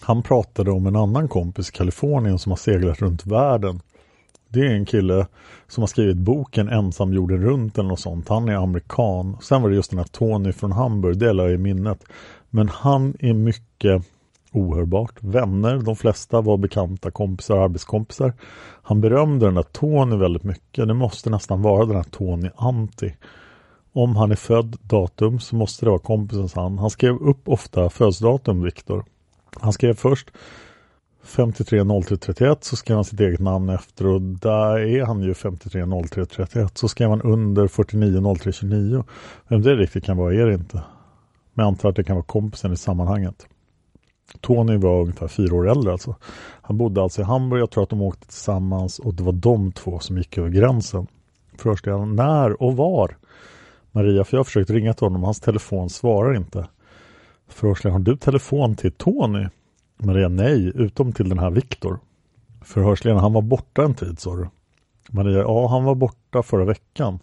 Han 0.00 0.22
pratade 0.22 0.70
om 0.70 0.86
en 0.86 0.96
annan 0.96 1.28
kompis 1.28 1.68
i 1.68 1.72
Kalifornien 1.72 2.38
som 2.38 2.52
har 2.52 2.56
seglat 2.56 3.02
runt 3.02 3.26
världen. 3.26 3.80
Det 4.48 4.60
är 4.60 4.74
en 4.74 4.86
kille 4.86 5.26
som 5.68 5.82
har 5.82 5.86
skrivit 5.86 6.16
boken 6.16 6.68
Ensam 6.68 7.12
jorden 7.12 7.42
runt 7.42 7.78
eller 7.78 7.88
något 7.88 8.00
sånt. 8.00 8.28
Han 8.28 8.48
är 8.48 8.54
amerikan. 8.54 9.36
Sen 9.42 9.62
var 9.62 9.70
det 9.70 9.76
just 9.76 9.90
den 9.90 9.98
här 9.98 10.06
Tony 10.06 10.52
från 10.52 10.72
Hamburg, 10.72 11.18
det 11.18 11.26
jag 11.26 11.52
i 11.52 11.58
minnet. 11.58 12.04
Men 12.50 12.68
han 12.68 13.14
är 13.18 13.32
mycket 13.32 14.02
ohörbart. 14.52 15.14
Vänner, 15.20 15.78
de 15.78 15.96
flesta 15.96 16.40
var 16.40 16.56
bekanta 16.56 17.10
kompisar, 17.10 17.56
arbetskompisar. 17.56 18.32
Han 18.82 19.00
berömde 19.00 19.46
den 19.46 19.54
där 19.54 19.62
Tony 19.62 20.16
väldigt 20.16 20.44
mycket. 20.44 20.88
Det 20.88 20.94
måste 20.94 21.30
nästan 21.30 21.62
vara 21.62 21.86
den 21.86 21.96
här 21.96 22.06
Tony 22.10 22.50
Anti. 22.56 23.12
Om 23.96 24.16
han 24.16 24.30
är 24.30 24.36
född 24.36 24.76
datum 24.82 25.40
så 25.40 25.56
måste 25.56 25.86
det 25.86 25.90
vara 25.90 25.98
kompisens 25.98 26.54
han. 26.54 26.78
Han 26.78 26.90
skrev 26.90 27.14
upp 27.14 27.48
ofta 27.48 27.90
födelsedatum, 27.90 28.62
Viktor. 28.62 29.04
Han 29.60 29.72
skrev 29.72 29.94
först 29.94 30.30
530331 31.24 32.64
så 32.64 32.76
skrev 32.76 32.96
han 32.96 33.04
sitt 33.04 33.20
eget 33.20 33.40
namn 33.40 33.68
efter 33.68 34.06
och 34.06 34.20
där 34.20 34.78
är 34.78 35.04
han 35.04 35.22
ju 35.22 35.34
530331 35.34 36.78
så 36.78 36.88
skrev 36.88 37.10
han 37.10 37.22
under 37.22 37.68
490329. 37.68 39.04
Vem 39.48 39.62
det 39.62 39.74
riktigt 39.74 40.04
kan 40.04 40.16
vara 40.16 40.34
är 40.34 40.46
det 40.46 40.54
inte. 40.54 40.82
Men 41.54 41.64
jag 41.64 41.66
antar 41.66 41.88
att 41.88 41.96
det 41.96 42.04
kan 42.04 42.16
vara 42.16 42.24
kompisen 42.24 42.72
i 42.72 42.76
sammanhanget. 42.76 43.46
Tony 44.40 44.76
var 44.76 45.00
ungefär 45.00 45.28
fyra 45.28 45.54
år 45.54 45.68
äldre 45.68 45.92
alltså. 45.92 46.14
Han 46.62 46.78
bodde 46.78 47.02
alltså 47.02 47.20
i 47.20 47.24
Hamburg, 47.24 47.62
jag 47.62 47.70
tror 47.70 47.82
att 47.82 47.90
de 47.90 48.02
åkte 48.02 48.26
tillsammans 48.26 48.98
och 48.98 49.14
det 49.14 49.22
var 49.22 49.32
de 49.32 49.72
två 49.72 49.98
som 49.98 50.18
gick 50.18 50.38
över 50.38 50.48
gränsen. 50.48 51.06
Först 51.58 51.86
när 51.86 52.62
och 52.62 52.76
var? 52.76 53.16
Maria, 53.94 54.24
för 54.24 54.36
jag 54.36 54.38
har 54.38 54.44
försökt 54.44 54.70
ringa 54.70 54.94
till 54.94 55.06
honom, 55.06 55.22
hans 55.22 55.40
telefon 55.40 55.90
svarar 55.90 56.36
inte. 56.36 56.68
Förhörsledaren, 57.48 58.00
har 58.02 58.12
du 58.12 58.16
telefon 58.16 58.76
till 58.76 58.92
Tony? 58.92 59.48
Maria, 59.96 60.28
nej, 60.28 60.72
utom 60.74 61.12
till 61.12 61.28
den 61.28 61.38
här 61.38 61.50
Viktor. 61.50 61.98
Förhörsledaren, 62.64 63.22
han 63.22 63.32
var 63.32 63.42
borta 63.42 63.82
en 63.84 63.94
tid 63.94 64.18
sa 64.20 64.36
du. 64.36 64.48
Maria, 65.10 65.38
ja 65.38 65.68
han 65.68 65.84
var 65.84 65.94
borta 65.94 66.42
förra 66.42 66.64
veckan. 66.64 67.18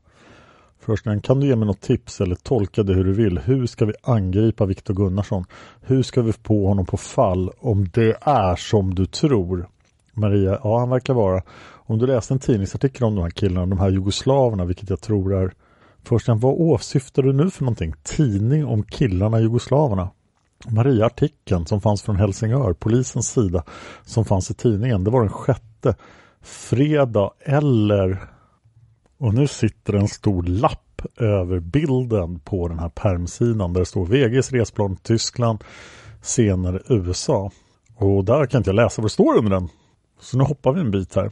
Förhörsledaren, 0.80 1.22
kan 1.22 1.40
du 1.40 1.48
ge 1.48 1.56
mig 1.56 1.68
något 1.68 1.82
tips 1.82 2.22
eller 2.22 2.36
tolka 2.36 2.84
det 2.84 2.94
hur 2.94 3.04
du 3.04 3.14
vill? 3.14 3.40
Hur 3.40 3.66
ska 3.66 3.86
vi 3.86 3.94
angripa 4.04 4.66
Viktor 4.66 4.94
Gunnarsson? 4.94 5.46
Hur 5.82 6.04
ska 6.04 6.22
vi 6.22 6.34
få 6.34 6.68
honom 6.68 6.86
på 6.86 6.98
fall 6.98 7.52
om 7.60 7.90
det 7.94 8.18
är 8.22 8.56
som 8.56 8.96
du 8.96 9.06
tror? 9.06 9.68
Maria, 10.14 10.60
ja 10.64 10.80
han 10.80 10.90
verkar 10.90 11.14
vara. 11.14 11.42
Om 11.72 12.00
du 12.00 12.08
läste 12.08 12.34
en 12.34 12.40
tidningsartikel 12.40 13.04
om 13.04 13.16
de 13.16 13.22
här 13.22 13.30
killarna, 13.30 13.66
de 13.66 13.80
här 13.80 13.90
jugoslaverna, 13.90 14.66
vilket 14.66 14.90
jag 14.90 15.02
tror 15.02 15.34
är 15.34 15.54
Först 16.04 16.28
vad 16.28 16.54
åsyftar 16.54 17.24
du 17.24 17.34
nu 17.34 17.50
för 17.50 17.64
någonting? 17.64 17.94
Tidning 18.04 18.66
om 18.66 18.84
killarna 18.84 19.40
jugoslaverna. 19.40 20.10
Maria 20.70 21.06
artikeln 21.06 21.66
som 21.66 21.82
fanns 21.82 22.02
från 22.02 22.16
Helsingör, 22.16 22.74
polisens 22.74 23.30
sida, 23.30 23.64
som 24.04 24.26
fanns 24.26 24.52
i 24.52 24.54
tidningen, 24.54 25.04
det 25.04 25.12
var 25.12 25.22
den 25.22 25.30
sjätte 25.30 25.96
fredag 26.42 27.32
eller 27.40 28.28
och 29.18 29.34
nu 29.34 29.48
sitter 29.48 29.94
en 29.94 30.08
stor 30.08 30.44
lapp 30.44 31.02
över 31.18 31.60
bilden 31.60 32.40
på 32.40 32.68
den 32.68 32.80
här 32.80 32.90
permsidan 32.90 33.74
där 33.74 33.80
det 33.80 33.86
står 33.86 34.06
VGs 34.06 34.52
resplan 34.52 34.96
Tyskland, 34.96 35.64
senare 36.22 36.82
USA. 36.90 37.52
Och 37.96 38.26
där 38.26 38.46
kan 38.46 38.58
inte 38.58 38.70
jag 38.70 38.76
läsa 38.76 39.02
vad 39.02 39.06
det 39.06 39.14
står 39.14 39.38
under 39.38 39.52
den. 39.52 39.70
Så 40.20 40.38
nu 40.38 40.44
hoppar 40.44 40.74
vi 40.74 40.82
en 40.82 40.92
bit 40.92 41.16
här. 41.16 41.32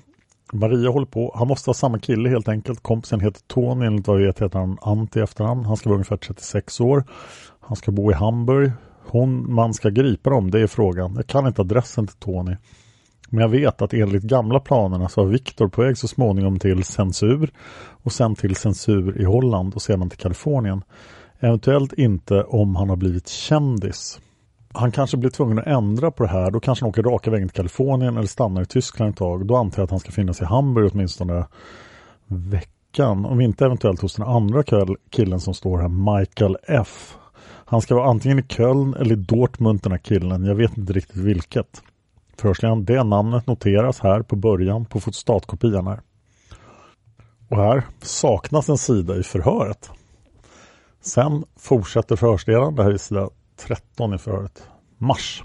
Maria 0.54 0.90
håller 0.90 1.06
på. 1.06 1.36
Han 1.36 1.48
måste 1.48 1.70
ha 1.70 1.74
samma 1.74 2.00
kille 2.00 2.30
helt 2.30 2.48
enkelt. 2.48 2.84
Kompisen 2.84 3.20
heter 3.20 3.42
Tony. 3.48 3.86
Enligt 3.86 4.08
vad 4.08 4.22
jag 4.22 4.26
vet 4.26 4.42
heter 4.42 4.60
han 4.60 4.78
Antti 4.82 5.20
efterhand. 5.20 5.66
Han 5.66 5.78
ska 5.78 5.90
vara 5.90 5.96
ungefär 5.96 6.18
36 6.18 6.80
år. 6.80 7.04
Han 7.60 7.76
ska 7.76 7.92
bo 7.92 8.12
i 8.12 8.14
Hamburg. 8.14 8.72
Hon 9.06 9.54
man 9.54 9.74
ska 9.74 9.90
gripa 9.90 10.30
dem, 10.30 10.52
det 10.52 10.60
är 10.60 10.68
frågan. 10.68 11.14
Jag 11.16 11.28
kan 11.28 11.48
inte 11.48 11.62
adressen 11.62 12.08
till 12.08 12.18
Tony. 12.18 12.56
Men 13.30 13.42
jag 13.42 13.50
vet 13.50 13.82
att 13.82 13.94
enligt 13.94 14.24
gamla 14.24 14.60
planerna 14.60 15.10
så 15.10 15.24
var 15.24 15.30
Viktor 15.30 15.68
på 15.68 15.82
väg 15.82 15.98
så 15.98 16.08
småningom 16.08 16.60
till 16.60 16.84
censur 16.84 17.52
och 18.04 18.12
sen 18.12 18.36
till 18.36 18.56
censur 18.56 19.22
i 19.22 19.24
Holland 19.24 19.76
och 19.76 19.82
sedan 19.82 20.10
till 20.10 20.20
Kalifornien. 20.20 20.84
Eventuellt 21.40 21.94
inte 21.94 22.44
om 22.44 22.76
han 22.76 22.90
har 22.90 22.96
blivit 22.96 23.28
kändis 23.28 24.20
han 24.74 24.92
kanske 24.92 25.18
blir 25.18 25.30
tvungen 25.30 25.60
att 25.60 25.68
ändra 25.68 26.12
på 26.12 26.24
det 26.24 26.30
här. 26.30 26.52
Då 26.52 26.60
kanske 26.60 26.86
han 26.86 26.90
åker 26.90 27.04
raka 27.04 27.32
vägen 27.32 27.48
till 27.48 27.56
Kalifornien 27.56 28.18
eller 28.18 28.28
stannar 28.28 28.62
i 28.62 28.66
Tyskland 28.66 29.10
ett 29.10 29.18
tag. 29.18 29.46
Då 29.46 29.56
antar 29.56 29.80
jag 29.80 29.84
att 29.84 29.92
han 29.92 30.00
ska 30.00 30.12
finnas 30.12 30.42
i 30.42 30.46
Hamburg 30.46 30.92
åtminstone 30.94 31.46
veckan. 32.28 33.26
Om 33.26 33.42
inte 33.42 33.66
eventuellt 33.66 34.02
hos 34.02 34.16
den 34.16 34.28
andra 34.28 34.64
killen 35.10 35.40
som 35.40 35.54
står 35.54 35.78
här, 35.78 36.18
Michael 36.20 36.58
F. 36.68 37.16
Han 37.66 37.82
ska 37.82 37.96
vara 37.96 38.10
antingen 38.10 38.40
i 38.40 38.44
Köln 38.44 38.94
eller 38.94 39.14
i 39.14 39.16
Dortmund 39.16 39.80
den 39.84 39.92
här 39.92 40.00
killen. 40.00 40.46
Jag 40.46 40.56
vet 40.56 40.78
inte 40.78 40.94
riktigt 40.94 41.18
vilket. 41.18 41.82
Förhörsledaren, 42.38 42.86
det 42.86 43.04
namnet 43.04 43.48
noteras 43.48 44.00
här 44.00 44.22
på 44.22 44.36
början 44.36 44.86
på 44.86 45.00
fotostatkopian 45.00 45.88
här. 45.88 46.00
Och 47.50 47.58
här 47.58 47.84
saknas 48.02 48.70
en 48.70 48.78
sida 48.78 49.16
i 49.18 49.24
förhöret. 49.24 49.90
Sen 51.02 51.44
fortsätter 51.58 52.16
förhörsledaren, 52.16 52.76
det 52.76 52.84
här 52.84 52.92
är 52.92 52.98
sida 52.98 53.30
13 53.68 54.14
i 54.14 54.18
förhöret. 54.18 54.64
Mars. 54.98 55.44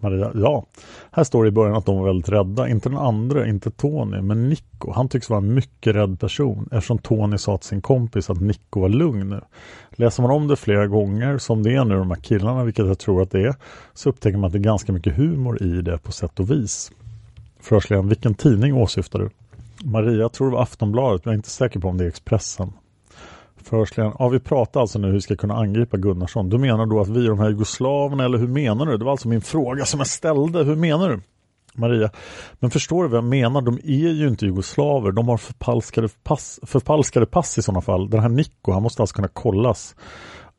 Maria, 0.00 0.30
ja. 0.34 0.66
Här 1.10 1.24
står 1.24 1.44
det 1.44 1.48
i 1.48 1.52
början 1.52 1.76
att 1.76 1.86
de 1.86 1.98
var 1.98 2.06
väldigt 2.06 2.28
rädda. 2.28 2.68
Inte 2.68 2.88
den 2.88 2.98
andra, 2.98 3.46
inte 3.46 3.70
Tony, 3.70 4.20
men 4.20 4.48
Nico. 4.48 4.92
Han 4.92 5.08
tycks 5.08 5.30
vara 5.30 5.38
en 5.38 5.54
mycket 5.54 5.94
rädd 5.94 6.20
person 6.20 6.68
eftersom 6.72 6.98
Tony 6.98 7.38
sa 7.38 7.56
till 7.56 7.68
sin 7.68 7.80
kompis 7.80 8.30
att 8.30 8.40
Nico 8.40 8.80
var 8.80 8.88
lugn 8.88 9.28
nu. 9.28 9.40
Läser 9.90 10.22
man 10.22 10.30
om 10.30 10.48
det 10.48 10.56
flera 10.56 10.86
gånger, 10.86 11.38
som 11.38 11.62
det 11.62 11.74
är 11.74 11.84
nu 11.84 11.94
de 11.94 12.10
här 12.10 12.20
killarna, 12.20 12.64
vilket 12.64 12.86
jag 12.86 12.98
tror 12.98 13.22
att 13.22 13.30
det 13.30 13.40
är, 13.40 13.54
så 13.94 14.08
upptäcker 14.08 14.38
man 14.38 14.46
att 14.46 14.52
det 14.52 14.58
är 14.58 14.60
ganska 14.60 14.92
mycket 14.92 15.16
humor 15.16 15.62
i 15.62 15.82
det 15.82 15.98
på 15.98 16.12
sätt 16.12 16.40
och 16.40 16.50
vis. 16.50 16.92
Förhörsledaren, 17.60 18.08
vilken 18.08 18.34
tidning 18.34 18.74
åsyftar 18.74 19.18
du? 19.18 19.30
Maria, 19.84 20.12
jag 20.20 20.32
tror 20.32 20.50
det 20.50 20.56
var 20.56 20.62
Aftonbladet, 20.62 21.24
men 21.24 21.32
jag 21.32 21.34
är 21.34 21.38
inte 21.38 21.50
säker 21.50 21.80
på 21.80 21.88
om 21.88 21.98
det 21.98 22.04
är 22.04 22.08
Expressen. 22.08 22.72
Förhörsledaren, 23.64 24.16
ja 24.18 24.28
vi 24.28 24.40
pratar 24.40 24.80
alltså 24.80 24.98
nu 24.98 25.06
hur 25.06 25.14
vi 25.14 25.20
ska 25.20 25.36
kunna 25.36 25.54
angripa 25.54 25.96
Gunnarsson. 25.96 26.48
Du 26.48 26.58
menar 26.58 26.86
då 26.86 27.00
att 27.00 27.08
vi 27.08 27.24
är 27.24 27.28
de 27.28 27.38
här 27.38 27.48
jugoslaverna 27.48 28.24
eller 28.24 28.38
hur 28.38 28.48
menar 28.48 28.86
du? 28.86 28.96
Det 28.96 29.04
var 29.04 29.12
alltså 29.12 29.28
min 29.28 29.40
fråga 29.40 29.84
som 29.84 30.00
jag 30.00 30.06
ställde. 30.06 30.64
Hur 30.64 30.76
menar 30.76 31.08
du? 31.08 31.20
Maria, 31.74 32.10
men 32.58 32.70
förstår 32.70 33.02
du 33.02 33.08
vad 33.08 33.16
jag 33.16 33.24
menar? 33.24 33.62
De 33.62 33.74
är 33.84 34.12
ju 34.12 34.28
inte 34.28 34.46
jugoslaver. 34.46 35.12
De 35.12 35.28
har 35.28 35.36
förfalskade 35.36 36.08
pass, 36.22 36.60
förfalskade 36.62 37.26
pass 37.26 37.58
i 37.58 37.62
sådana 37.62 37.80
fall. 37.80 38.10
Den 38.10 38.20
här 38.20 38.28
Nico, 38.28 38.72
han 38.72 38.82
måste 38.82 39.02
alltså 39.02 39.14
kunna 39.14 39.28
kollas 39.28 39.94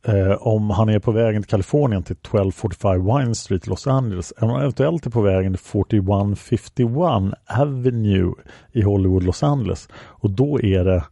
eh, 0.06 0.47
om 0.47 0.70
han 0.70 0.89
är 0.89 0.99
på 0.99 1.12
vägen 1.12 1.41
till 1.41 1.49
Kalifornien 1.49 2.04
till 2.04 2.16
1245 2.16 3.06
Wine 3.06 3.36
Street 3.36 3.68
i 3.68 3.70
Los 3.70 3.88
Angeles. 3.88 4.34
Eller 4.38 4.60
eventuellt 4.60 5.06
är 5.06 5.10
på 5.10 5.22
vägen 5.22 5.54
till 5.54 5.64
4151 5.64 7.34
Avenue 7.60 8.34
i 8.72 8.82
Hollywood 8.82 9.24
Los 9.24 9.43
Angeles. 9.43 9.89
Och 9.93 10.30
då 10.30 10.62
är 10.62 10.84
det 10.84 11.04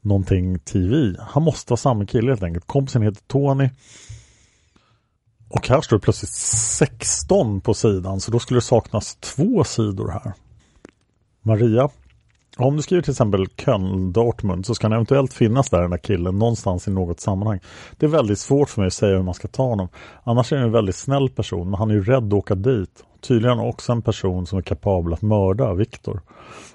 någonting 0.00 0.58
TV. 0.58 1.16
Han 1.20 1.42
måste 1.42 1.70
vara 1.70 1.78
samma 1.78 2.06
kille 2.06 2.30
helt 2.30 2.42
enkelt. 2.42 2.66
Kompisen 2.66 3.02
heter 3.02 3.22
Tony. 3.26 3.68
Och 5.48 5.68
här 5.68 5.80
står 5.80 5.96
det 5.96 6.00
plötsligt 6.00 6.30
16 6.30 7.60
på 7.60 7.74
sidan 7.74 8.20
så 8.20 8.30
då 8.30 8.38
skulle 8.38 8.58
det 8.58 8.64
saknas 8.64 9.16
två 9.16 9.64
sidor 9.64 10.08
här. 10.08 10.32
Maria, 11.42 11.88
om 12.56 12.76
du 12.76 12.82
skriver 12.82 13.02
till 13.02 13.10
exempel 13.10 13.46
Köln, 13.46 14.12
Dortmund 14.12 14.66
så 14.66 14.74
ska 14.74 14.84
han 14.86 14.92
eventuellt 14.92 15.32
finnas 15.32 15.70
där 15.70 15.80
den 15.80 15.90
där 15.90 15.98
killen 15.98 16.38
någonstans 16.38 16.88
i 16.88 16.90
något 16.90 17.20
sammanhang. 17.20 17.60
Det 17.96 18.06
är 18.06 18.10
väldigt 18.10 18.38
svårt 18.38 18.70
för 18.70 18.80
mig 18.80 18.86
att 18.86 18.92
säga 18.92 19.16
hur 19.16 19.22
man 19.22 19.34
ska 19.34 19.48
ta 19.48 19.62
honom. 19.62 19.88
Annars 20.24 20.52
är 20.52 20.56
han 20.56 20.66
en 20.66 20.72
väldigt 20.72 20.96
snäll 20.96 21.28
person 21.28 21.70
men 21.70 21.78
han 21.78 21.90
är 21.90 21.94
ju 21.94 22.04
rädd 22.04 22.26
att 22.26 22.32
åka 22.32 22.54
dit. 22.54 23.04
Tydligen 23.20 23.58
också 23.58 23.92
en 23.92 24.02
person 24.02 24.46
som 24.46 24.58
är 24.58 24.62
kapabel 24.62 25.12
att 25.12 25.22
mörda 25.22 25.74
Viktor. 25.74 26.20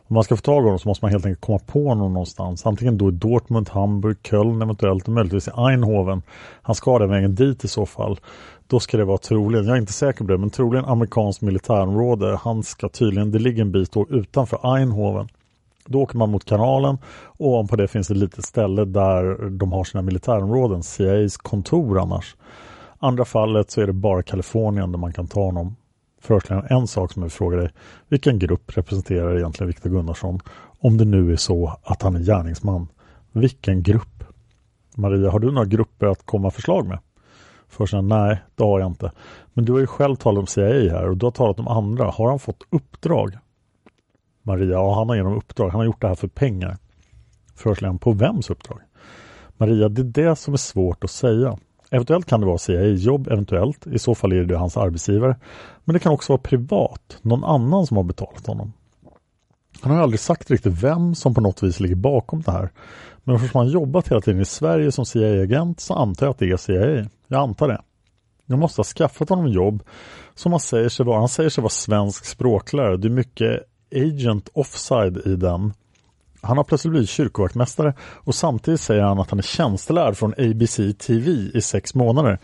Om 0.07 0.13
man 0.13 0.23
ska 0.23 0.35
få 0.35 0.41
tag 0.41 0.61
i 0.61 0.65
honom 0.65 0.79
så 0.79 0.87
måste 0.89 1.05
man 1.05 1.11
helt 1.11 1.25
enkelt 1.25 1.41
komma 1.41 1.59
på 1.59 1.87
honom 1.87 2.13
någonstans. 2.13 2.65
Antingen 2.65 2.97
då 2.97 3.09
i 3.09 3.11
Dortmund, 3.11 3.69
Hamburg, 3.69 4.17
Köln 4.23 4.61
eventuellt 4.61 5.07
och 5.07 5.13
möjligtvis 5.13 5.47
i 5.47 5.51
Eindhoven. 5.57 6.21
Han 6.61 6.75
ska 6.75 6.99
den 6.99 7.09
vägen 7.09 7.35
dit 7.35 7.63
i 7.63 7.67
så 7.67 7.85
fall. 7.85 8.19
Då 8.67 8.79
ska 8.79 8.97
det 8.97 9.05
vara 9.05 9.17
troligen, 9.17 9.65
jag 9.65 9.75
är 9.75 9.79
inte 9.79 9.93
säker 9.93 10.25
på 10.25 10.31
det, 10.31 10.37
men 10.37 10.49
troligen 10.49 10.85
amerikanskt 10.85 11.41
militärområde. 11.41 12.39
Han 12.41 12.63
ska 12.63 12.89
tydligen, 12.89 13.31
det 13.31 13.39
ligger 13.39 13.61
en 13.61 13.71
bit 13.71 13.93
utanför 14.09 14.77
Eindhoven. 14.77 15.27
Då 15.85 16.01
åker 16.01 16.17
man 16.17 16.29
mot 16.29 16.45
kanalen 16.45 16.97
och 17.25 17.47
ovanpå 17.47 17.75
det 17.75 17.87
finns 17.87 18.09
ett 18.09 18.17
litet 18.17 18.45
ställe 18.45 18.85
där 18.85 19.49
de 19.49 19.71
har 19.71 19.83
sina 19.83 20.01
militärområden, 20.01 20.83
CIAs 20.83 21.37
kontor 21.37 21.99
annars. 21.99 22.35
Andra 22.99 23.25
fallet 23.25 23.71
så 23.71 23.81
är 23.81 23.87
det 23.87 23.93
bara 23.93 24.23
Kalifornien 24.23 24.91
där 24.91 24.99
man 24.99 25.13
kan 25.13 25.27
ta 25.27 25.41
honom. 25.41 25.75
Förhörsledaren, 26.23 26.67
en 26.69 26.87
sak 26.87 27.11
som 27.11 27.21
jag 27.21 27.25
vill 27.25 27.31
fråga 27.31 27.57
dig. 27.57 27.69
Vilken 28.07 28.39
grupp 28.39 28.77
representerar 28.77 29.37
egentligen 29.37 29.67
Viktor 29.67 29.89
Gunnarsson? 29.89 30.39
Om 30.79 30.97
det 30.97 31.05
nu 31.05 31.31
är 31.31 31.35
så 31.35 31.77
att 31.83 32.01
han 32.01 32.15
är 32.15 32.19
gärningsman. 32.19 32.87
Vilken 33.31 33.83
grupp? 33.83 34.23
Maria, 34.95 35.31
har 35.31 35.39
du 35.39 35.51
några 35.51 35.65
grupper 35.65 36.07
att 36.07 36.25
komma 36.25 36.51
förslag 36.51 36.87
med? 36.87 36.99
Förhörsledaren, 37.67 38.07
nej 38.07 38.41
det 38.55 38.63
har 38.63 38.79
jag 38.79 38.87
inte. 38.87 39.11
Men 39.53 39.65
du 39.65 39.71
har 39.71 39.79
ju 39.79 39.87
själv 39.87 40.15
talat 40.15 40.39
om 40.39 40.47
CIA 40.47 40.91
här 40.91 41.09
och 41.09 41.17
du 41.17 41.25
har 41.25 41.31
talat 41.31 41.59
om 41.59 41.67
andra. 41.67 42.05
Har 42.05 42.29
han 42.29 42.39
fått 42.39 42.63
uppdrag? 42.69 43.37
Maria, 44.41 44.71
ja 44.71 44.95
han 44.95 45.09
har 45.09 45.15
genom 45.15 45.37
uppdrag. 45.37 45.69
Han 45.69 45.79
har 45.79 45.85
gjort 45.85 46.01
det 46.01 46.07
här 46.07 46.15
för 46.15 46.27
pengar. 46.27 46.77
Förhörsledaren, 47.55 47.99
på 47.99 48.11
vems 48.11 48.49
uppdrag? 48.49 48.79
Maria, 49.57 49.89
det 49.89 50.01
är 50.01 50.27
det 50.29 50.35
som 50.35 50.53
är 50.53 50.57
svårt 50.57 51.03
att 51.03 51.11
säga. 51.11 51.57
Eventuellt 51.93 52.25
kan 52.25 52.39
det 52.39 52.45
vara 52.45 52.57
CIA-jobb, 52.57 53.27
eventuellt. 53.27 53.87
I 53.87 53.99
så 53.99 54.15
fall 54.15 54.31
är 54.31 54.43
det 54.43 54.57
hans 54.57 54.77
arbetsgivare. 54.77 55.35
Men 55.83 55.93
det 55.93 55.99
kan 55.99 56.11
också 56.11 56.33
vara 56.33 56.41
privat, 56.41 57.17
någon 57.21 57.43
annan 57.43 57.87
som 57.87 57.97
har 57.97 58.03
betalat 58.03 58.47
honom. 58.47 58.73
Han 59.81 59.91
har 59.91 60.03
aldrig 60.03 60.19
sagt 60.19 60.51
riktigt 60.51 60.83
vem 60.83 61.15
som 61.15 61.33
på 61.33 61.41
något 61.41 61.63
vis 61.63 61.79
ligger 61.79 61.95
bakom 61.95 62.41
det 62.41 62.51
här. 62.51 62.69
Men 63.23 63.35
eftersom 63.35 63.59
han 63.59 63.67
jobbat 63.67 64.07
hela 64.07 64.21
tiden 64.21 64.41
i 64.41 64.45
Sverige 64.45 64.91
som 64.91 65.05
CIA-agent 65.05 65.79
så 65.79 65.93
antar 65.93 66.25
jag 66.25 66.31
att 66.31 66.39
det 66.39 66.49
är 66.49 66.57
CIA. 66.57 67.09
Jag 67.27 67.41
antar 67.41 67.67
det. 67.67 67.81
Jag 68.45 68.59
måste 68.59 68.79
ha 68.79 68.83
skaffat 68.83 69.29
honom 69.29 69.47
jobb 69.47 69.83
som 70.35 70.51
han 70.51 70.59
säger 70.59 70.89
sig 70.89 71.05
vara. 71.05 71.19
Han 71.19 71.29
säger 71.29 71.49
sig 71.49 71.61
vara 71.61 71.69
svensk 71.69 72.25
språklärare. 72.25 72.97
Det 72.97 73.07
är 73.07 73.09
mycket 73.09 73.63
agent 73.95 74.49
offside 74.53 75.17
i 75.25 75.35
den. 75.35 75.73
Han 76.43 76.57
har 76.57 76.63
plötsligt 76.63 76.91
blivit 76.91 77.09
kyrkovaktmästare 77.09 77.93
och 78.01 78.35
samtidigt 78.35 78.81
säger 78.81 79.03
han 79.03 79.19
att 79.19 79.29
han 79.29 79.39
är 79.39 79.43
tjänstelärd 79.43 80.15
från 80.17 80.33
ABC 80.37 80.75
TV 80.75 81.31
i 81.31 81.61
sex 81.61 81.95
månader. 81.95 82.39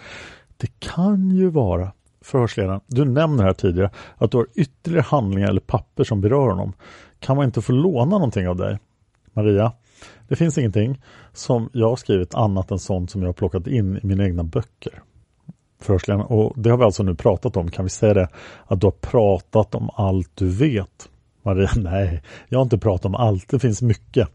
Det 0.58 0.80
kan 0.80 1.32
ju 1.32 1.50
vara 1.50 1.91
förhörsledaren, 2.22 2.82
du 2.88 3.06
nämner 3.06 3.43
här 3.43 3.54
tidigare 3.54 3.91
att 4.18 4.32
du 4.32 4.38
har 4.38 4.47
ytterligare 4.56 5.06
handlingar 5.08 5.50
eller 5.50 5.62
papper 5.62 6.04
som 6.04 6.22
berör 6.22 6.50
honom. 6.50 6.74
Kan 7.20 7.38
man 7.38 7.45
inte 7.45 7.62
få 7.62 7.72
låna 7.72 8.12
någonting 8.12 8.47
av 8.47 8.56
dig? 8.56 8.80
Maria, 9.34 9.72
det 10.28 10.36
finns 10.36 10.58
ingenting 10.58 11.02
som 11.34 11.70
jag 11.74 11.89
har 11.89 11.95
skrivit 11.95 12.36
annat 12.36 12.72
än 12.72 12.80
sånt 12.80 13.12
som 13.12 13.22
jag 13.22 13.28
har 13.28 13.34
plockat 13.34 13.68
in 13.68 13.97
i 13.97 14.00
mina 14.04 14.24
egna 14.24 14.43
böcker. 14.43 15.02
Förhörsledaren, 15.82 16.26
och 16.26 16.54
det 16.56 16.70
har 16.70 16.78
vi 16.78 16.84
alltså 16.84 17.04
nu 17.04 17.16
pratat 17.16 17.58
om. 17.58 17.72
Kan 17.72 17.86
vi 17.86 17.89
säga 17.89 18.14
det? 18.14 18.28
Att 18.66 18.82
du 18.82 18.88
har 18.88 18.91
pratat 18.91 19.76
om 19.76 19.89
allt 19.93 20.32
du 20.36 20.50
vet. 20.50 21.10
Maria, 21.43 21.69
nej, 21.75 22.21
jag 22.49 22.59
har 22.59 22.63
inte 22.63 22.77
pratat 22.77 23.05
om 23.05 23.15
allt. 23.15 23.49
Det 23.49 23.59
finns 23.59 23.81
mycket. 23.81 24.27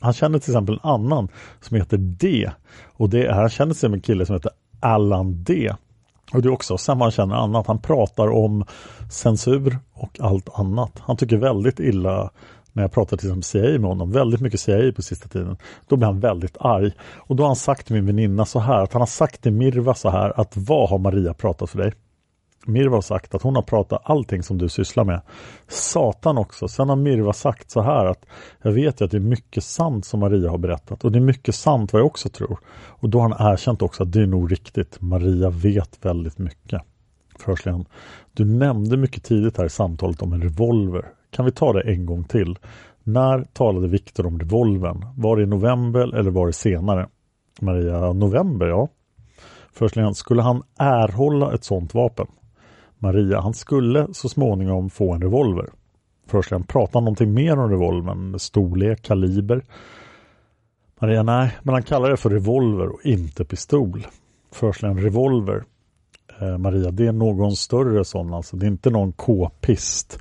Han 0.00 0.12
känner 0.12 0.38
till 0.38 0.50
exempel 0.50 0.74
en 0.82 0.90
annan 0.90 1.28
som 1.60 1.76
heter 1.76 1.96
D. 1.98 2.50
Och 2.86 3.10
det 3.10 3.26
är, 3.26 3.32
han 3.32 3.48
känner 3.48 3.74
sig 3.74 3.80
som 3.80 3.94
en 3.94 4.00
kille 4.00 4.26
som 4.26 4.34
heter 4.34 4.52
Allan 4.80 5.44
D. 5.44 5.74
Och 6.32 6.42
det 6.42 6.48
är 6.48 6.52
också 6.52 6.78
samma 6.78 7.04
han 7.04 7.12
känner 7.12 7.34
annat. 7.34 7.66
Han 7.66 7.78
pratar 7.78 8.28
om 8.28 8.64
censur 9.10 9.78
och 9.94 10.20
allt 10.20 10.58
annat. 10.58 10.92
Han 10.98 11.16
tycker 11.16 11.36
väldigt 11.36 11.80
illa 11.80 12.30
när 12.72 12.82
jag 12.82 12.92
pratar 12.92 13.16
till 13.16 13.28
exempel 13.28 13.42
CIA 13.42 13.78
med 13.78 13.90
honom, 13.90 14.12
väldigt 14.12 14.40
mycket 14.40 14.60
CIA 14.60 14.92
på 14.92 15.02
sista 15.02 15.28
tiden, 15.28 15.56
då 15.88 15.96
blir 15.96 16.06
han 16.06 16.20
väldigt 16.20 16.56
arg. 16.60 16.92
Och 17.00 17.36
då 17.36 17.42
har 17.42 17.48
han 17.48 17.56
sagt 17.56 17.86
till 17.86 17.94
min 17.94 18.06
väninna 18.06 18.44
så 18.44 18.58
här, 18.58 18.82
att 18.82 18.92
han 18.92 19.02
har 19.02 19.06
sagt 19.06 19.42
till 19.42 19.52
Mirva 19.52 19.94
så 19.94 20.10
här, 20.10 20.40
att 20.40 20.56
vad 20.56 20.90
har 20.90 20.98
Maria 20.98 21.34
pratat 21.34 21.70
för 21.70 21.78
dig? 21.78 21.92
Mirva 22.66 22.96
har 22.96 23.02
sagt 23.02 23.34
att 23.34 23.42
hon 23.42 23.54
har 23.56 23.62
pratat 23.62 24.02
allting 24.04 24.42
som 24.42 24.58
du 24.58 24.68
sysslar 24.68 25.04
med. 25.04 25.20
Satan 25.68 26.38
också. 26.38 26.68
Sen 26.68 26.88
har 26.88 26.96
Mirva 26.96 27.32
sagt 27.32 27.70
så 27.70 27.82
här 27.82 28.04
att 28.04 28.26
jag 28.62 28.72
vet 28.72 29.00
ju 29.00 29.04
att 29.04 29.10
det 29.10 29.16
är 29.16 29.20
mycket 29.20 29.64
sant 29.64 30.04
som 30.04 30.20
Maria 30.20 30.50
har 30.50 30.58
berättat 30.58 31.04
och 31.04 31.12
det 31.12 31.18
är 31.18 31.22
mycket 31.22 31.54
sant 31.54 31.92
vad 31.92 32.00
jag 32.00 32.06
också 32.06 32.28
tror. 32.28 32.58
Och 32.88 33.08
då 33.08 33.20
har 33.20 33.28
han 33.28 33.52
erkänt 33.52 33.82
också 33.82 34.02
att 34.02 34.12
det 34.12 34.22
är 34.22 34.26
nog 34.26 34.52
riktigt. 34.52 35.00
Maria 35.00 35.50
vet 35.50 35.98
väldigt 36.04 36.38
mycket. 36.38 36.82
Förhörsledaren, 37.38 37.84
du 38.32 38.44
nämnde 38.44 38.96
mycket 38.96 39.24
tidigt 39.24 39.58
här 39.58 39.64
i 39.64 39.70
samtalet 39.70 40.22
om 40.22 40.32
en 40.32 40.42
revolver. 40.42 41.04
Kan 41.30 41.44
vi 41.44 41.50
ta 41.50 41.72
det 41.72 41.80
en 41.80 42.06
gång 42.06 42.24
till? 42.24 42.58
När 43.04 43.44
talade 43.52 43.88
Viktor 43.88 44.26
om 44.26 44.38
revolvern? 44.38 45.06
Var 45.16 45.36
det 45.36 45.42
i 45.42 45.46
november 45.46 46.14
eller 46.14 46.30
var 46.30 46.46
det 46.46 46.52
senare? 46.52 47.08
Maria, 47.60 48.12
november 48.12 48.66
ja. 48.66 48.88
Förhörsledaren, 49.72 50.14
skulle 50.14 50.42
han 50.42 50.62
erhålla 50.78 51.54
ett 51.54 51.64
sådant 51.64 51.94
vapen? 51.94 52.26
Maria, 52.98 53.40
han 53.40 53.54
skulle 53.54 54.06
så 54.12 54.28
småningom 54.28 54.90
få 54.90 55.12
en 55.12 55.22
revolver. 55.22 55.70
Förhörsledaren, 56.26 56.66
pratar 56.66 56.92
han 56.94 57.04
någonting 57.04 57.34
mer 57.34 57.58
om 57.58 57.70
revolvern? 57.70 58.38
Storlek, 58.38 59.02
kaliber? 59.02 59.62
Maria, 61.00 61.22
nej, 61.22 61.56
men 61.62 61.74
han 61.74 61.82
kallar 61.82 62.10
det 62.10 62.16
för 62.16 62.30
revolver 62.30 62.88
och 62.88 63.00
inte 63.06 63.44
pistol. 63.44 64.06
Förhörsledaren, 64.52 65.02
revolver. 65.02 65.64
Eh, 66.40 66.58
Maria, 66.58 66.90
det 66.90 67.06
är 67.06 67.12
någon 67.12 67.56
större 67.56 68.04
sån 68.04 68.34
alltså. 68.34 68.56
Det 68.56 68.66
är 68.66 68.70
inte 68.70 68.90
någon 68.90 69.12
k-pist 69.12 70.18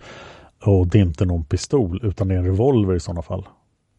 och 0.63 0.87
det 0.87 0.97
är 0.97 1.01
inte 1.01 1.25
någon 1.25 1.43
pistol 1.43 1.99
utan 2.03 2.27
det 2.27 2.33
är 2.33 2.39
en 2.39 2.45
revolver 2.45 2.95
i 2.95 2.99
sådana 2.99 3.21
fall. 3.21 3.47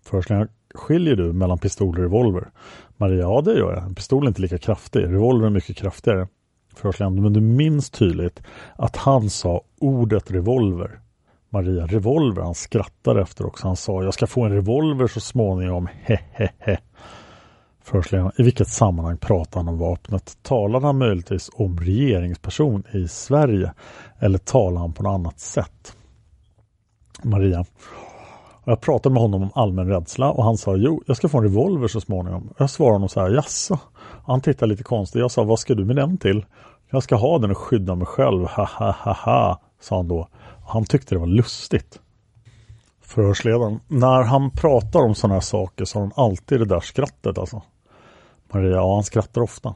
Förhörsledaren, 0.05 0.49
skiljer 0.75 1.17
du 1.17 1.33
mellan 1.33 1.59
pistol 1.59 1.89
och 1.89 2.03
revolver? 2.03 2.51
Maria, 2.97 3.21
ja 3.21 3.41
det 3.41 3.59
gör 3.59 3.75
jag. 3.75 3.85
En 3.85 3.95
pistol 3.95 4.25
är 4.25 4.29
inte 4.29 4.43
lika 4.43 4.59
kraftig. 4.59 5.01
Revolver 5.01 5.47
är 5.47 5.51
mycket 5.51 5.77
kraftigare 5.77 6.29
förhörsledaren, 6.79 7.23
men 7.23 7.33
du 7.33 7.41
minns 7.41 7.91
tydligt 7.91 8.43
att 8.77 8.97
han 8.97 9.31
sa 9.31 9.63
ordet 9.81 10.31
revolver. 10.31 11.01
Maria, 11.51 11.87
revolver, 11.87 12.43
han 12.43 12.55
skrattade 12.55 13.23
efter 13.23 13.47
också. 13.47 13.67
Han 13.67 13.77
sa, 13.77 14.03
jag 14.03 14.15
ska 14.15 14.27
få 14.27 14.43
en 14.45 14.53
revolver 14.53 15.07
så 15.07 15.21
småningom, 15.21 15.89
hehehe. 16.03 16.79
Förhörsledaren, 17.83 18.33
i 18.39 18.43
vilket 18.43 18.69
sammanhang 18.69 19.17
pratar 19.17 19.61
han 19.61 19.69
om 19.69 19.79
vapnet? 19.79 20.39
Talar 20.43 20.81
han 20.81 20.99
möjligtvis 20.99 21.51
om 21.53 21.79
regeringsperson 21.79 22.83
i 22.93 23.09
Sverige? 23.09 23.73
Eller 24.19 24.39
talar 24.39 24.81
han 24.81 24.93
på 24.93 25.03
något 25.03 25.15
annat 25.15 25.41
sätt? 25.41 25.97
Maria, 27.23 27.65
jag 28.65 28.81
pratade 28.81 29.13
med 29.13 29.23
honom 29.23 29.43
om 29.43 29.51
allmän 29.55 29.89
rädsla 29.89 30.31
och 30.31 30.45
han 30.45 30.57
sa 30.57 30.77
jo, 30.77 31.03
jag 31.07 31.17
ska 31.17 31.29
få 31.29 31.39
en 31.39 31.45
revolver 31.45 31.89
så 31.89 32.01
småningom. 32.01 32.55
Jag 32.59 32.71
svarade 32.71 32.95
honom 32.95 33.09
så 33.09 33.21
här, 33.21 33.31
jaså? 33.31 33.79
Han 34.27 34.41
tittade 34.41 34.71
lite 34.71 34.83
konstigt. 34.83 35.21
Jag 35.21 35.31
sa, 35.31 35.45
vad 35.45 35.59
ska 35.59 35.75
du 35.75 35.85
med 35.85 35.97
den 35.97 36.19
till? 36.19 36.45
Jag 36.91 37.03
ska 37.03 37.17
ha 37.17 37.39
den 37.39 37.51
och 37.51 37.59
skydda 37.59 37.95
mig 37.95 38.07
själv, 38.07 38.47
ha 38.47 38.65
ha 38.65 38.91
ha 38.91 39.13
ha, 39.13 39.61
sa 39.81 39.97
han 39.97 40.09
då. 40.09 40.29
Han 40.67 40.85
tyckte 40.85 41.15
det 41.15 41.19
var 41.19 41.27
lustigt. 41.27 42.01
Förhörsledaren, 43.03 43.81
när 43.89 44.23
han 44.23 44.51
pratar 44.51 45.01
om 45.01 45.15
sådana 45.15 45.35
här 45.35 45.41
saker 45.41 45.85
så 45.85 45.99
har 45.99 46.03
han 46.03 46.25
alltid 46.25 46.61
det 46.61 46.65
där 46.65 46.81
skrattet 46.81 47.39
alltså. 47.39 47.63
Maria, 48.53 48.71
ja 48.71 48.95
han 48.95 49.05
skrattar 49.05 49.41
ofta. 49.41 49.75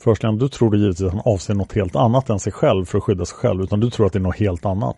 Förhörsledaren, 0.00 0.38
du 0.38 0.48
tror 0.48 0.76
givetvis 0.76 1.06
att 1.06 1.12
han 1.12 1.22
avser 1.24 1.54
något 1.54 1.72
helt 1.72 1.96
annat 1.96 2.30
än 2.30 2.40
sig 2.40 2.52
själv 2.52 2.84
för 2.84 2.98
att 2.98 3.04
skydda 3.04 3.24
sig 3.24 3.36
själv, 3.36 3.62
utan 3.62 3.80
du 3.80 3.90
tror 3.90 4.06
att 4.06 4.12
det 4.12 4.18
är 4.18 4.20
något 4.20 4.36
helt 4.36 4.66
annat. 4.66 4.96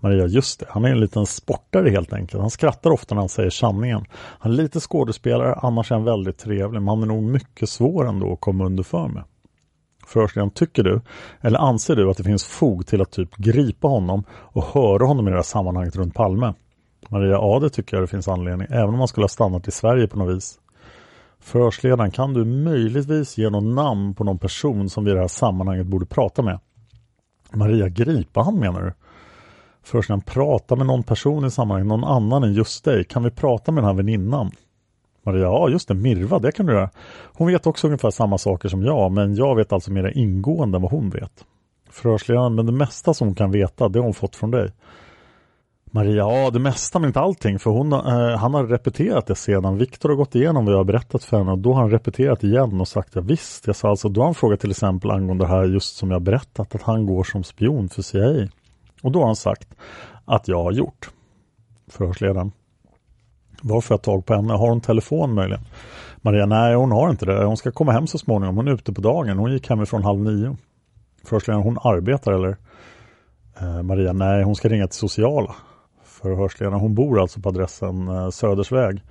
Maria, 0.00 0.26
just 0.26 0.60
det, 0.60 0.66
han 0.68 0.84
är 0.84 0.88
en 0.88 1.00
liten 1.00 1.26
sportare 1.26 1.90
helt 1.90 2.12
enkelt. 2.12 2.40
Han 2.40 2.50
skrattar 2.50 2.90
ofta 2.90 3.14
när 3.14 3.22
han 3.22 3.28
säger 3.28 3.50
sanningen. 3.50 4.04
Han 4.12 4.52
är 4.52 4.56
lite 4.56 4.80
skådespelare, 4.80 5.54
annars 5.54 5.90
är 5.90 5.94
han 5.94 6.04
väldigt 6.04 6.38
trevlig, 6.38 6.82
men 6.82 6.88
han 6.88 7.02
är 7.02 7.06
nog 7.06 7.22
mycket 7.22 7.68
svår 7.68 8.08
ändå 8.08 8.32
att 8.32 8.40
komma 8.40 8.64
underför 8.64 9.08
med. 9.08 9.24
Förhörsledaren, 10.06 10.50
tycker 10.50 10.82
du, 10.82 11.00
eller 11.40 11.58
anser 11.58 11.96
du 11.96 12.10
att 12.10 12.16
det 12.16 12.24
finns 12.24 12.44
fog 12.44 12.86
till 12.86 13.02
att 13.02 13.10
typ 13.10 13.36
gripa 13.36 13.88
honom 13.88 14.24
och 14.30 14.64
höra 14.64 15.06
honom 15.06 15.28
i 15.28 15.30
det 15.30 15.36
här 15.36 15.42
sammanhanget 15.42 15.96
runt 15.96 16.14
Palme? 16.14 16.54
Maria, 17.08 17.32
ja 17.32 17.58
det 17.62 17.70
tycker 17.70 17.96
jag 17.96 18.02
det 18.02 18.08
finns 18.08 18.28
anledning, 18.28 18.66
även 18.70 18.88
om 18.88 18.98
han 18.98 19.08
skulle 19.08 19.24
ha 19.24 19.28
stannat 19.28 19.68
i 19.68 19.70
Sverige 19.70 20.06
på 20.06 20.18
något 20.18 20.36
vis. 20.36 20.58
Förhörsledaren, 21.40 22.10
kan 22.10 22.34
du 22.34 22.44
möjligtvis 22.44 23.38
ge 23.38 23.50
något 23.50 23.74
namn 23.74 24.14
på 24.14 24.24
någon 24.24 24.38
person 24.38 24.90
som 24.90 25.04
vi 25.04 25.10
i 25.10 25.14
det 25.14 25.20
här 25.20 25.28
sammanhanget 25.28 25.86
borde 25.86 26.06
prata 26.06 26.42
med? 26.42 26.58
Maria, 27.52 27.88
gripa 27.88 28.42
han 28.42 28.58
menar 28.58 28.82
du? 28.82 28.92
Förhörsledaren, 29.82 30.22
prata 30.22 30.76
med 30.76 30.86
någon 30.86 31.02
person 31.02 31.44
i 31.44 31.50
sammanhanget, 31.50 31.88
någon 31.88 32.04
annan 32.04 32.44
än 32.44 32.52
just 32.52 32.84
dig. 32.84 33.04
Kan 33.04 33.22
vi 33.22 33.30
prata 33.30 33.72
med 33.72 33.82
den 33.82 33.88
här 33.88 33.94
väninnan? 33.94 34.50
Maria, 35.26 35.42
ja 35.42 35.68
just 35.68 35.88
det, 35.88 35.94
Mirva, 35.94 36.38
det 36.38 36.52
kan 36.52 36.66
du 36.66 36.72
göra. 36.72 36.90
Hon 37.34 37.46
vet 37.46 37.66
också 37.66 37.86
ungefär 37.86 38.10
samma 38.10 38.38
saker 38.38 38.68
som 38.68 38.82
jag, 38.84 39.12
men 39.12 39.34
jag 39.34 39.56
vet 39.56 39.72
alltså 39.72 39.92
mer 39.92 40.18
ingående 40.18 40.76
än 40.78 40.82
vad 40.82 40.90
hon 40.90 41.10
vet. 41.10 41.44
Förhörsledaren, 41.90 42.54
men 42.54 42.66
det 42.66 42.72
mesta 42.72 43.14
som 43.14 43.28
hon 43.28 43.34
kan 43.34 43.50
veta, 43.50 43.88
det 43.88 43.98
har 43.98 44.04
hon 44.04 44.14
fått 44.14 44.36
från 44.36 44.50
dig. 44.50 44.72
Maria, 45.94 46.14
ja 46.14 46.50
det 46.50 46.58
mesta 46.58 46.98
men 46.98 47.08
inte 47.08 47.20
allting, 47.20 47.58
för 47.58 47.70
hon, 47.70 47.92
eh, 47.92 48.38
han 48.38 48.54
har 48.54 48.66
repeterat 48.66 49.26
det 49.26 49.34
sedan. 49.34 49.78
Viktor 49.78 50.08
har 50.08 50.16
gått 50.16 50.34
igenom 50.34 50.64
vad 50.64 50.74
jag 50.74 50.78
har 50.78 50.84
berättat 50.84 51.24
för 51.24 51.38
henne 51.38 51.50
och 51.50 51.58
då 51.58 51.72
har 51.72 51.80
han 51.80 51.90
repeterat 51.90 52.44
igen 52.44 52.80
och 52.80 52.88
sagt 52.88 53.14
ja 53.14 53.20
visst. 53.20 53.66
Jag 53.66 53.76
sa 53.76 53.90
alltså, 53.90 54.08
då 54.08 54.20
har 54.20 54.26
han 54.26 54.34
frågat 54.34 54.60
till 54.60 54.70
exempel 54.70 55.10
angående 55.10 55.44
det 55.44 55.48
här 55.48 55.64
just 55.64 55.96
som 55.96 56.10
jag 56.10 56.22
berättat, 56.22 56.74
att 56.74 56.82
han 56.82 57.06
går 57.06 57.24
som 57.24 57.44
spion 57.44 57.88
för 57.88 58.02
CIA. 58.02 58.48
Och 59.02 59.12
då 59.12 59.18
har 59.18 59.26
han 59.26 59.36
sagt 59.36 59.68
att 60.24 60.48
jag 60.48 60.62
har 60.62 60.72
gjort. 60.72 61.10
Förhörsledaren. 61.90 62.52
Var 63.66 63.80
får 63.80 63.94
jag 63.94 64.02
tag 64.02 64.26
på 64.26 64.34
henne? 64.34 64.52
Har 64.52 64.68
hon 64.68 64.80
telefon 64.80 65.34
möjligen? 65.34 65.64
Maria, 66.16 66.46
nej 66.46 66.74
hon 66.74 66.92
har 66.92 67.10
inte 67.10 67.26
det. 67.26 67.44
Hon 67.44 67.56
ska 67.56 67.70
komma 67.70 67.92
hem 67.92 68.06
så 68.06 68.18
småningom. 68.18 68.56
Hon 68.56 68.68
är 68.68 68.72
ute 68.72 68.92
på 68.92 69.00
dagen. 69.00 69.38
Hon 69.38 69.52
gick 69.52 69.70
hemifrån 69.70 70.02
halv 70.02 70.20
nio. 70.20 70.56
Förhörsledaren, 71.24 71.64
hon 71.64 71.78
arbetar 71.82 72.32
eller? 72.32 72.56
Eh, 73.60 73.82
Maria, 73.82 74.12
nej 74.12 74.42
hon 74.42 74.56
ska 74.56 74.68
ringa 74.68 74.86
till 74.86 74.98
sociala. 74.98 75.54
Förhörsledaren, 76.04 76.80
hon 76.80 76.94
bor 76.94 77.20
alltså 77.20 77.40
på 77.40 77.48
adressen 77.48 78.08
eh, 78.08 78.30
Södersväg. 78.30 79.02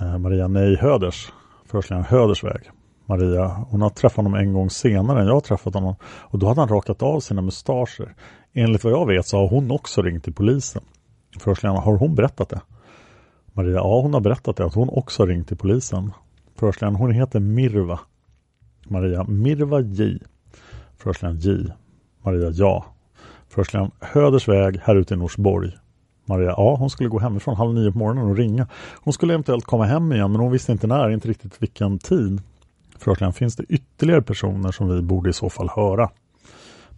Eh, 0.00 0.18
Maria, 0.18 0.48
nej 0.48 0.76
Höders. 0.76 1.32
Förhörsledaren, 1.66 2.04
Hödersväg. 2.04 2.70
Maria, 3.06 3.46
hon 3.70 3.82
har 3.82 3.90
träffat 3.90 4.16
honom 4.16 4.34
en 4.34 4.52
gång 4.52 4.70
senare 4.70 5.20
än 5.20 5.26
jag 5.26 5.34
har 5.34 5.40
träffat 5.40 5.74
honom. 5.74 5.94
Och 6.02 6.38
då 6.38 6.48
hade 6.48 6.60
han 6.60 6.68
rakat 6.68 7.02
av 7.02 7.20
sina 7.20 7.42
mustascher. 7.42 8.14
Enligt 8.52 8.84
vad 8.84 8.92
jag 8.92 9.06
vet 9.06 9.26
så 9.26 9.36
har 9.36 9.48
hon 9.48 9.70
också 9.70 10.02
ringt 10.02 10.24
till 10.24 10.34
polisen. 10.34 10.82
Förhörsledaren, 11.40 11.82
har 11.82 11.96
hon 11.96 12.14
berättat 12.14 12.48
det? 12.48 12.60
Maria, 13.52 13.74
ja 13.74 14.00
hon 14.00 14.14
har 14.14 14.20
berättat 14.20 14.56
det, 14.56 14.64
att 14.64 14.74
hon 14.74 14.88
också 14.88 15.22
har 15.22 15.26
ringt 15.26 15.48
till 15.48 15.56
polisen. 15.56 16.12
Förhörsledaren, 16.56 16.94
hon 16.94 17.10
heter 17.10 17.40
Mirva. 17.40 18.00
Maria 18.88 19.24
Mirva 19.24 19.80
J. 19.80 20.18
Förhörsledaren 20.98 21.40
J. 21.40 21.72
Maria 22.22 22.50
Ja. 22.50 22.84
Förhörsledaren 23.48 23.90
Hödersväg 24.00 24.80
här 24.82 24.96
ute 24.96 25.14
i 25.14 25.16
Norsborg. 25.16 25.70
Maria 26.24 26.54
A. 26.56 26.76
Hon 26.78 26.90
skulle 26.90 27.08
gå 27.08 27.18
hemifrån 27.18 27.56
halv 27.56 27.74
nio 27.74 27.92
på 27.92 27.98
morgonen 27.98 28.30
och 28.30 28.36
ringa. 28.36 28.66
Hon 29.00 29.12
skulle 29.12 29.34
eventuellt 29.34 29.64
komma 29.64 29.84
hem 29.84 30.12
igen 30.12 30.32
men 30.32 30.40
hon 30.40 30.52
visste 30.52 30.72
inte 30.72 30.86
när, 30.86 31.10
inte 31.10 31.28
riktigt 31.28 31.62
vilken 31.62 31.98
tid. 31.98 32.42
Förhörsledaren 32.98 33.32
finns 33.32 33.56
det 33.56 33.64
ytterligare 33.68 34.22
personer 34.22 34.72
som 34.72 34.88
vi 34.88 35.02
borde 35.02 35.30
i 35.30 35.32
så 35.32 35.50
fall 35.50 35.68
höra. 35.68 36.10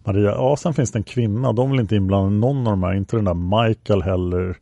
Maria, 0.03 0.31
ja 0.31 0.55
sen 0.57 0.73
finns 0.73 0.91
det 0.91 0.99
en 0.99 1.03
kvinna, 1.03 1.53
de 1.53 1.71
vill 1.71 1.79
inte 1.79 1.95
inblanda 1.95 2.29
någon 2.29 2.57
av 2.57 2.73
de 2.73 2.83
här, 2.83 2.93
inte 2.93 3.15
den 3.15 3.25
där 3.25 3.65
Michael 3.67 4.01
heller 4.01 4.57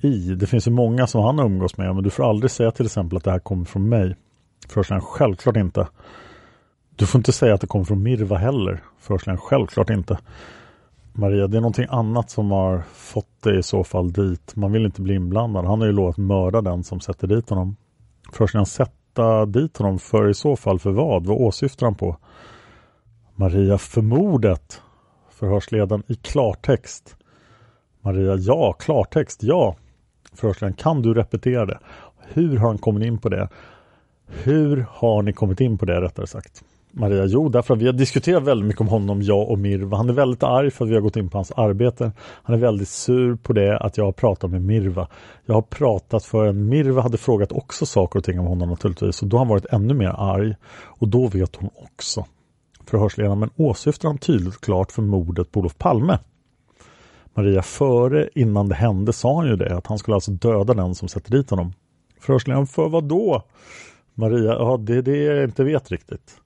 i. 0.00 0.34
Det 0.34 0.46
finns 0.46 0.66
ju 0.66 0.70
många 0.70 1.06
som 1.06 1.22
han 1.22 1.38
umgås 1.38 1.76
med 1.76 1.94
men 1.94 2.04
du 2.04 2.10
får 2.10 2.30
aldrig 2.30 2.50
säga 2.50 2.70
till 2.70 2.86
exempel 2.86 3.16
att 3.16 3.24
det 3.24 3.30
här 3.30 3.38
kommer 3.38 3.64
från 3.64 3.88
mig. 3.88 4.16
Förhörsledaren, 4.68 5.04
självklart 5.06 5.56
inte. 5.56 5.88
Du 6.96 7.06
får 7.06 7.18
inte 7.18 7.32
säga 7.32 7.54
att 7.54 7.60
det 7.60 7.66
kommer 7.66 7.84
från 7.84 8.02
Mirva 8.02 8.36
heller. 8.36 8.82
Förhörsledaren, 8.98 9.40
självklart 9.40 9.90
inte. 9.90 10.18
Maria, 11.12 11.46
det 11.46 11.56
är 11.56 11.60
någonting 11.60 11.86
annat 11.88 12.30
som 12.30 12.50
har 12.50 12.82
fått 12.92 13.42
dig 13.42 13.58
i 13.58 13.62
så 13.62 13.84
fall 13.84 14.12
dit. 14.12 14.56
Man 14.56 14.72
vill 14.72 14.84
inte 14.84 15.02
bli 15.02 15.14
inblandad. 15.14 15.64
Han 15.64 15.80
har 15.80 15.86
ju 15.86 15.92
lovat 15.92 16.16
mörda 16.16 16.60
den 16.60 16.84
som 16.84 17.00
sätter 17.00 17.26
dit 17.26 17.50
honom. 17.50 17.76
Förhörsledaren, 18.32 18.66
sätta 18.66 19.46
dit 19.46 19.76
honom 19.76 19.98
för 19.98 20.28
i 20.28 20.34
så 20.34 20.56
fall 20.56 20.78
för 20.78 20.90
vad? 20.90 21.26
Vad 21.26 21.36
åsyftar 21.36 21.86
han 21.86 21.94
på? 21.94 22.16
Maria, 23.34 23.78
för 23.78 24.02
mordet. 24.02 24.82
Förhörsledaren 25.30 26.02
i 26.06 26.14
klartext. 26.14 27.16
Maria, 28.00 28.34
ja, 28.34 28.72
klartext, 28.72 29.42
ja. 29.42 29.76
Förhörsledaren, 30.36 30.74
kan 30.74 31.02
du 31.02 31.14
repetera 31.14 31.66
det? 31.66 31.78
Hur 32.32 32.56
har 32.56 32.68
han 32.68 32.78
kommit 32.78 33.06
in 33.06 33.18
på 33.18 33.28
det? 33.28 33.48
Hur 34.28 34.86
har 34.90 35.22
ni 35.22 35.32
kommit 35.32 35.60
in 35.60 35.78
på 35.78 35.86
det 35.86 36.00
rättare 36.00 36.26
sagt? 36.26 36.62
Maria, 36.98 37.24
jo 37.24 37.48
därför 37.48 37.74
att 37.74 37.82
vi 37.82 37.86
har 37.86 37.92
diskuterat 37.92 38.42
väldigt 38.42 38.66
mycket 38.66 38.80
om 38.80 38.88
honom, 38.88 39.22
jag 39.22 39.50
och 39.50 39.58
Mirva. 39.58 39.96
Han 39.96 40.08
är 40.08 40.12
väldigt 40.12 40.42
arg 40.42 40.70
för 40.70 40.84
att 40.84 40.90
vi 40.90 40.94
har 40.94 41.00
gått 41.00 41.16
in 41.16 41.28
på 41.28 41.38
hans 41.38 41.52
arbete. 41.52 42.12
Han 42.42 42.56
är 42.56 42.60
väldigt 42.60 42.88
sur 42.88 43.36
på 43.36 43.52
det 43.52 43.78
att 43.78 43.96
jag 43.96 44.04
har 44.04 44.12
pratat 44.12 44.50
med 44.50 44.62
Mirva. 44.62 45.08
Jag 45.46 45.54
har 45.54 45.62
pratat 45.62 46.24
för 46.24 46.46
en 46.46 46.68
Mirva 46.68 47.02
hade 47.02 47.18
frågat 47.18 47.52
också 47.52 47.86
saker 47.86 48.18
och 48.18 48.24
ting 48.24 48.40
om 48.40 48.46
honom 48.46 48.68
naturligtvis 48.68 49.22
och 49.22 49.28
då 49.28 49.36
har 49.36 49.44
han 49.44 49.48
varit 49.48 49.66
ännu 49.66 49.94
mer 49.94 50.14
arg. 50.18 50.54
Och 50.84 51.08
då 51.08 51.26
vet 51.26 51.56
hon 51.56 51.70
också. 51.74 52.24
Förhörsledaren, 52.86 53.38
men 53.38 53.50
åsyftar 53.56 54.08
han 54.08 54.18
tydligt 54.18 54.56
och 54.56 54.62
klart 54.62 54.92
för 54.92 55.02
mordet 55.02 55.52
på 55.52 55.60
Olof 55.60 55.78
Palme? 55.78 56.18
Maria, 57.36 57.62
före 57.62 58.28
innan 58.34 58.68
det 58.68 58.74
hände 58.74 59.12
sa 59.12 59.36
han 59.36 59.46
ju 59.46 59.56
det, 59.56 59.76
att 59.76 59.86
han 59.86 59.98
skulle 59.98 60.14
alltså 60.14 60.30
döda 60.30 60.74
den 60.74 60.94
som 60.94 61.08
sätter 61.08 61.30
dit 61.30 61.50
honom. 61.50 61.72
Förhörsledaren, 62.20 62.66
för 62.66 62.88
vad 62.88 63.04
då? 63.04 63.42
Maria, 64.14 64.52
ja 64.52 64.76
det 64.76 64.94
är 64.96 65.02
det 65.02 65.16
jag 65.16 65.44
inte 65.44 65.64
vet 65.64 65.90
riktigt. 65.90 66.36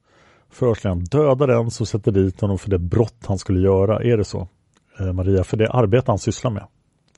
Förhörsledaren, 0.51 1.05
döda 1.05 1.47
den 1.47 1.70
som 1.70 1.86
sätter 1.86 2.12
dit 2.12 2.41
honom 2.41 2.59
för 2.59 2.70
det 2.70 2.78
brott 2.78 3.24
han 3.26 3.38
skulle 3.38 3.61
göra, 3.61 4.03
är 4.03 4.16
det 4.16 4.24
så? 4.24 4.49
Eh, 4.99 5.12
Maria, 5.12 5.45
för 5.45 5.57
det 5.57 5.70
arbete 5.70 6.11
han 6.11 6.18
sysslar 6.18 6.51
med 6.51 6.66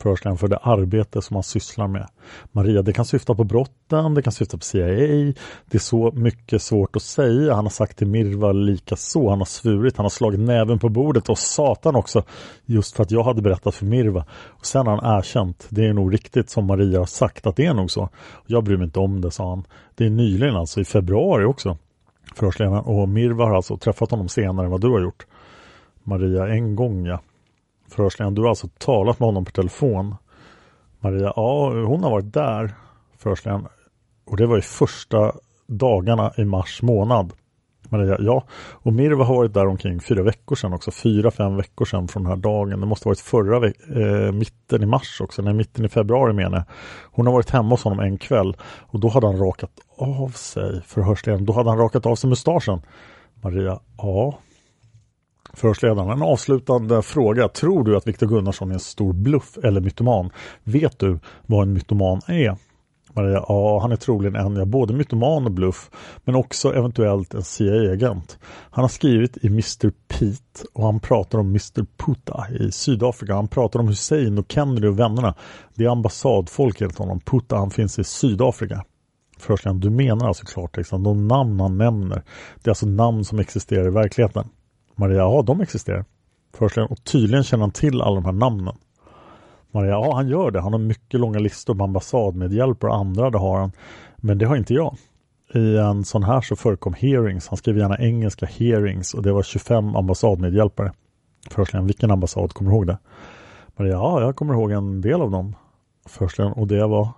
förhörsledaren 0.02 0.38
för 0.38 0.48
det 0.48 0.56
arbete 0.56 1.22
som 1.22 1.36
han 1.36 1.42
sysslar 1.42 1.88
med. 1.88 2.08
Maria, 2.52 2.82
det 2.82 2.92
kan 2.92 3.04
syfta 3.04 3.34
på 3.34 3.44
brotten, 3.44 4.14
det 4.14 4.22
kan 4.22 4.32
syfta 4.32 4.56
på 4.56 4.64
CIA. 4.64 4.86
Det 4.86 5.74
är 5.74 5.78
så 5.78 6.12
mycket 6.14 6.62
svårt 6.62 6.96
att 6.96 7.02
säga. 7.02 7.54
Han 7.54 7.64
har 7.64 7.70
sagt 7.70 7.98
till 7.98 8.06
Mirva 8.06 8.52
lika 8.52 8.96
så. 8.96 9.30
Han 9.30 9.38
har 9.38 9.44
svurit, 9.44 9.96
han 9.96 10.04
har 10.04 10.10
slagit 10.10 10.40
näven 10.40 10.78
på 10.78 10.88
bordet 10.88 11.28
och 11.28 11.38
satan 11.38 11.96
också. 11.96 12.22
Just 12.64 12.96
för 12.96 13.02
att 13.02 13.10
jag 13.10 13.22
hade 13.22 13.42
berättat 13.42 13.74
för 13.74 13.86
Mirva. 13.86 14.24
Och 14.44 14.66
sen 14.66 14.86
har 14.86 14.96
han 14.96 15.18
erkänt. 15.18 15.66
Det 15.68 15.86
är 15.86 15.92
nog 15.92 16.14
riktigt 16.14 16.50
som 16.50 16.66
Maria 16.66 16.98
har 16.98 17.06
sagt 17.06 17.46
att 17.46 17.56
det 17.56 17.66
är 17.66 17.74
nog 17.74 17.90
så. 17.90 18.08
Jag 18.46 18.64
bryr 18.64 18.76
mig 18.76 18.84
inte 18.84 19.00
om 19.00 19.20
det, 19.20 19.30
sa 19.30 19.48
han. 19.50 19.64
Det 19.94 20.06
är 20.06 20.10
nyligen 20.10 20.56
alltså, 20.56 20.80
i 20.80 20.84
februari 20.84 21.44
också. 21.44 21.76
Förhörsledaren 22.34 22.84
och 22.84 23.08
Mirva 23.08 23.44
har 23.44 23.56
alltså 23.56 23.76
träffat 23.76 24.10
honom 24.10 24.28
senare 24.28 24.66
än 24.66 24.70
vad 24.70 24.80
du 24.80 24.88
har 24.88 25.00
gjort. 25.00 25.26
Maria, 26.04 26.48
en 26.48 26.76
gång 26.76 27.06
ja. 27.06 27.20
Förhörsledaren, 27.92 28.34
du 28.34 28.42
har 28.42 28.48
alltså 28.48 28.68
talat 28.78 29.20
med 29.20 29.26
honom 29.26 29.44
på 29.44 29.50
telefon? 29.50 30.14
Maria, 31.00 31.32
ja 31.36 31.70
hon 31.70 32.02
har 32.02 32.10
varit 32.10 32.32
där. 32.32 32.74
Förhörsledaren, 33.18 33.66
och 34.26 34.36
det 34.36 34.46
var 34.46 34.58
i 34.58 34.62
första 34.62 35.32
dagarna 35.66 36.32
i 36.36 36.44
mars 36.44 36.82
månad. 36.82 37.32
Maria, 37.88 38.16
ja. 38.20 38.44
Och 38.72 38.92
Mirva 38.92 39.24
har 39.24 39.34
varit 39.34 39.54
där 39.54 39.66
omkring 39.66 40.00
fyra 40.00 40.22
veckor 40.22 40.56
sedan 40.56 40.72
också. 40.72 40.90
Fyra, 40.90 41.30
fem 41.30 41.56
veckor 41.56 41.84
sedan 41.84 42.08
från 42.08 42.22
den 42.22 42.32
här 42.32 42.36
dagen. 42.36 42.80
Det 42.80 42.86
måste 42.86 43.08
ha 43.08 43.10
varit 43.10 43.20
förra 43.20 43.66
eh, 43.66 44.32
mitten 44.32 44.82
i 44.82 44.86
mars 44.86 45.20
också. 45.20 45.42
Nej, 45.42 45.54
mitten 45.54 45.84
i 45.84 45.88
februari 45.88 46.32
menar 46.32 46.56
jag. 46.56 46.64
Hon 47.12 47.26
har 47.26 47.32
varit 47.32 47.50
hemma 47.50 47.68
hos 47.68 47.84
honom 47.84 48.00
en 48.00 48.18
kväll. 48.18 48.56
Och 48.62 49.00
då 49.00 49.08
hade 49.08 49.26
han 49.26 49.38
rakat 49.38 49.70
av 49.96 50.28
sig, 50.28 50.82
förhörsledaren. 50.86 51.44
Då 51.44 51.52
hade 51.52 51.70
han 51.70 51.78
rakat 51.78 52.06
av 52.06 52.16
sig 52.16 52.30
mustaschen. 52.30 52.82
Maria, 53.42 53.80
ja. 53.96 54.38
Förhörsledaren, 55.54 56.10
en 56.10 56.22
avslutande 56.22 57.02
fråga. 57.02 57.48
Tror 57.48 57.84
du 57.84 57.96
att 57.96 58.06
Viktor 58.06 58.26
Gunnarsson 58.26 58.70
är 58.70 58.74
en 58.74 58.80
stor 58.80 59.12
bluff 59.12 59.58
eller 59.62 59.80
mytoman? 59.80 60.30
Vet 60.64 60.98
du 60.98 61.18
vad 61.46 61.62
en 61.62 61.72
mytoman 61.72 62.20
är? 62.26 62.56
Maria, 63.14 63.44
ja, 63.48 63.78
han 63.80 63.92
är 63.92 63.96
troligen 63.96 64.36
en, 64.36 64.56
ja, 64.56 64.64
både 64.64 64.94
mytoman 64.94 65.44
och 65.46 65.52
bluff, 65.52 65.90
men 66.24 66.34
också 66.34 66.74
eventuellt 66.74 67.34
en 67.34 67.42
CIA-agent. 67.42 68.38
Han 68.70 68.84
har 68.84 68.88
skrivit 68.88 69.36
i 69.36 69.46
Mr. 69.46 69.92
Pete 70.08 70.64
och 70.72 70.84
han 70.84 71.00
pratar 71.00 71.38
om 71.38 71.46
Mr. 71.46 71.86
Puta 71.96 72.46
i 72.60 72.72
Sydafrika. 72.72 73.34
Han 73.34 73.48
pratar 73.48 73.80
om 73.80 73.88
Hussein 73.88 74.38
och 74.38 74.52
Kennedy 74.52 74.86
och 74.86 74.98
vännerna. 74.98 75.34
Det 75.74 75.84
är 75.84 75.88
ambassadfolk 75.88 76.80
enligt 76.80 76.98
honom. 76.98 77.20
Puta, 77.20 77.56
han 77.56 77.70
finns 77.70 77.98
i 77.98 78.04
Sydafrika. 78.04 78.84
Förhörsledaren, 79.38 79.80
du 79.80 79.90
menar 79.90 80.28
alltså 80.28 80.44
klartexten? 80.44 80.80
Liksom, 80.80 81.02
de 81.02 81.28
namn 81.28 81.60
han 81.60 81.78
nämner, 81.78 82.22
det 82.62 82.68
är 82.68 82.70
alltså 82.70 82.86
namn 82.86 83.24
som 83.24 83.38
existerar 83.38 83.86
i 83.86 83.90
verkligheten? 83.90 84.48
Maria, 84.96 85.18
ja 85.18 85.42
de 85.42 85.60
existerar. 85.60 86.04
Förhörsledaren, 86.54 86.92
och 86.92 87.04
tydligen 87.04 87.44
känner 87.44 87.60
han 87.60 87.70
till 87.70 88.02
alla 88.02 88.14
de 88.14 88.24
här 88.24 88.32
namnen. 88.32 88.76
Maria, 89.70 89.90
ja 89.90 90.14
han 90.14 90.28
gör 90.28 90.50
det. 90.50 90.60
Han 90.60 90.72
har 90.72 90.80
mycket 90.80 91.20
långa 91.20 91.38
listor 91.38 91.74
på 91.74 91.84
ambassadmedhjälpare 91.84 92.90
och 92.90 92.96
andra, 92.96 93.30
det 93.30 93.38
har 93.38 93.58
han. 93.58 93.72
Men 94.16 94.38
det 94.38 94.46
har 94.46 94.56
inte 94.56 94.74
jag. 94.74 94.96
I 95.54 95.76
en 95.76 96.04
sån 96.04 96.22
här 96.22 96.40
så 96.40 96.56
förekom 96.56 96.94
hearings. 96.94 97.48
Han 97.48 97.56
skrev 97.56 97.78
gärna 97.78 97.98
engelska 97.98 98.46
hearings 98.46 99.14
och 99.14 99.22
det 99.22 99.32
var 99.32 99.42
25 99.42 99.96
ambassadmedhjälpare. 99.96 100.92
Förhörsledaren, 101.50 101.86
vilken 101.86 102.10
ambassad? 102.10 102.52
Kommer 102.52 102.70
du 102.70 102.76
ihåg 102.76 102.86
det? 102.86 102.98
Maria, 103.76 103.92
ja 103.92 104.20
jag 104.20 104.36
kommer 104.36 104.54
ihåg 104.54 104.70
en 104.70 105.00
del 105.00 105.22
av 105.22 105.30
dem. 105.30 105.56
Förhörsledaren, 106.06 106.58
och 106.58 106.66
det 106.66 106.86
var 106.86 107.08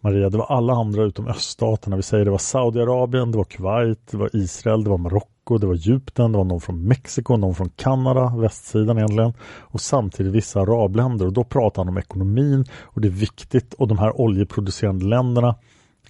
Maria, 0.00 0.30
det 0.30 0.38
var 0.38 0.46
alla 0.46 0.72
andra 0.72 1.02
utom 1.02 1.26
öststaterna. 1.26 1.96
Vi 1.96 2.02
säger 2.02 2.24
det 2.24 2.30
var 2.30 2.38
Saudiarabien, 2.38 3.32
det 3.32 3.38
var 3.38 3.44
Kuwait, 3.44 4.10
det 4.10 4.16
var 4.16 4.36
Israel, 4.36 4.84
det 4.84 4.90
var 4.90 4.98
Marocko, 4.98 5.28
det 5.54 5.66
var 5.66 5.74
Egypten, 5.74 6.32
det 6.32 6.38
var 6.38 6.44
någon 6.44 6.60
från 6.60 6.88
Mexiko, 6.88 7.36
någon 7.36 7.54
från 7.54 7.68
Kanada, 7.68 8.32
västsidan 8.36 8.98
egentligen. 8.98 9.32
Och 9.58 9.80
samtidigt 9.80 10.32
vissa 10.32 10.60
arabländer. 10.60 11.26
Och 11.26 11.32
då 11.32 11.44
pratar 11.44 11.82
han 11.82 11.88
om 11.88 11.98
ekonomin 11.98 12.64
och 12.82 13.00
det 13.00 13.08
är 13.08 13.12
viktigt. 13.12 13.74
Och 13.74 13.88
de 13.88 13.98
här 13.98 14.20
oljeproducerande 14.20 15.06
länderna 15.06 15.54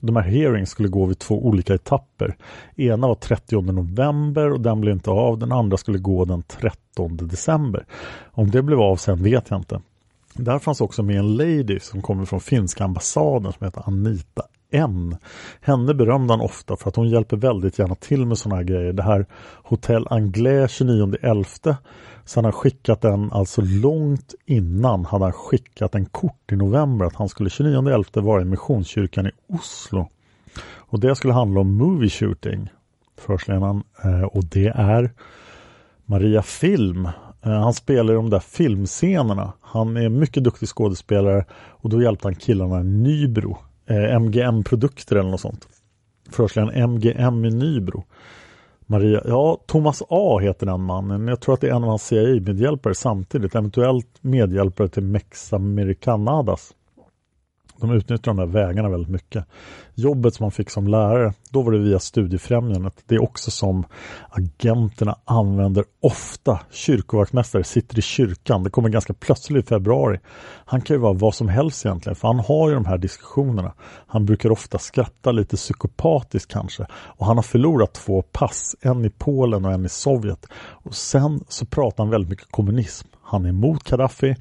de 0.01 0.17
här 0.17 0.23
hearings 0.23 0.71
skulle 0.71 0.89
gå 0.89 1.07
vid 1.07 1.19
två 1.19 1.47
olika 1.47 1.75
etapper. 1.75 2.37
Ena 2.77 3.07
var 3.07 3.15
30 3.15 3.61
november 3.61 4.53
och 4.53 4.61
den 4.61 4.81
blev 4.81 4.95
inte 4.95 5.11
av. 5.11 5.39
Den 5.39 5.53
andra 5.53 5.77
skulle 5.77 5.99
gå 5.99 6.25
den 6.25 6.43
13 6.43 7.17
december. 7.17 7.87
Om 8.33 8.51
det 8.51 8.63
blev 8.63 8.81
av 8.81 8.97
sen 8.97 9.23
vet 9.23 9.51
jag 9.51 9.61
inte. 9.61 9.81
Där 10.35 10.59
fanns 10.59 10.81
också 10.81 11.03
med 11.03 11.19
en 11.19 11.37
lady 11.37 11.81
som 11.81 12.03
kommer 12.03 12.25
från 12.25 12.41
finska 12.41 12.85
ambassaden 12.85 13.53
som 13.53 13.65
heter 13.65 13.83
Anita 13.87 14.43
N. 14.71 15.17
Henne 15.61 15.95
berömde 15.95 16.33
han 16.33 16.41
ofta 16.41 16.77
för 16.77 16.89
att 16.89 16.97
hon 16.97 17.09
hjälper 17.09 17.37
väldigt 17.37 17.79
gärna 17.79 17.95
till 17.95 18.27
med 18.27 18.39
sådana 18.39 18.57
här 18.57 18.65
grejer. 18.65 18.93
Det 18.93 19.03
här 19.03 19.27
Hotell 19.63 20.07
Anglais 20.11 20.81
29.11 20.81 21.77
så 22.25 22.39
han 22.39 22.45
har 22.45 22.53
skickat 22.53 23.01
den 23.01 23.33
alltså 23.33 23.63
långt 23.65 24.35
innan 24.45 25.05
hade 25.05 25.25
han 25.25 25.33
skickat 25.33 25.95
en 25.95 26.07
kort 26.07 26.53
i 26.53 26.57
november 26.57 27.07
att 27.07 27.17
han 27.17 27.29
skulle 27.29 27.49
29.11 27.49 28.21
vara 28.21 28.43
i 28.43 28.45
Missionskyrkan 28.45 29.27
i 29.27 29.31
Oslo. 29.49 30.09
Och 30.77 31.01
det 31.01 31.15
skulle 31.15 31.33
handla 31.33 31.61
om 31.61 31.77
movie 31.77 32.11
shooting. 32.11 32.69
Förhörsledaren 33.19 33.83
eh, 34.05 34.23
och 34.23 34.45
det 34.45 34.67
är 34.67 35.11
Maria 36.05 36.43
Film 36.43 37.09
eh, 37.43 37.53
han 37.53 37.75
spelar 37.75 38.13
i 38.13 38.17
de 38.17 38.31
där 38.31 38.41
filmscenerna. 38.41 39.53
Han 39.61 39.97
är 39.97 40.09
mycket 40.09 40.45
duktig 40.45 40.69
skådespelare 40.69 41.45
och 41.53 41.91
då 41.91 42.03
hjälpte 42.03 42.29
han 42.29 42.35
killarna 42.35 42.81
i 42.81 42.85
Nybro. 42.85 43.59
Eh, 43.87 44.17
MGM-produkter 44.21 45.17
eller 45.17 45.31
något 45.31 45.41
sånt. 45.41 45.69
Förhörsledaren 46.31 46.91
MGM 46.91 47.45
i 47.45 47.51
Nybro. 47.51 48.05
Maria, 48.87 49.23
ja 49.25 49.61
Thomas 49.67 50.03
A 50.09 50.39
heter 50.39 50.67
den 50.67 50.83
mannen. 50.83 51.29
Jag 51.29 51.41
tror 51.41 51.55
att 51.55 51.61
det 51.61 51.69
är 51.69 51.75
en 51.75 51.83
av 51.83 51.89
hans 51.89 52.07
CIA-medhjälpare 52.07 52.95
samtidigt. 52.95 53.55
Eventuellt 53.55 54.09
medhjälpare 54.21 54.89
till 54.89 55.03
Mex 55.03 55.53
Americanadas. 55.53 56.75
De 57.81 57.91
utnyttjar 57.91 58.35
de 58.35 58.37
där 58.37 58.47
vägarna 58.47 58.89
väldigt 58.89 59.11
mycket. 59.11 59.45
Jobbet 59.95 60.35
som 60.35 60.45
man 60.45 60.51
fick 60.51 60.71
som 60.71 60.89
lärare, 60.89 61.33
då 61.51 61.63
var 61.63 61.73
det 61.73 61.79
via 61.79 61.99
Studiefrämjandet. 61.99 62.95
Det 63.07 63.15
är 63.15 63.23
också 63.23 63.51
som 63.51 63.85
agenterna 64.31 65.19
använder 65.25 65.85
ofta. 66.03 66.61
Kyrkovaktmästare 66.71 67.65
sitter 67.65 67.99
i 67.99 68.03
kyrkan. 68.03 68.63
Det 68.63 68.71
kommer 68.71 68.89
ganska 68.89 69.15
plötsligt 69.15 69.65
i 69.65 69.69
februari. 69.69 70.21
Han 70.65 70.81
kan 70.81 70.97
ju 70.97 71.01
vara 71.01 71.13
vad 71.13 71.35
som 71.35 71.49
helst 71.49 71.87
egentligen, 71.87 72.17
för 72.17 72.29
han 72.29 72.39
har 72.39 72.69
ju 72.69 72.75
de 72.75 72.85
här 72.85 72.99
diskussionerna. 72.99 73.73
Han 74.07 74.27
brukar 74.27 74.51
ofta 74.51 74.79
skratta 74.79 75.33
lite 75.33 75.57
psykopatiskt 75.57 76.53
kanske. 76.53 76.87
Och 76.93 77.27
han 77.27 77.37
har 77.37 77.43
förlorat 77.43 77.95
två 77.95 78.23
pass, 78.23 78.77
en 78.81 79.05
i 79.05 79.11
Polen 79.11 79.65
och 79.65 79.73
en 79.73 79.85
i 79.85 79.89
Sovjet. 79.89 80.47
Och 80.57 80.95
sen 80.95 81.41
så 81.49 81.67
pratar 81.67 82.05
han 82.05 82.11
väldigt 82.11 82.31
mycket 82.31 82.51
kommunism. 82.51 83.09
Han 83.23 83.45
är 83.45 83.49
emot 83.49 83.85
Gaddafi, 83.85 84.37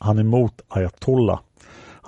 han 0.00 0.18
är 0.18 0.22
emot 0.22 0.60
ayatollah. 0.68 1.40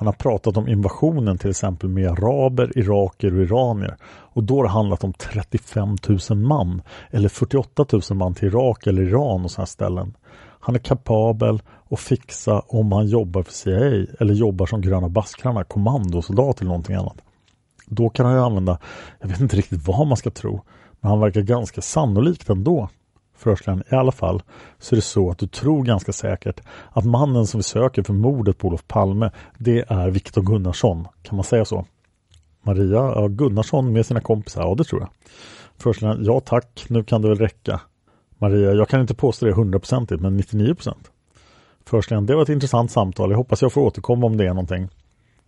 Han 0.00 0.06
har 0.06 0.12
pratat 0.12 0.56
om 0.56 0.68
invasionen 0.68 1.38
till 1.38 1.50
exempel 1.50 1.88
med 1.88 2.10
araber, 2.10 2.78
iraker 2.78 3.34
och 3.34 3.42
iranier. 3.42 3.96
Och 4.04 4.44
då 4.44 4.56
har 4.56 4.62
det 4.62 4.70
handlat 4.70 5.04
om 5.04 5.12
35 5.12 5.96
000 6.30 6.38
man 6.38 6.82
eller 7.10 7.28
48 7.28 7.86
000 7.92 8.02
man 8.14 8.34
till 8.34 8.48
Irak 8.48 8.86
eller 8.86 9.02
Iran 9.02 9.44
och 9.44 9.50
sådana 9.50 9.66
ställen. 9.66 10.16
Han 10.60 10.74
är 10.74 10.78
kapabel 10.78 11.62
att 11.90 12.00
fixa 12.00 12.60
om 12.60 12.92
han 12.92 13.06
jobbar 13.06 13.42
för 13.42 13.52
CIA 13.52 14.06
eller 14.20 14.34
jobbar 14.34 14.66
som 14.66 14.80
gröna 14.80 15.08
baskrarna, 15.08 15.64
kommandosoldat 15.64 16.60
eller 16.60 16.68
någonting 16.68 16.96
annat. 16.96 17.18
Då 17.86 18.08
kan 18.08 18.26
han 18.26 18.34
ju 18.34 18.40
använda, 18.40 18.78
jag 19.20 19.28
vet 19.28 19.40
inte 19.40 19.56
riktigt 19.56 19.86
vad 19.86 20.06
man 20.06 20.16
ska 20.16 20.30
tro, 20.30 20.60
men 21.00 21.10
han 21.10 21.20
verkar 21.20 21.40
ganska 21.40 21.80
sannolikt 21.80 22.48
ändå 22.48 22.88
förhörsledaren 23.40 23.84
i 23.90 23.94
alla 23.94 24.12
fall 24.12 24.42
så 24.78 24.94
är 24.94 24.96
det 24.96 25.02
så 25.02 25.30
att 25.30 25.38
du 25.38 25.46
tror 25.46 25.84
ganska 25.84 26.12
säkert 26.12 26.60
att 26.92 27.04
mannen 27.04 27.46
som 27.46 27.58
vi 27.58 27.62
söker 27.62 28.02
för 28.02 28.12
mordet 28.12 28.58
på 28.58 28.68
Olof 28.68 28.86
Palme 28.86 29.30
det 29.58 29.84
är 29.88 30.10
Viktor 30.10 30.42
Gunnarsson. 30.42 31.08
Kan 31.22 31.36
man 31.36 31.44
säga 31.44 31.64
så? 31.64 31.86
Maria 32.62 33.12
ja, 33.14 33.28
Gunnarsson 33.28 33.92
med 33.92 34.06
sina 34.06 34.20
kompisar, 34.20 34.62
ja 34.62 34.74
det 34.74 34.84
tror 34.84 35.00
jag. 35.00 35.10
Förhörsledaren, 35.78 36.24
ja 36.24 36.40
tack, 36.40 36.84
nu 36.88 37.04
kan 37.04 37.22
det 37.22 37.28
väl 37.28 37.38
räcka. 37.38 37.80
Maria, 38.38 38.72
jag 38.72 38.88
kan 38.88 39.00
inte 39.00 39.14
påstå 39.14 39.46
det 39.46 39.52
hundraprocentigt 39.52 40.22
men 40.22 40.36
99 40.36 40.74
procent. 40.74 41.10
Förhörsledaren, 41.86 42.26
det 42.26 42.34
var 42.34 42.42
ett 42.42 42.48
intressant 42.48 42.90
samtal. 42.90 43.30
Jag 43.30 43.36
hoppas 43.36 43.62
jag 43.62 43.72
får 43.72 43.80
återkomma 43.80 44.26
om 44.26 44.36
det 44.36 44.44
är 44.44 44.48
någonting. 44.48 44.88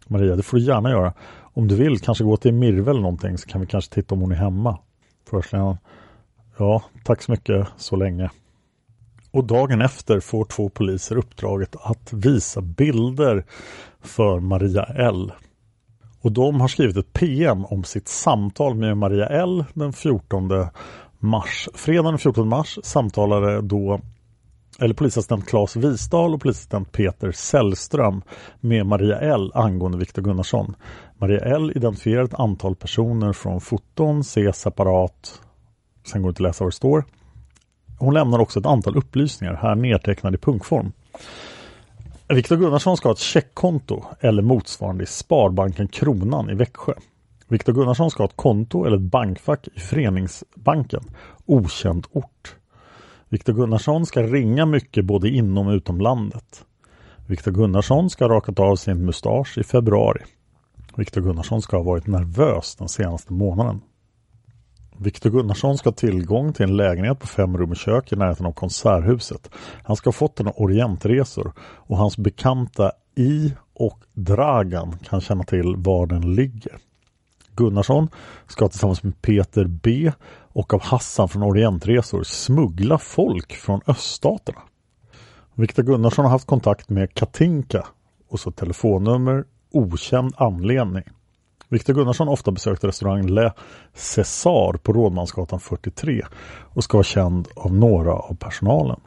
Maria, 0.06 0.36
det 0.36 0.42
får 0.42 0.56
du 0.56 0.62
gärna 0.62 0.90
göra. 0.90 1.12
Om 1.40 1.68
du 1.68 1.74
vill, 1.74 2.00
kanske 2.00 2.24
gå 2.24 2.36
till 2.36 2.54
Mirve 2.54 2.90
eller 2.90 3.00
någonting 3.00 3.38
så 3.38 3.48
kan 3.48 3.60
vi 3.60 3.66
kanske 3.66 3.94
titta 3.94 4.14
om 4.14 4.20
hon 4.20 4.32
är 4.32 4.36
hemma. 4.36 4.78
Förhörsledaren, 5.30 5.76
Ja, 6.62 6.82
tack 7.04 7.22
så 7.22 7.32
mycket 7.32 7.68
så 7.76 7.96
länge. 7.96 8.30
Och 9.30 9.44
dagen 9.44 9.80
efter 9.80 10.20
får 10.20 10.44
två 10.44 10.68
poliser 10.68 11.16
uppdraget 11.16 11.76
att 11.80 12.12
visa 12.12 12.60
bilder 12.60 13.44
för 14.00 14.40
Maria 14.40 14.84
L. 14.84 15.32
Och 16.20 16.32
de 16.32 16.60
har 16.60 16.68
skrivit 16.68 16.96
ett 16.96 17.12
PM 17.12 17.64
om 17.64 17.84
sitt 17.84 18.08
samtal 18.08 18.74
med 18.74 18.96
Maria 18.96 19.26
L 19.26 19.64
den 19.74 19.92
14 19.92 20.48
mars. 21.18 21.68
Fredagen 21.74 22.12
den 22.12 22.18
14 22.18 22.48
mars 22.48 22.78
samtalade 22.82 23.60
då 23.60 24.00
eller 24.78 24.94
polisassistent 24.94 25.48
Claes 25.48 25.76
Wisdal 25.76 26.34
och 26.34 26.40
polisassistent 26.40 26.92
Peter 26.92 27.32
Sällström 27.32 28.22
med 28.60 28.86
Maria 28.86 29.20
L 29.20 29.50
angående 29.54 29.98
Viktor 29.98 30.22
Gunnarsson. 30.22 30.74
Maria 31.18 31.40
L 31.40 31.72
identifierar 31.74 32.24
ett 32.24 32.34
antal 32.34 32.76
personer 32.76 33.32
från 33.32 33.60
foton, 33.60 34.24
se 34.24 34.52
separat 34.52 35.40
Sen 36.04 36.22
går 36.22 36.28
det 36.28 36.30
inte 36.30 36.42
att 36.42 36.48
läsa 36.48 36.64
vad 36.64 36.72
det 36.72 36.76
står. 36.76 37.04
Hon 37.98 38.14
lämnar 38.14 38.38
också 38.38 38.60
ett 38.60 38.66
antal 38.66 38.96
upplysningar, 38.96 39.54
här 39.54 39.74
nedtecknade 39.74 40.34
i 40.34 40.38
punktform. 40.38 40.92
Viktor 42.28 42.56
Gunnarsson 42.56 42.96
ska 42.96 43.08
ha 43.08 43.12
ett 43.12 43.18
checkkonto 43.18 44.02
eller 44.20 44.42
motsvarande 44.42 45.04
i 45.04 45.06
Sparbanken 45.06 45.88
Kronan 45.88 46.50
i 46.50 46.54
Växjö. 46.54 46.92
Viktor 47.48 47.72
Gunnarsson 47.72 48.10
ska 48.10 48.22
ha 48.22 48.28
ett 48.28 48.36
konto 48.36 48.84
eller 48.84 48.96
ett 48.96 49.02
bankfack 49.02 49.68
i 49.74 49.80
Föreningsbanken, 49.80 51.00
okänd 51.46 52.06
ort. 52.12 52.56
Viktor 53.28 53.52
Gunnarsson 53.52 54.06
ska 54.06 54.22
ringa 54.22 54.66
mycket 54.66 55.04
både 55.04 55.28
inom 55.28 55.66
och 55.66 55.72
utom 55.72 56.00
landet. 56.00 56.64
Viktor 57.26 57.52
Gunnarsson 57.52 58.10
ska 58.10 58.24
ha 58.24 58.34
rakat 58.34 58.58
av 58.58 58.76
sin 58.76 59.04
mustasch 59.04 59.58
i 59.58 59.64
februari. 59.64 60.22
Viktor 60.96 61.20
Gunnarsson 61.20 61.62
ska 61.62 61.76
ha 61.76 61.84
varit 61.84 62.06
nervös 62.06 62.76
den 62.76 62.88
senaste 62.88 63.32
månaden. 63.32 63.80
Viktor 65.02 65.30
Gunnarsson 65.30 65.78
ska 65.78 65.90
ha 65.90 65.94
tillgång 65.94 66.52
till 66.52 66.64
en 66.64 66.76
lägenhet 66.76 67.18
på 67.18 67.26
fem 67.26 67.56
rum 67.56 67.70
och 67.70 67.76
kök 67.76 68.12
i 68.12 68.16
närheten 68.16 68.46
av 68.46 68.52
Konserthuset. 68.52 69.50
Han 69.84 69.96
ska 69.96 70.08
ha 70.08 70.12
fått 70.12 70.38
några 70.38 70.52
orientresor 70.52 71.52
och 71.60 71.96
hans 71.96 72.16
bekanta 72.16 72.92
I 73.16 73.54
och 73.74 73.98
Dragan 74.12 74.98
kan 74.98 75.20
känna 75.20 75.44
till 75.44 75.74
var 75.76 76.06
den 76.06 76.34
ligger. 76.34 76.76
Gunnarsson 77.56 78.08
ska 78.48 78.68
tillsammans 78.68 79.02
med 79.02 79.22
Peter 79.22 79.64
B 79.64 80.12
och 80.52 80.74
av 80.74 80.82
Hassan 80.82 81.28
från 81.28 81.42
Orientresor 81.42 82.22
smuggla 82.22 82.98
folk 82.98 83.52
från 83.52 83.80
öststaterna. 83.86 84.60
Viktor 85.54 85.82
Gunnarsson 85.82 86.24
har 86.24 86.32
haft 86.32 86.46
kontakt 86.46 86.88
med 86.88 87.14
Katinka 87.14 87.86
och 88.28 88.40
så 88.40 88.50
telefonnummer 88.50 89.44
okänd 89.70 90.34
anledning. 90.36 91.04
Viktor 91.72 91.94
Gunnarsson 91.94 92.26
har 92.26 92.32
ofta 92.32 92.50
besökt 92.50 92.84
restaurang 92.84 93.26
Le 93.26 93.52
César 93.94 94.72
på 94.72 94.92
Rådmansgatan 94.92 95.60
43 95.60 96.22
och 96.74 96.84
ska 96.84 96.96
vara 96.96 97.04
känd 97.04 97.48
av 97.56 97.74
några 97.74 98.12
av 98.12 98.36
personalen. 98.36 99.00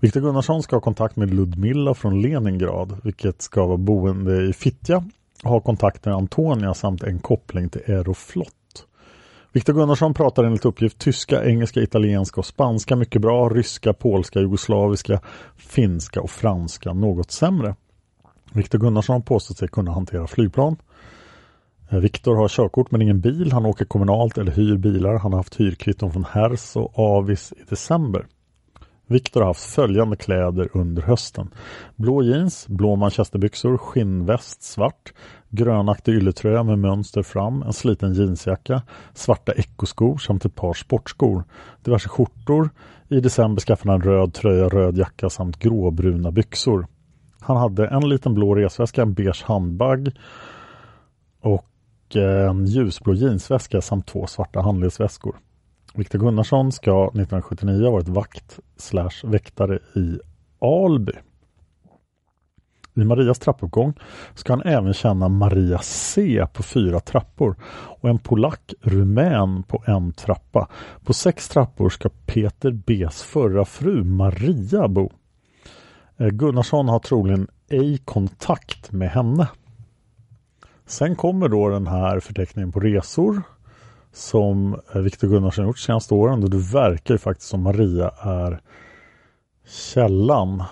Viktor 0.00 0.20
Gunnarsson 0.20 0.62
ska 0.62 0.76
ha 0.76 0.80
kontakt 0.80 1.16
med 1.16 1.34
Ludmilla 1.34 1.94
från 1.94 2.22
Leningrad, 2.22 3.00
vilket 3.04 3.42
ska 3.42 3.66
vara 3.66 3.76
boende 3.76 4.42
i 4.42 4.52
Fittja 4.52 5.04
och 5.44 5.50
ha 5.50 5.60
kontakt 5.60 6.04
med 6.04 6.14
Antonia 6.14 6.74
samt 6.74 7.02
en 7.02 7.18
koppling 7.18 7.68
till 7.68 7.82
Aeroflot. 7.86 8.86
Viktor 9.52 9.72
Gunnarsson 9.72 10.14
pratar 10.14 10.44
enligt 10.44 10.64
uppgift 10.64 10.98
tyska, 10.98 11.44
engelska, 11.44 11.80
italienska 11.80 12.40
och 12.40 12.46
spanska 12.46 12.96
mycket 12.96 13.22
bra, 13.22 13.48
ryska, 13.48 13.92
polska, 13.92 14.40
jugoslaviska, 14.40 15.20
finska 15.56 16.20
och 16.20 16.30
franska 16.30 16.92
något 16.92 17.30
sämre. 17.30 17.74
Viktor 18.52 18.78
Gunnarsson 18.78 19.12
har 19.12 19.20
påstått 19.20 19.58
sig 19.58 19.68
kunna 19.68 19.92
hantera 19.92 20.26
flygplan. 20.26 20.76
Eh, 21.90 21.98
Viktor 21.98 22.36
har 22.36 22.48
körkort 22.48 22.90
men 22.90 23.02
ingen 23.02 23.20
bil. 23.20 23.52
Han 23.52 23.66
åker 23.66 23.84
kommunalt 23.84 24.38
eller 24.38 24.52
hyr 24.52 24.76
bilar. 24.76 25.18
Han 25.18 25.32
har 25.32 25.38
haft 25.38 25.60
hyrkvitton 25.60 26.12
från 26.12 26.24
Hers 26.24 26.76
och 26.76 26.98
Avis 26.98 27.52
i 27.52 27.62
december. 27.70 28.26
Viktor 29.06 29.40
har 29.40 29.46
haft 29.46 29.74
följande 29.74 30.16
kläder 30.16 30.68
under 30.72 31.02
hösten. 31.02 31.50
Blå 31.96 32.22
jeans, 32.22 32.68
blå 32.68 32.96
manchesterbyxor, 32.96 33.76
skinnväst 33.76 34.62
svart, 34.62 35.12
grönaktig 35.48 36.14
ylletröja 36.14 36.62
med 36.62 36.78
mönster 36.78 37.22
fram, 37.22 37.62
en 37.62 37.72
sliten 37.72 38.14
jeansjacka, 38.14 38.82
svarta 39.14 39.52
ekoskor 39.52 40.18
samt 40.18 40.44
ett 40.44 40.54
par 40.54 40.72
sportskor, 40.72 41.44
diverse 41.84 42.08
skjortor. 42.08 42.70
I 43.08 43.20
december 43.20 43.60
skaffade 43.60 43.92
han 43.92 44.00
en 44.00 44.06
röd 44.06 44.34
tröja, 44.34 44.68
röd 44.68 44.96
jacka 44.96 45.30
samt 45.30 45.58
gråbruna 45.58 46.30
byxor. 46.30 46.86
Han 47.40 47.56
hade 47.56 47.86
en 47.86 48.08
liten 48.08 48.34
blå 48.34 48.54
resväska, 48.54 49.02
en 49.02 49.14
beige 49.14 49.44
handbag 49.44 50.10
och 51.40 51.69
en 52.16 52.64
eh, 52.64 52.70
ljusblå 52.70 53.14
jeansväska 53.14 53.80
samt 53.80 54.06
två 54.06 54.26
svarta 54.26 54.60
handledsväskor. 54.60 55.36
Viktor 55.94 56.18
Gunnarsson 56.18 56.72
ska 56.72 57.04
1979 57.04 57.84
ha 57.84 57.90
varit 57.90 58.08
vakt 58.08 58.58
slash 58.76 59.24
väktare 59.24 59.78
i 59.94 60.18
Alby. 60.60 61.12
I 62.94 63.04
Marias 63.04 63.38
trappuppgång 63.38 63.94
ska 64.34 64.52
han 64.52 64.62
även 64.62 64.92
känna 64.92 65.28
Maria 65.28 65.78
C 65.82 66.46
på 66.52 66.62
fyra 66.62 67.00
trappor 67.00 67.56
och 68.00 68.08
en 68.08 68.18
polack 68.18 68.74
rumän 68.80 69.62
på 69.62 69.82
en 69.86 70.12
trappa. 70.12 70.68
På 71.04 71.12
sex 71.12 71.48
trappor 71.48 71.88
ska 71.88 72.08
Peter 72.08 72.70
B's 72.70 73.24
förra 73.24 73.64
fru 73.64 74.04
Maria 74.04 74.88
bo. 74.88 75.10
Eh, 76.16 76.28
Gunnarsson 76.28 76.88
har 76.88 76.98
troligen 76.98 77.48
ej 77.68 77.98
kontakt 77.98 78.92
med 78.92 79.10
henne. 79.10 79.48
Sen 80.90 81.16
kommer 81.16 81.48
då 81.48 81.68
den 81.68 81.86
här 81.86 82.20
förteckningen 82.20 82.72
på 82.72 82.80
resor 82.80 83.42
som 84.12 84.80
eh, 84.94 85.00
Viktor 85.00 85.28
Gunnarsson 85.28 85.66
gjort 85.66 85.78
senaste 85.78 86.14
åren 86.14 86.42
och 86.42 86.50
det 86.50 86.72
verkar 86.72 87.14
ju 87.14 87.18
faktiskt 87.18 87.48
som 87.48 87.62
Maria 87.62 88.10
är 88.20 88.60
källan. 89.92 90.62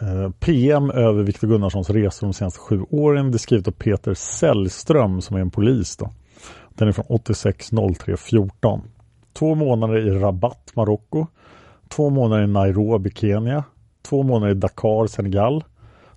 Eh, 0.00 0.30
PM 0.40 0.90
över 0.90 1.22
Viktor 1.22 1.48
Gunnarssons 1.48 1.90
resor 1.90 2.26
de 2.26 2.32
senaste 2.32 2.60
sju 2.60 2.84
åren. 2.90 3.30
Det 3.30 3.36
är 3.36 3.38
skrivet 3.38 3.68
av 3.68 3.72
Peter 3.72 4.14
Sällström 4.14 5.20
som 5.20 5.36
är 5.36 5.40
en 5.40 5.50
polis. 5.50 5.96
Då. 5.96 6.10
Den 6.74 6.88
är 6.88 6.92
från 6.92 7.06
86 7.08 7.70
03 7.98 8.16
14. 8.16 8.82
Två 9.32 9.54
månader 9.54 9.96
i 9.96 10.10
Rabat, 10.10 10.72
Marocko. 10.74 11.26
Två 11.88 12.10
månader 12.10 12.42
i 12.42 12.46
Nairobi, 12.46 13.10
Kenya. 13.10 13.64
Två 14.02 14.22
månader 14.22 14.52
i 14.52 14.54
Dakar, 14.54 15.06
Senegal. 15.06 15.64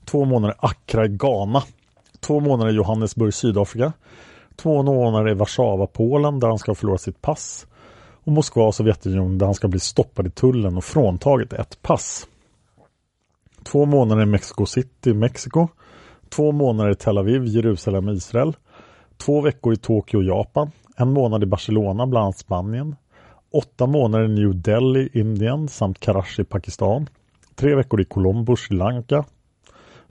Två 0.06 0.26
månader 0.26 0.54
i 0.54 0.58
Accra 0.60 1.08
Ghana 1.08 1.64
två 2.22 2.40
månader 2.40 2.72
i 2.72 2.76
Johannesburg, 2.76 3.34
Sydafrika, 3.34 3.94
två 4.56 4.84
månader 4.84 5.32
i 5.32 5.34
Warszawa, 5.34 5.88
Polen 5.88 6.40
där 6.40 6.48
han 6.48 6.58
ska 6.58 6.76
förlora 6.76 6.98
sitt 6.98 7.22
pass 7.22 7.68
och 8.24 8.32
Moskva, 8.32 8.72
Sovjetunionen 8.72 9.38
där 9.38 9.46
han 9.46 9.56
ska 9.56 9.68
bli 9.68 9.80
stoppad 9.80 10.28
i 10.28 10.30
tullen 10.30 10.78
och 10.78 10.84
fråntaget 10.84 11.54
ett 11.54 11.82
pass. 11.82 12.28
Två 13.64 13.86
månader 13.86 14.24
i 14.24 14.26
Mexico 14.26 14.66
City, 14.66 15.14
Mexiko. 15.14 15.68
Två 16.30 16.52
månader 16.52 16.92
i 16.92 16.96
Tel 16.96 17.18
Aviv, 17.18 17.46
Jerusalem, 17.46 18.10
Israel. 18.10 18.56
Två 19.18 19.42
veckor 19.42 19.74
i 19.74 19.78
Tokyo, 19.78 20.22
Japan. 20.22 20.72
En 20.98 21.14
månad 21.14 21.44
i 21.44 21.46
Barcelona, 21.46 22.08
bland 22.08 22.24
annat 22.24 22.38
Spanien. 22.38 22.96
Åtta 23.54 23.86
månader 23.86 24.26
i 24.26 24.28
New 24.28 24.62
Delhi, 24.62 25.10
Indien 25.14 25.68
samt 25.68 26.00
Karachi, 26.00 26.44
Pakistan. 26.44 27.10
Tre 27.56 27.76
veckor 27.76 28.02
i 28.02 28.06
Colombo, 28.06 28.56
Sri 28.56 28.78
Lanka. 28.78 29.26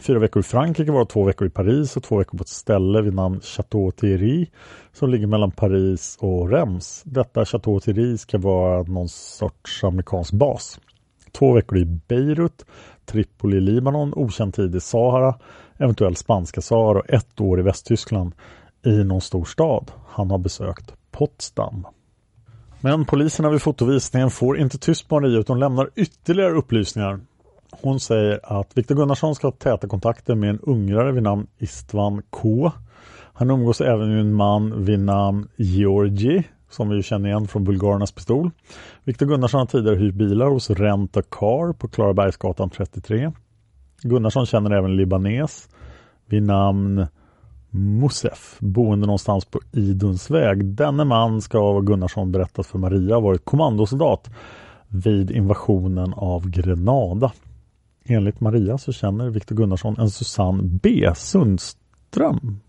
Fyra 0.00 0.18
veckor 0.18 0.40
i 0.40 0.42
Frankrike 0.42 0.92
var 0.92 1.04
två 1.04 1.24
veckor 1.24 1.46
i 1.46 1.50
Paris 1.50 1.96
och 1.96 2.02
två 2.02 2.18
veckor 2.18 2.38
på 2.38 2.42
ett 2.42 2.48
ställe 2.48 3.02
vid 3.02 3.14
namn 3.14 3.40
Chateau 3.40 3.90
Thierry 3.90 4.46
som 4.92 5.10
ligger 5.10 5.26
mellan 5.26 5.50
Paris 5.50 6.16
och 6.20 6.50
Reims. 6.50 7.02
Detta 7.04 7.44
Chateau 7.44 7.80
Thierry 7.80 8.18
ska 8.18 8.38
vara 8.38 8.82
någon 8.82 9.08
sorts 9.08 9.84
amerikansk 9.84 10.32
bas. 10.32 10.80
Två 11.32 11.52
veckor 11.52 11.78
i 11.78 11.84
Beirut, 11.84 12.64
Tripoli, 13.04 13.56
i 13.56 13.60
Libanon, 13.60 14.12
okänd 14.16 14.54
tid 14.54 14.74
i 14.74 14.80
Sahara, 14.80 15.34
eventuellt 15.78 16.18
spanska 16.18 16.60
Sahara 16.60 16.98
och 16.98 17.10
ett 17.10 17.40
år 17.40 17.60
i 17.60 17.62
Västtyskland 17.62 18.32
i 18.86 19.04
någon 19.04 19.20
stor 19.20 19.44
stad. 19.44 19.90
Han 20.08 20.30
har 20.30 20.38
besökt 20.38 20.94
Potsdam. 21.10 21.86
Men 22.80 23.04
poliserna 23.04 23.50
vid 23.50 23.62
fotovisningen 23.62 24.30
får 24.30 24.58
inte 24.58 24.78
tyst 24.78 25.08
på 25.08 25.20
Maria 25.20 25.38
utan 25.38 25.58
lämnar 25.58 25.90
ytterligare 25.96 26.52
upplysningar. 26.52 27.20
Hon 27.70 28.00
säger 28.00 28.40
att 28.42 28.78
Viktor 28.78 28.94
Gunnarsson 28.94 29.34
ska 29.34 29.46
ha 29.46 29.52
täta 29.52 29.88
kontakter 29.88 30.34
med 30.34 30.50
en 30.50 30.60
ungrare 30.62 31.12
vid 31.12 31.22
namn 31.22 31.46
Istvan 31.58 32.22
K. 32.30 32.72
Han 33.32 33.50
umgås 33.50 33.80
även 33.80 34.08
med 34.08 34.20
en 34.20 34.34
man 34.34 34.84
vid 34.84 34.98
namn 34.98 35.48
Georgi 35.56 36.44
som 36.70 36.88
vi 36.88 37.02
känner 37.02 37.28
igen 37.28 37.48
från 37.48 37.64
Bulgarernas 37.64 38.12
pistol. 38.12 38.50
Viktor 39.04 39.26
Gunnarsson 39.26 39.58
har 39.58 39.66
tidigare 39.66 39.96
hyrt 39.96 40.14
bilar 40.14 40.46
hos 40.46 40.70
Rent 40.70 41.16
a 41.16 41.22
Car 41.30 41.72
på 41.72 41.88
Klarabergsgatan 41.88 42.70
33. 42.70 43.32
Gunnarsson 44.02 44.46
känner 44.46 44.70
även 44.70 44.96
libanes 44.96 45.68
vid 46.26 46.42
namn 46.42 47.06
Mosef, 47.70 48.56
boende 48.60 49.06
någonstans 49.06 49.44
på 49.44 49.60
Iduns 49.72 50.30
väg. 50.30 50.64
Denne 50.64 51.04
man 51.04 51.40
ska 51.40 51.58
av 51.58 51.82
Gunnarsson 51.82 52.32
berättat 52.32 52.66
för 52.66 52.78
Maria 52.78 53.20
varit 53.20 53.44
kommandosoldat 53.44 54.30
vid 54.88 55.30
invasionen 55.30 56.14
av 56.14 56.50
Grenada. 56.50 57.32
Enligt 58.10 58.40
Maria 58.40 58.78
så 58.78 58.92
känner 58.92 59.30
Viktor 59.30 59.56
Gunnarsson 59.56 59.96
en 59.98 60.10
Susanne 60.10 60.62
B 60.62 61.12
Sundström. 61.16 62.60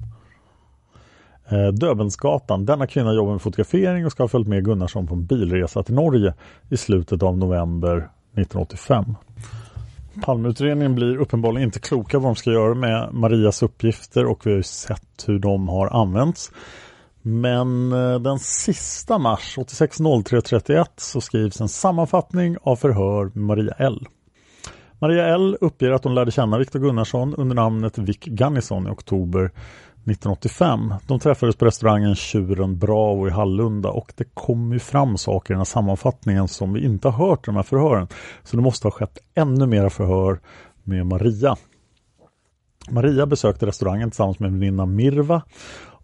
Eh, 1.49 1.67
Döbelnsgatan. 1.67 2.65
Denna 2.65 2.87
kvinna 2.87 3.13
jobbar 3.13 3.31
med 3.31 3.41
fotografering 3.41 4.05
och 4.05 4.11
ska 4.11 4.23
ha 4.23 4.27
följt 4.27 4.47
med 4.47 4.65
Gunnarsson 4.65 5.07
på 5.07 5.13
en 5.13 5.25
bilresa 5.25 5.83
till 5.83 5.95
Norge 5.95 6.33
i 6.69 6.77
slutet 6.77 7.23
av 7.23 7.37
november 7.37 7.97
1985. 7.97 9.15
Palmeutredningen 10.21 10.95
blir 10.95 11.17
uppenbarligen 11.17 11.67
inte 11.67 11.79
kloka 11.79 12.19
vad 12.19 12.29
de 12.29 12.35
ska 12.35 12.51
göra 12.51 12.73
med 12.73 13.13
Marias 13.13 13.63
uppgifter 13.63 14.25
och 14.25 14.45
vi 14.45 14.49
har 14.49 14.57
ju 14.57 14.63
sett 14.63 15.23
hur 15.27 15.39
de 15.39 15.67
har 15.67 15.87
använts. 15.87 16.51
Men 17.21 17.91
eh, 17.91 18.19
den 18.19 18.39
sista 18.39 19.17
mars 19.17 19.57
86.03.31 19.57 20.85
så 20.97 21.21
skrivs 21.21 21.61
en 21.61 21.69
sammanfattning 21.69 22.57
av 22.61 22.75
förhör 22.75 23.31
med 23.33 23.43
Maria 23.43 23.73
L. 23.77 24.07
Maria 25.02 25.28
L 25.28 25.58
uppger 25.62 25.91
att 25.91 26.04
hon 26.04 26.16
lärde 26.16 26.32
känna 26.32 26.58
Viktor 26.58 26.80
Gunnarsson 26.80 27.36
under 27.36 27.56
namnet 27.56 27.97
Vic 27.97 28.18
Gunnison 28.20 28.88
i 28.88 28.89
oktober 28.89 29.45
1985. 29.45 30.93
De 31.08 31.20
träffades 31.20 31.56
på 31.56 31.66
restaurangen 31.66 32.16
Tjuren 32.16 32.78
Bravo 32.78 33.28
i 33.28 33.32
Hallunda 33.32 33.89
och 33.89 34.14
det 34.16 34.24
kom 34.34 34.74
ju 34.74 34.80
fram 34.80 35.18
saker 35.18 35.54
i 35.54 35.54
den 35.54 35.60
här 35.60 35.66
sammanfattningen 35.66 36.47
som 36.47 36.74
vi 36.74 36.86
inte 36.86 37.10
har 37.10 37.28
hört 37.28 37.39
i 37.39 37.45
de 37.45 37.56
här 37.56 37.64
förhören. 37.64 38.08
Så 38.43 38.56
det 38.56 38.64
måste 38.64 38.88
ha 38.88 38.91
skett 38.91 39.18
ännu 39.36 39.66
mera 39.66 39.89
förhör 39.89 40.39
med 40.84 41.06
Maria. 41.06 41.56
Maria 42.89 43.26
besökte 43.26 43.66
restaurangen 43.66 44.12
tillsammans 44.12 44.39
med 44.39 44.52
väninna 44.52 44.86
Mirva 44.86 45.41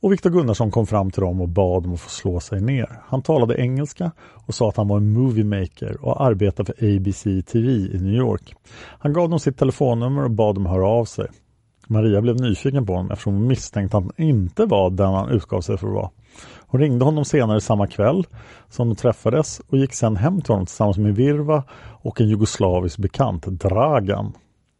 och 0.02 0.12
Viktor 0.12 0.30
Gunnarsson 0.30 0.72
kom 0.72 0.88
fram 0.88 1.12
till 1.12 1.22
dem 1.22 1.42
och 1.42 1.50
bad 1.50 1.84
dem 1.84 1.94
att 1.94 2.00
få 2.00 2.10
slå 2.10 2.40
sig 2.40 2.62
ner. 2.62 3.02
Han 3.06 3.22
talade 3.22 3.62
engelska 3.62 4.12
och 4.48 4.56
sa 4.56 4.70
att 4.70 4.78
han 4.78 4.88
var 4.88 4.98
en 4.98 5.14
moviemaker 5.14 6.06
och 6.06 6.26
arbetade 6.26 6.74
för 6.74 6.96
ABC 6.96 7.24
TV 7.24 7.72
i 7.72 8.00
New 8.02 8.16
York. 8.16 8.56
Han 9.00 9.14
gav 9.14 9.30
dem 9.30 9.40
sitt 9.40 9.58
telefonnummer 9.58 10.24
och 10.24 10.32
bad 10.32 10.56
dem 10.56 10.66
höra 10.66 10.88
av 10.88 11.06
sig. 11.06 11.28
Maria 11.88 12.22
blev 12.22 12.36
nyfiken 12.36 12.86
på 12.86 12.94
honom 12.94 13.12
eftersom 13.12 13.34
hon 13.34 13.48
misstänkte 13.48 13.98
att 13.98 14.04
han 14.04 14.26
inte 14.28 14.66
var 14.66 14.90
den 14.90 15.14
han 15.14 15.30
utgav 15.30 15.62
sig 15.62 15.78
för 15.78 15.88
att 15.88 15.94
vara. 15.94 16.10
Hon 16.68 16.82
ringde 16.82 17.06
honom 17.06 17.26
senare 17.26 17.62
samma 17.62 17.88
kväll 17.88 18.26
som 18.70 18.90
de 18.90 18.96
träffades 18.96 19.62
och 19.68 19.78
gick 19.78 19.94
sedan 19.94 20.16
hem 20.16 20.42
till 20.42 20.54
honom 20.54 20.66
tillsammans 20.66 20.98
med 20.98 21.16
Virva 21.16 21.64
och 22.02 22.22
en 22.22 22.30
jugoslavisk 22.30 22.98
bekant, 22.98 23.46
Dragan. 23.46 24.34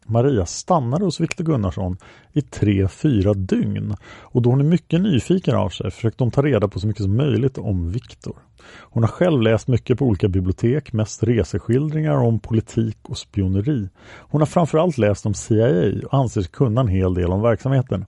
Maria 0.08 0.46
stannade 0.46 1.04
hos 1.04 1.20
Viktor 1.20 1.44
Gunnarsson 1.44 1.96
i 2.32 2.40
tre, 2.40 2.88
fyra 2.88 3.34
dygn 3.34 3.94
och 4.20 4.42
då 4.42 4.50
hon 4.50 4.60
är 4.60 4.64
mycket 4.64 5.00
nyfiken 5.00 5.56
av 5.56 5.68
sig 5.68 5.90
försökte 5.90 6.24
hon 6.24 6.30
ta 6.30 6.42
reda 6.42 6.68
på 6.68 6.80
så 6.80 6.86
mycket 6.86 7.02
som 7.02 7.16
möjligt 7.16 7.58
om 7.58 7.90
Viktor. 7.90 8.36
Hon 8.80 9.02
har 9.02 9.10
själv 9.10 9.42
läst 9.42 9.68
mycket 9.68 9.98
på 9.98 10.04
olika 10.04 10.28
bibliotek, 10.28 10.92
mest 10.92 11.22
reseskildringar 11.22 12.16
om 12.16 12.40
politik 12.40 12.98
och 13.02 13.18
spioneri. 13.18 13.88
Hon 14.18 14.40
har 14.40 14.46
framförallt 14.46 14.98
läst 14.98 15.26
om 15.26 15.34
CIA 15.34 15.92
och 16.06 16.14
anser 16.14 16.40
sig 16.40 16.50
kunna 16.50 16.80
en 16.80 16.88
hel 16.88 17.14
del 17.14 17.32
om 17.32 17.42
verksamheten. 17.42 18.04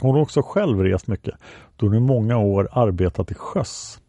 Hon 0.00 0.14
har 0.14 0.22
också 0.22 0.42
själv 0.42 0.80
rest 0.80 1.06
mycket 1.06 1.34
då 1.76 1.86
hon 1.86 1.94
i 1.94 2.00
många 2.00 2.38
år 2.38 2.68
arbetat 2.72 3.26
till 3.26 3.36
sjöss. 3.36 4.00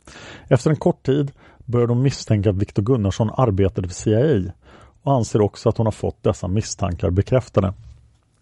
Efter 0.47 0.69
en 0.69 0.75
kort 0.75 1.05
tid 1.05 1.31
började 1.65 1.93
hon 1.93 2.01
misstänka 2.01 2.49
att 2.49 2.57
Viktor 2.57 2.83
Gunnarsson 2.83 3.29
arbetade 3.37 3.87
för 3.87 3.95
CIA 3.95 4.53
och 5.03 5.13
anser 5.13 5.41
också 5.41 5.69
att 5.69 5.77
hon 5.77 5.87
har 5.87 5.91
fått 5.91 6.23
dessa 6.23 6.47
misstankar 6.47 7.09
bekräftade. 7.09 7.73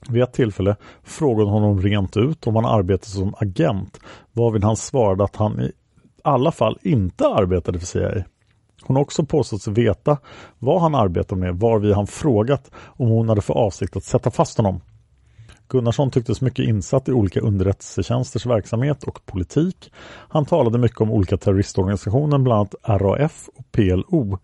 Vid 0.09 0.23
ett 0.23 0.33
tillfälle 0.33 0.75
frågade 1.03 1.49
hon 1.49 1.61
honom 1.61 1.81
rent 1.81 2.17
ut 2.17 2.47
om 2.47 2.55
han 2.55 2.65
arbetade 2.65 3.11
som 3.11 3.35
agent 3.37 3.99
varvid 4.31 4.63
han 4.63 4.77
svarade 4.77 5.23
att 5.23 5.35
han 5.35 5.59
i 5.59 5.71
alla 6.23 6.51
fall 6.51 6.77
inte 6.81 7.27
arbetade 7.27 7.79
för 7.79 7.85
CIA. 7.85 8.23
Hon 8.83 8.95
har 8.95 9.03
också 9.03 9.25
påstått 9.25 9.61
sig 9.61 9.73
veta 9.73 10.17
vad 10.59 10.81
han 10.81 10.95
arbetade 10.95 11.41
med 11.41 11.55
varvid 11.55 11.93
han 11.93 12.07
frågat 12.07 12.71
om 12.75 13.09
hon 13.09 13.29
hade 13.29 13.41
för 13.41 13.53
avsikt 13.53 13.95
att 13.95 14.03
sätta 14.03 14.31
fast 14.31 14.57
honom. 14.57 14.81
Gunnarsson 15.67 16.11
tycktes 16.11 16.41
mycket 16.41 16.65
insatt 16.65 17.09
i 17.09 17.11
olika 17.11 17.39
underrättelsetjänsters 17.39 18.45
verksamhet 18.45 19.03
och 19.03 19.25
politik. 19.25 19.91
Han 20.29 20.45
talade 20.45 20.77
mycket 20.77 21.01
om 21.01 21.11
olika 21.11 21.37
terroristorganisationer, 21.37 22.37
bland 22.37 22.59
annat 22.59 23.01
RAF 23.01 23.49
och 23.55 23.71
PLO. 23.71 24.39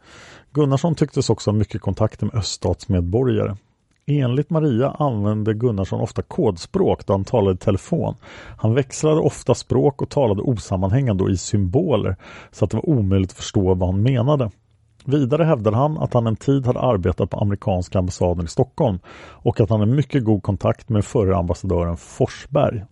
Gunnarsson 0.54 0.96
tycktes 0.96 1.30
också 1.30 1.52
ha 1.52 1.58
mycket 1.58 1.82
kontakter 1.82 2.26
med 2.26 2.36
öststatsmedborgare. 2.36 3.56
Enligt 4.06 4.50
Maria 4.50 4.90
använde 4.90 5.54
Gunnarsson 5.54 6.02
ofta 6.02 6.22
kodspråk 6.22 7.06
då 7.06 7.14
han 7.14 7.24
talade 7.24 7.56
i 7.56 7.58
telefon. 7.58 8.16
Han 8.58 8.74
växlade 8.74 9.22
ofta 9.22 9.56
språk 9.56 10.02
och 10.02 10.10
talade 10.10 10.42
osammanhängande 10.42 11.24
och 11.24 11.30
i 11.30 11.38
symboler 11.38 12.16
så 12.52 12.66
att 12.66 12.72
det 12.72 12.78
var 12.78 12.90
omöjligt 12.90 13.32
att 13.32 13.38
förstå 13.38 13.74
vad 13.74 13.90
han 13.90 14.02
menade. 14.02 14.52
Vidare 15.06 15.44
hävdade 15.44 15.78
han 15.78 15.98
att 15.98 16.14
han 16.14 16.28
en 16.28 16.36
tid 16.36 16.66
hade 16.66 16.80
arbetat 16.80 17.30
på 17.30 17.38
amerikanska 17.38 18.00
ambassaden 18.00 18.46
i 18.46 18.48
Stockholm 18.48 19.00
och 19.30 19.60
att 19.60 19.70
han 19.70 19.80
hade 19.80 19.92
mycket 19.92 20.24
god 20.24 20.44
kontakt 20.44 20.90
med 20.90 21.06
förre 21.06 21.38
ambassadören 21.38 21.98
Forsberg. 21.98 22.84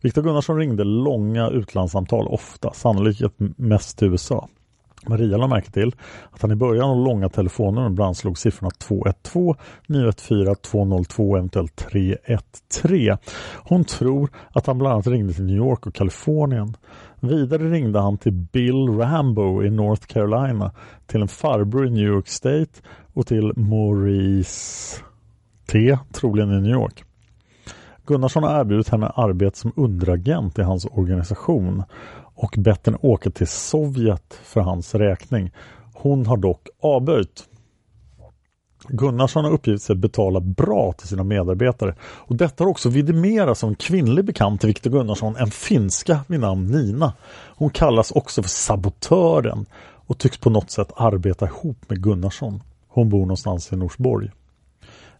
Viktor 0.00 0.22
Gunnarsson 0.22 0.56
ringde 0.56 0.84
långa 0.84 1.48
utlandssamtal 1.48 2.28
ofta, 2.28 2.72
sannolikt 2.72 3.22
mest 3.56 3.98
till 3.98 4.08
USA. 4.08 4.48
Maria 5.08 5.36
lade 5.36 5.48
märke 5.48 5.70
till 5.70 5.92
att 6.30 6.42
han 6.42 6.52
i 6.52 6.54
början 6.54 6.90
av 6.90 6.96
långa 6.96 7.28
telefonnummer 7.28 7.90
ibland 7.90 8.16
slog 8.16 8.38
siffrorna 8.38 8.70
212, 8.70 9.54
914, 9.86 10.56
202 10.62 11.30
och 11.30 11.38
eventuellt 11.38 11.76
313. 11.76 13.18
Hon 13.54 13.84
tror 13.84 14.30
att 14.52 14.66
han 14.66 14.78
bland 14.78 14.92
annat 14.92 15.06
ringde 15.06 15.32
till 15.32 15.44
New 15.44 15.56
York 15.56 15.86
och 15.86 15.94
Kalifornien. 15.94 16.76
Vidare 17.20 17.70
ringde 17.70 18.00
han 18.00 18.18
till 18.18 18.32
Bill 18.32 18.88
Rambo 18.88 19.62
i 19.64 19.70
North 19.70 20.06
Carolina, 20.06 20.72
till 21.06 21.22
en 21.22 21.28
farbror 21.28 21.86
i 21.86 21.90
New 21.90 22.06
York 22.06 22.28
State 22.28 22.80
och 23.14 23.26
till 23.26 23.52
Maurice 23.56 25.02
T, 25.72 25.98
troligen 26.12 26.52
i 26.52 26.60
New 26.60 26.72
York. 26.72 27.04
Gunnarsson 28.06 28.42
har 28.42 28.60
erbjudit 28.60 28.88
henne 28.88 29.06
arbete 29.06 29.58
som 29.58 29.72
underagent 29.76 30.58
i 30.58 30.62
hans 30.62 30.86
organisation 30.86 31.82
och 32.38 32.54
bett 32.58 32.86
henne 32.86 32.98
åka 33.00 33.30
till 33.30 33.46
Sovjet 33.46 34.40
för 34.42 34.60
hans 34.60 34.94
räkning. 34.94 35.50
Hon 35.94 36.26
har 36.26 36.36
dock 36.36 36.68
avböjt. 36.82 37.44
Gunnarsson 38.88 39.44
har 39.44 39.52
uppgivit 39.52 39.82
sig 39.82 39.96
betala 39.96 40.40
bra 40.40 40.92
till 40.92 41.08
sina 41.08 41.24
medarbetare 41.24 41.94
och 42.02 42.36
detta 42.36 42.64
har 42.64 42.70
också 42.70 42.88
vidimerats 42.88 43.64
av 43.64 43.70
en 43.70 43.76
kvinnlig 43.76 44.24
bekant 44.24 44.60
till 44.60 44.68
Viktor 44.68 44.90
Gunnarsson, 44.90 45.36
en 45.36 45.50
finska 45.50 46.20
vid 46.26 46.40
namn 46.40 46.66
Nina. 46.66 47.12
Hon 47.56 47.70
kallas 47.70 48.10
också 48.10 48.42
för 48.42 48.50
sabotören 48.50 49.66
och 49.80 50.18
tycks 50.18 50.38
på 50.38 50.50
något 50.50 50.70
sätt 50.70 50.92
arbeta 50.96 51.46
ihop 51.46 51.76
med 51.88 52.02
Gunnarsson. 52.02 52.62
Hon 52.88 53.08
bor 53.08 53.20
någonstans 53.20 53.72
i 53.72 53.76
Norsborg. 53.76 54.30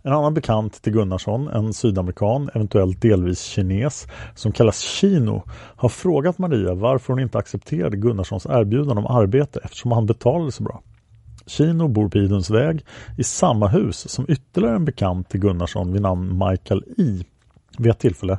En 0.08 0.14
annan 0.14 0.34
bekant 0.34 0.82
till 0.82 0.92
Gunnarsson, 0.92 1.48
en 1.48 1.72
sydamerikan, 1.72 2.50
eventuellt 2.54 3.02
delvis 3.02 3.42
kines, 3.42 4.06
som 4.34 4.52
kallas 4.52 4.80
Chino, 4.80 5.42
har 5.76 5.88
frågat 5.88 6.38
Maria 6.38 6.74
varför 6.74 7.12
hon 7.12 7.22
inte 7.22 7.38
accepterade 7.38 7.96
Gunnarssons 7.96 8.46
erbjudande 8.46 9.02
om 9.02 9.06
arbete 9.06 9.60
eftersom 9.64 9.92
han 9.92 10.06
betalade 10.06 10.52
så 10.52 10.62
bra. 10.62 10.82
Chino 11.46 11.88
bor 11.88 12.08
på 12.08 12.18
Idundsväg 12.18 12.84
i 13.18 13.22
samma 13.22 13.68
hus 13.68 14.10
som 14.10 14.26
ytterligare 14.28 14.76
en 14.76 14.84
bekant 14.84 15.28
till 15.28 15.40
Gunnarsson 15.40 15.92
vid 15.92 16.02
namn 16.02 16.48
Michael 16.48 16.84
I. 16.96 17.24
Vid 17.78 17.90
ett 17.90 17.98
tillfälle 17.98 18.38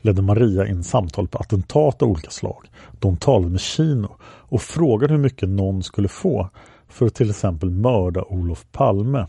ledde 0.00 0.22
Maria 0.22 0.66
in 0.66 0.84
samtal 0.84 1.28
på 1.28 1.38
attentat 1.38 2.02
av 2.02 2.08
olika 2.08 2.30
slag. 2.30 2.70
De 2.98 3.16
talade 3.16 3.50
med 3.50 3.60
Chino 3.60 4.16
och 4.22 4.62
frågade 4.62 5.12
hur 5.12 5.20
mycket 5.20 5.48
någon 5.48 5.82
skulle 5.82 6.08
få 6.08 6.48
för 6.88 7.06
att 7.06 7.14
till 7.14 7.30
exempel 7.30 7.70
mörda 7.70 8.22
Olof 8.22 8.66
Palme. 8.72 9.26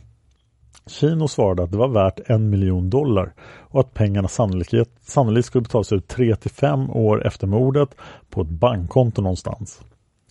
Kino 0.90 1.28
svarade 1.28 1.64
att 1.64 1.72
det 1.72 1.78
var 1.78 1.88
värt 1.88 2.20
en 2.26 2.50
miljon 2.50 2.90
dollar 2.90 3.34
och 3.70 3.80
att 3.80 3.94
pengarna 3.94 4.28
sannolikt, 4.28 4.74
sannolikt 5.02 5.48
skulle 5.48 5.62
betalas 5.62 5.92
ut 5.92 6.08
3 6.08 6.36
till 6.36 6.52
5 6.52 6.90
år 6.90 7.28
efter 7.28 7.48
mordet 7.48 7.96
på 8.30 8.42
ett 8.42 8.50
bankkonto 8.50 9.22
någonstans. 9.22 9.82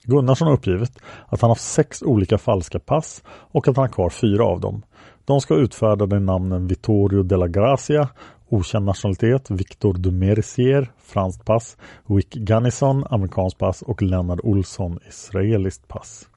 Gunnarsson 0.04 0.48
har 0.48 0.54
uppgivit 0.54 0.98
att 1.26 1.40
han 1.40 1.50
haft 1.50 1.62
sex 1.62 2.02
olika 2.02 2.38
falska 2.38 2.78
pass 2.78 3.22
och 3.28 3.68
att 3.68 3.76
han 3.76 3.82
har 3.82 3.92
kvar 3.92 4.10
fyra 4.10 4.44
av 4.44 4.60
dem. 4.60 4.82
De 5.24 5.40
ska 5.40 5.54
utfärdade 5.54 6.16
i 6.16 6.20
namnen 6.20 6.66
Vittorio 6.66 7.22
della 7.22 7.48
Gracia, 7.48 8.08
okänd 8.48 8.84
nationalitet, 8.84 9.50
Victor 9.50 9.94
de 9.94 10.10
Mercier, 10.10 10.90
franskt 10.98 11.44
pass, 11.44 11.76
Wick 12.06 12.34
Gunnison, 12.34 13.04
amerikanskt 13.10 13.58
pass 13.58 13.82
och 13.82 14.02
Lennart 14.02 14.40
Olsson, 14.42 14.98
israeliskt 15.08 15.88
pass. 15.88 16.28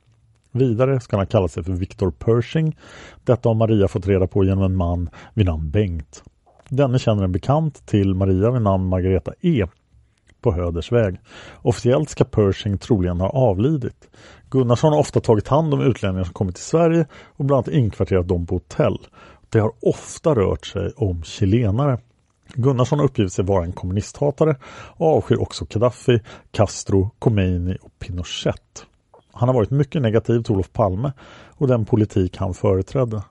Vidare 0.51 0.99
ska 0.99 1.17
han 1.17 1.27
kalla 1.27 1.47
sig 1.47 1.63
för 1.63 1.71
Victor 1.71 2.11
Pershing. 2.11 2.77
Detta 3.23 3.49
har 3.49 3.55
Maria 3.55 3.87
fått 3.87 4.07
reda 4.07 4.27
på 4.27 4.43
genom 4.43 4.63
en 4.63 4.75
man 4.75 5.09
vid 5.33 5.45
namn 5.45 5.71
Bengt. 5.71 6.23
Denne 6.69 6.99
känner 6.99 7.23
en 7.23 7.31
bekant 7.31 7.85
till 7.85 8.15
Maria 8.15 8.51
vid 8.51 8.61
namn 8.61 8.85
Margareta 8.85 9.33
E 9.41 9.65
på 10.41 10.51
Höders 10.51 10.91
väg. 10.91 11.19
Officiellt 11.61 12.09
ska 12.09 12.23
Pershing 12.23 12.77
troligen 12.77 13.19
ha 13.19 13.29
avlidit. 13.29 14.09
Gunnarsson 14.49 14.93
har 14.93 14.99
ofta 14.99 15.19
tagit 15.19 15.47
hand 15.47 15.73
om 15.73 15.81
utlänningar 15.81 16.23
som 16.23 16.33
kommit 16.33 16.55
till 16.55 16.63
Sverige 16.63 17.05
och 17.13 17.45
bland 17.45 17.57
annat 17.57 17.77
inkvarterat 17.77 18.27
dem 18.27 18.45
på 18.45 18.55
hotell. 18.55 18.97
Det 19.49 19.59
har 19.59 19.71
ofta 19.81 20.35
rört 20.35 20.65
sig 20.65 20.91
om 20.95 21.23
chilenare. 21.23 21.99
Gunnarsson 22.53 22.99
har 22.99 23.05
uppgivit 23.05 23.33
sig 23.33 23.45
vara 23.45 23.65
en 23.65 23.71
kommunisthatare 23.71 24.55
och 24.97 25.17
avskyr 25.17 25.41
också 25.41 25.65
Gaddafi, 25.69 26.19
Castro, 26.51 27.09
Khomeini 27.19 27.77
och 27.81 27.99
Pinochet. 27.99 28.85
Han 29.41 29.49
har 29.49 29.53
varit 29.53 29.71
mycket 29.71 30.01
negativ 30.01 30.43
till 30.43 30.53
Olof 30.53 30.73
Palme 30.73 31.11
och 31.57 31.67
den 31.67 31.85
politik 31.85 32.37
han 32.37 32.53
företrädde. 32.53 33.23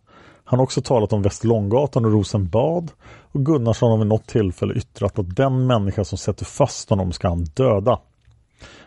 Han 0.45 0.59
har 0.59 0.65
också 0.65 0.83
talat 0.83 1.13
om 1.13 1.23
Västerlånggatan 1.23 2.05
och 2.05 2.13
Rosenbad 2.13 2.91
och 3.33 3.47
Gunnarsson 3.47 3.91
har 3.91 3.99
vid 3.99 4.07
något 4.07 4.27
tillfälle 4.27 4.75
yttrat 4.75 5.19
att 5.19 5.37
den 5.37 5.67
människa 5.67 6.05
som 6.05 6.19
sätter 6.19 6.45
fast 6.45 6.91
honom 6.91 7.13
ska 7.13 7.29
han 7.29 7.45
döda. 7.45 7.99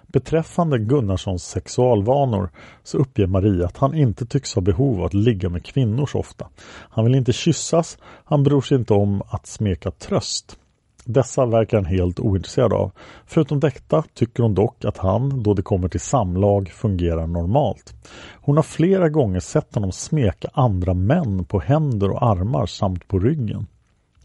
Beträffande 0.08 0.80
Gunnarssons 0.80 1.44
sexualvanor 1.44 2.50
så 2.84 2.98
uppger 2.98 3.28
Maria 3.28 3.66
att 3.66 3.78
han 3.78 3.96
inte 3.96 4.26
tycks 4.26 4.56
ha 4.56 4.62
behov 4.62 5.00
av 5.00 5.06
att 5.06 5.14
ligga 5.14 5.50
med 5.50 5.66
kvinnor 5.66 6.06
så 6.06 6.20
ofta. 6.20 6.48
Han 6.68 7.06
vill 7.06 7.16
inte 7.16 7.34
kyssas, 7.34 7.98
han 8.04 8.44
bryr 8.44 8.62
sig 8.62 8.78
inte 8.78 8.94
om 8.94 9.22
att 9.28 9.48
smeka 9.48 9.92
tröst. 9.92 10.58
Dessa 11.06 11.46
verkar 11.46 11.78
han 11.78 11.86
helt 11.86 12.20
ointresserad 12.20 12.74
av. 12.74 12.92
Förutom 13.26 13.60
detta 13.60 14.04
tycker 14.14 14.44
hon 14.44 14.54
dock 14.54 14.86
att 14.86 14.98
han, 14.98 15.44
då 15.44 15.54
det 15.54 15.62
kommer 15.62 15.88
till 15.88 16.00
samlag, 16.00 16.70
fungerar 16.70 17.28
normalt. 17.28 17.94
Hon 18.34 18.56
har 18.56 18.64
flera 18.64 19.10
gånger 19.10 19.40
sett 19.40 19.76
honom 19.76 19.92
smeka 19.92 20.50
andra 20.54 20.94
män 20.94 21.46
på 21.46 21.60
händer 21.60 22.12
och 22.12 22.24
armar 22.24 22.66
samt 22.66 23.08
på 23.08 23.20
ryggen. 23.20 23.68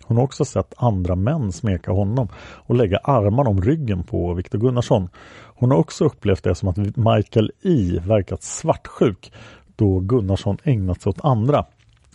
Hon 0.05 0.17
har 0.17 0.25
också 0.25 0.45
sett 0.45 0.75
andra 0.77 1.15
män 1.17 1.53
smeka 1.53 1.93
honom 1.93 2.29
och 2.39 2.75
lägga 2.75 2.99
armarna 2.99 3.51
om 3.51 3.63
ryggen 3.63 4.03
på 4.03 4.35
Viktor 4.35 4.59
Gunnarsson. 4.59 5.09
Hon 5.55 5.71
har 5.71 5.79
också 5.79 6.05
upplevt 6.05 6.45
det 6.45 6.55
som 6.55 6.69
att 6.69 6.77
Michael 6.97 7.53
I 7.61 7.99
verkat 7.99 8.43
svartsjuk 8.43 9.33
då 9.77 10.01
Gunnarsson 10.01 10.57
ägnat 10.65 11.03
sig 11.03 11.11
åt 11.11 11.25
andra. 11.25 11.65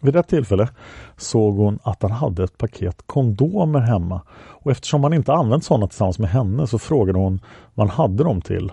Vid 0.03 0.15
ett 0.15 0.27
tillfälle 0.27 0.69
såg 1.17 1.57
hon 1.57 1.79
att 1.83 2.01
han 2.01 2.11
hade 2.11 2.43
ett 2.43 2.57
paket 2.57 3.03
kondomer 3.05 3.79
hemma 3.79 4.21
och 4.31 4.71
eftersom 4.71 5.03
han 5.03 5.13
inte 5.13 5.33
använt 5.33 5.63
sådana 5.63 5.87
tillsammans 5.87 6.19
med 6.19 6.29
henne 6.29 6.67
så 6.67 6.79
frågade 6.79 7.19
hon 7.19 7.39
vad 7.73 7.89
han 7.89 7.97
hade 7.97 8.23
dem 8.23 8.41
till. 8.41 8.71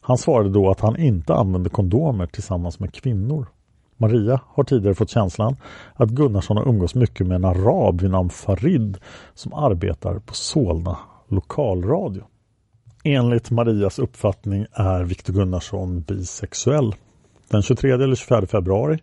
Han 0.00 0.18
svarade 0.18 0.50
då 0.50 0.70
att 0.70 0.80
han 0.80 0.96
inte 0.96 1.34
använde 1.34 1.70
kondomer 1.70 2.26
tillsammans 2.26 2.80
med 2.80 2.94
kvinnor. 2.94 3.46
Maria 3.96 4.40
har 4.46 4.64
tidigare 4.64 4.94
fått 4.94 5.10
känslan 5.10 5.56
att 5.94 6.10
Gunnarsson 6.10 6.56
har 6.56 6.68
umgås 6.68 6.94
mycket 6.94 7.26
med 7.26 7.34
en 7.36 7.44
arab 7.44 8.00
vid 8.00 8.10
namn 8.10 8.30
Farid 8.30 8.98
som 9.34 9.54
arbetar 9.54 10.18
på 10.18 10.34
Solna 10.34 10.98
lokalradio. 11.28 12.22
Enligt 13.04 13.50
Marias 13.50 13.98
uppfattning 13.98 14.66
är 14.72 15.04
Viktor 15.04 15.32
Gunnarsson 15.32 16.00
bisexuell. 16.00 16.94
Den 17.50 17.62
23 17.62 17.92
eller 17.92 18.14
24 18.14 18.46
februari 18.46 18.98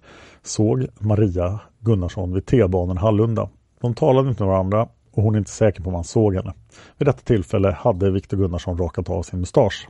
såg 0.45 0.87
Maria 0.99 1.59
Gunnarsson 1.79 2.33
vid 2.33 2.45
T-banan 2.45 2.97
Hallunda. 2.97 3.49
De 3.81 3.93
talade 3.93 4.29
inte 4.29 4.43
med 4.43 4.51
varandra 4.51 4.87
och 5.11 5.23
hon 5.23 5.35
är 5.35 5.39
inte 5.39 5.51
säker 5.51 5.83
på 5.83 5.89
om 5.89 5.95
han 5.95 6.03
såg 6.03 6.35
henne. 6.35 6.53
Vid 6.97 7.07
detta 7.07 7.21
tillfälle 7.21 7.71
hade 7.71 8.11
Viktor 8.11 8.37
Gunnarsson 8.37 8.77
rakat 8.77 9.09
av 9.09 9.23
sin 9.23 9.39
mustasch. 9.39 9.87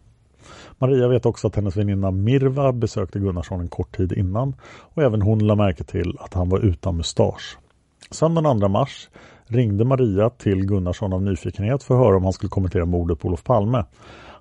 Maria 0.77 1.07
vet 1.07 1.25
också 1.25 1.47
att 1.47 1.55
hennes 1.55 1.77
väninna 1.77 2.11
Mirva 2.11 2.71
besökte 2.71 3.19
Gunnarsson 3.19 3.59
en 3.59 3.67
kort 3.67 3.97
tid 3.97 4.11
innan 4.11 4.55
och 4.65 5.03
även 5.03 5.21
hon 5.21 5.39
lade 5.47 5.57
märke 5.63 5.83
till 5.83 6.17
att 6.19 6.33
han 6.33 6.49
var 6.49 6.59
utan 6.59 6.97
mustasch. 6.97 7.57
Söndagen 8.11 8.59
2 8.59 8.67
mars 8.67 9.09
ringde 9.47 9.85
Maria 9.85 10.29
till 10.29 10.65
Gunnarsson 10.65 11.13
av 11.13 11.21
nyfikenhet 11.21 11.83
för 11.83 11.95
att 11.95 11.99
höra 12.05 12.17
om 12.17 12.23
han 12.23 12.33
skulle 12.33 12.49
kommentera 12.49 12.85
mordet 12.85 13.19
på 13.19 13.27
Olof 13.27 13.43
Palme. 13.43 13.83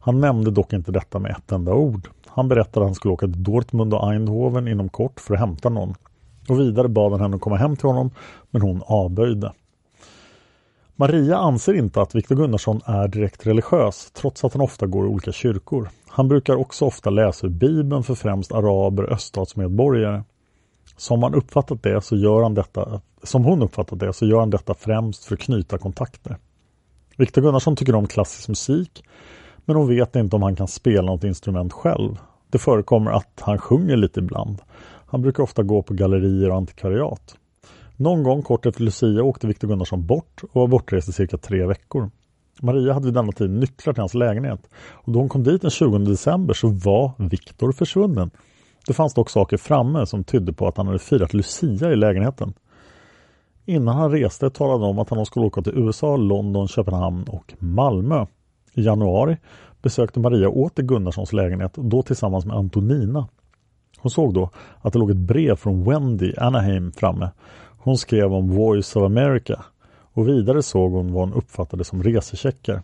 Han 0.01 0.21
nämnde 0.21 0.51
dock 0.51 0.73
inte 0.73 0.93
detta 0.93 1.19
med 1.19 1.31
ett 1.31 1.53
enda 1.53 1.75
ord. 1.75 2.09
Han 2.35 2.49
berättade 2.49 2.85
att 2.85 2.89
han 2.89 2.95
skulle 2.95 3.15
åka 3.15 3.27
till 3.27 3.43
Dortmund 3.43 3.95
och 3.95 4.13
Eindhoven 4.13 4.69
inom 4.69 4.89
kort 4.89 5.21
för 5.21 5.35
att 5.35 5.41
hämta 5.41 5.69
någon. 5.69 5.95
Och 6.49 6.61
vidare 6.61 6.89
bad 6.89 7.13
han 7.13 7.21
henne 7.21 7.37
att 7.37 7.43
komma 7.43 7.57
hem 7.57 7.77
till 7.77 7.87
honom, 7.87 8.11
men 8.51 8.63
hon 8.63 8.83
avböjde. 8.87 9.53
Maria 10.97 11.37
anser 11.39 11.75
inte 11.75 12.01
att 12.01 12.15
Viktor 12.15 12.37
Gunnarsson 12.37 12.81
är 12.85 13.09
direkt 13.09 13.47
religiös, 13.47 14.11
trots 14.11 14.45
att 14.45 14.53
han 14.53 14.63
ofta 14.63 14.87
går 14.87 15.07
i 15.07 15.09
olika 15.09 15.33
kyrkor. 15.33 15.89
Han 16.09 16.29
brukar 16.29 16.57
också 16.57 16.85
ofta 16.85 17.11
läsa 17.11 17.47
ur 17.47 17.51
Bibeln 17.51 18.03
för 18.03 18.15
främst 18.15 18.53
araber 18.53 19.03
och 19.03 19.13
öststatsmedborgare. 19.13 20.23
Som, 20.97 21.23
han 21.23 21.35
uppfattat 21.35 21.83
det 21.83 22.01
så 22.01 22.17
gör 22.17 22.43
han 22.43 22.55
detta, 22.55 23.01
som 23.23 23.45
hon 23.45 23.63
uppfattat 23.63 24.01
det 24.01 24.13
så 24.13 24.27
gör 24.27 24.41
han 24.41 24.51
detta 24.51 24.75
främst 24.75 25.25
för 25.25 25.35
att 25.35 25.41
knyta 25.41 25.79
kontakter. 25.79 26.37
Viktor 27.17 27.43
Gunnarsson 27.43 27.77
tycker 27.77 27.95
om 27.95 28.07
klassisk 28.07 28.49
musik, 28.49 29.05
men 29.65 29.77
hon 29.77 29.89
vet 29.89 30.17
inte 30.17 30.37
om 30.37 30.43
han 30.43 30.57
kan 30.57 30.69
spela 30.69 31.13
något 31.13 31.25
instrument 31.25 31.73
själv. 31.73 32.19
Det 32.51 32.59
förekommer 32.59 33.11
att 33.11 33.41
han 33.41 33.59
sjunger 33.59 33.97
lite 33.97 34.21
ibland. 34.21 34.63
Han 35.07 35.23
brukar 35.23 35.43
ofta 35.43 35.63
gå 35.63 35.83
på 35.83 35.95
gallerier 35.95 36.51
och 36.51 36.57
antikvariat. 36.57 37.37
Någon 37.97 38.23
gång 38.23 38.43
kort 38.43 38.67
efter 38.67 38.83
Lucia 38.83 39.23
åkte 39.23 39.47
Viktor 39.47 39.69
Gunnarsson 39.69 40.07
bort 40.07 40.43
och 40.43 40.61
var 40.61 40.67
bortrest 40.67 41.09
i 41.09 41.13
cirka 41.13 41.37
tre 41.37 41.67
veckor. 41.67 42.11
Maria 42.63 42.93
hade 42.93 43.05
vid 43.05 43.15
denna 43.15 43.33
tid 43.33 43.51
nycklar 43.51 43.93
till 43.93 44.01
hans 44.01 44.15
lägenhet 44.15 44.61
och 44.77 45.13
då 45.13 45.19
hon 45.19 45.29
kom 45.29 45.43
dit 45.43 45.63
den 45.63 45.71
20 45.71 45.99
december 45.99 46.55
så 46.55 46.69
var 46.69 47.13
Viktor 47.19 47.73
försvunnen. 47.73 48.31
Det 48.87 48.93
fanns 48.93 49.15
dock 49.15 49.31
saker 49.31 49.57
framme 49.57 50.07
som 50.07 50.25
tydde 50.25 50.53
på 50.53 50.69
att 50.69 50.77
han 50.77 50.87
hade 50.87 50.99
firat 50.99 51.35
Lucia 51.35 51.93
i 51.93 51.97
lägenheten. 51.97 52.55
Innan 53.65 53.97
han 53.97 54.11
reste 54.11 54.51
talade 54.51 54.79
han 54.79 54.91
om 54.91 54.99
att 54.99 55.11
han 55.11 55.27
skulle 55.27 55.47
åka 55.47 55.63
till 55.63 55.79
USA, 55.79 56.17
London, 56.17 56.69
Köpenhamn 56.69 57.25
och 57.29 57.55
Malmö. 57.59 58.27
I 58.75 58.83
januari 58.83 59.37
besökte 59.83 60.21
Maria 60.21 60.49
åter 60.49 60.83
Gunnarssons 60.83 61.33
lägenhet, 61.33 61.75
då 61.75 62.03
tillsammans 62.03 62.47
med 62.47 62.57
Antonina. 62.57 63.29
Hon 63.99 64.11
såg 64.11 64.35
då 64.35 64.51
att 64.81 64.93
det 64.93 64.99
låg 64.99 65.11
ett 65.11 65.17
brev 65.17 65.57
från 65.57 65.85
Wendy 65.85 66.33
Anaheim 66.37 66.93
framme. 66.93 67.31
Hon 67.79 67.99
skrev 67.99 68.33
om 68.33 68.49
Voice 68.49 68.97
of 68.97 69.03
America 69.03 69.65
och 70.13 70.29
vidare 70.29 70.63
såg 70.63 70.93
hon 70.93 71.13
vad 71.13 71.29
hon 71.29 71.39
uppfattade 71.39 71.85
som 71.85 72.03
resecheckar. 72.03 72.83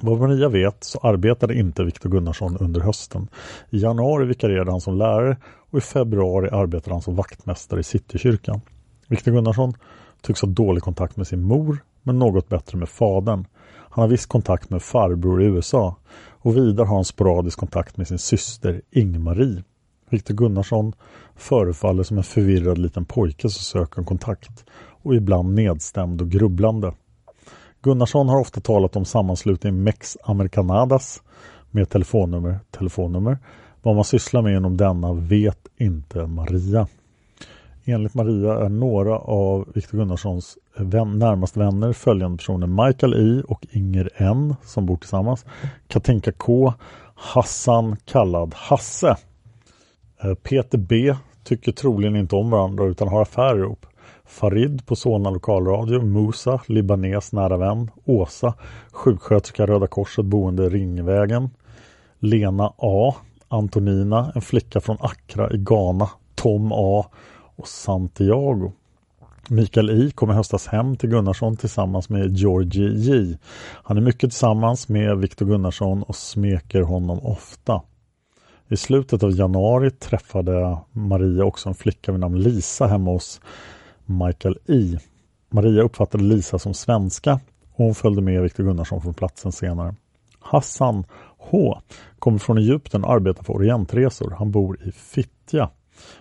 Vad 0.00 0.20
Maria 0.20 0.48
vet 0.48 0.84
så 0.84 0.98
arbetade 0.98 1.58
inte 1.58 1.84
Viktor 1.84 2.10
Gunnarsson 2.10 2.56
under 2.56 2.80
hösten. 2.80 3.28
I 3.70 3.78
januari 3.78 4.26
vikarierade 4.26 4.70
han 4.70 4.80
som 4.80 4.96
lärare 4.96 5.36
och 5.70 5.78
i 5.78 5.80
februari 5.80 6.48
arbetade 6.52 6.94
han 6.94 7.02
som 7.02 7.16
vaktmästare 7.16 7.80
i 7.80 7.82
Citykyrkan. 7.82 8.60
Viktor 9.08 9.32
Gunnarsson 9.32 9.74
tycks 10.22 10.42
ha 10.42 10.48
dålig 10.48 10.82
kontakt 10.82 11.16
med 11.16 11.26
sin 11.26 11.42
mor 11.42 11.78
men 12.02 12.18
något 12.18 12.48
bättre 12.48 12.78
med 12.78 12.88
fadern. 12.88 13.44
Han 13.94 14.02
har 14.02 14.08
viss 14.08 14.26
kontakt 14.26 14.70
med 14.70 14.82
farbror 14.82 15.42
i 15.42 15.46
USA 15.46 15.96
och 16.30 16.56
vidare 16.56 16.86
har 16.86 16.94
han 16.94 17.04
sporadisk 17.04 17.58
kontakt 17.58 17.96
med 17.96 18.08
sin 18.08 18.18
syster 18.18 18.82
Ingmarie. 18.90 19.62
Viktor 20.10 20.34
Gunnarsson 20.34 20.92
förefaller 21.36 22.02
som 22.02 22.18
en 22.18 22.24
förvirrad 22.24 22.78
liten 22.78 23.04
pojke 23.04 23.48
som 23.48 23.62
söker 23.62 24.02
kontakt 24.02 24.64
och 25.02 25.14
ibland 25.14 25.54
nedstämd 25.54 26.22
och 26.22 26.30
grubblande. 26.30 26.92
Gunnarsson 27.82 28.28
har 28.28 28.40
ofta 28.40 28.60
talat 28.60 28.96
om 28.96 29.04
sammanslutningen 29.04 29.82
Mex 29.82 30.16
Americanadas 30.24 31.22
med 31.70 31.88
telefonnummer, 31.88 32.60
telefonnummer. 32.70 33.38
Vad 33.82 33.94
man 33.94 34.04
sysslar 34.04 34.42
med 34.42 34.56
inom 34.56 34.76
denna 34.76 35.12
vet 35.12 35.68
inte 35.78 36.26
Maria. 36.26 36.86
Enligt 37.86 38.14
Maria 38.14 38.54
är 38.64 38.68
några 38.68 39.18
av 39.18 39.68
Viktor 39.74 39.98
Gunnarssons 39.98 40.58
vän, 40.76 41.18
närmaste 41.18 41.58
vänner 41.58 41.92
följande 41.92 42.36
personer 42.36 42.66
Michael 42.66 43.14
I 43.14 43.42
och 43.48 43.66
Inger 43.70 44.10
N 44.16 44.54
som 44.62 44.86
bor 44.86 44.96
tillsammans. 44.96 45.44
Katinka 45.88 46.32
K, 46.32 46.72
Hassan 47.14 47.96
kallad 48.04 48.54
Hasse. 48.54 49.16
Eh, 50.22 50.34
Peter 50.34 50.78
B 50.78 51.14
tycker 51.44 51.72
troligen 51.72 52.16
inte 52.16 52.36
om 52.36 52.50
varandra 52.50 52.84
utan 52.84 53.08
har 53.08 53.22
affärer 53.22 53.58
ihop. 53.58 53.86
Farid 54.24 54.86
på 54.86 54.96
Solna 54.96 55.30
lokalradio, 55.30 56.02
Musa, 56.02 56.60
libanes 56.68 57.32
nära 57.32 57.56
vän, 57.56 57.90
Åsa, 58.04 58.54
sjuksköterska 58.92 59.66
Röda 59.66 59.86
Korset 59.86 60.24
boende 60.24 60.68
Ringvägen, 60.68 61.50
Lena 62.18 62.72
A, 62.76 63.14
Antonina, 63.48 64.32
en 64.34 64.42
flicka 64.42 64.80
från 64.80 64.96
Accra 65.00 65.50
i 65.50 65.58
Ghana, 65.58 66.10
Tom 66.34 66.72
A 66.72 67.06
och 67.56 67.68
Santiago. 67.68 68.72
Mikael 69.48 69.90
I 69.90 70.10
kom 70.10 70.30
i 70.30 70.34
höstas 70.34 70.66
hem 70.66 70.96
till 70.96 71.10
Gunnarsson 71.10 71.56
tillsammans 71.56 72.08
med 72.08 72.36
Georgie 72.36 72.88
J. 72.88 73.38
Han 73.82 73.96
är 73.96 74.00
mycket 74.00 74.20
tillsammans 74.20 74.88
med 74.88 75.18
Viktor 75.18 75.46
Gunnarsson 75.46 76.02
och 76.02 76.16
smeker 76.16 76.82
honom 76.82 77.18
ofta. 77.18 77.82
I 78.68 78.76
slutet 78.76 79.22
av 79.22 79.30
januari 79.30 79.90
träffade 79.90 80.78
Maria 80.92 81.44
också 81.44 81.68
en 81.68 81.74
flicka 81.74 82.12
vid 82.12 82.20
namn 82.20 82.42
Lisa 82.42 82.86
hemma 82.86 83.10
hos 83.10 83.40
Michael 84.04 84.58
I. 84.66 84.98
Maria 85.50 85.82
uppfattade 85.82 86.24
Lisa 86.24 86.58
som 86.58 86.74
svenska 86.74 87.40
och 87.74 87.84
hon 87.84 87.94
följde 87.94 88.22
med 88.22 88.42
Viktor 88.42 88.64
Gunnarsson 88.64 89.00
från 89.00 89.14
platsen 89.14 89.52
senare. 89.52 89.94
Hassan 90.40 91.04
H 91.38 91.80
kommer 92.18 92.38
från 92.38 92.58
Egypten 92.58 93.04
och 93.04 93.12
arbetar 93.12 93.42
för 93.42 93.52
Orientresor. 93.52 94.30
Han 94.38 94.50
bor 94.50 94.82
i 94.82 94.92
Fittja. 94.92 95.70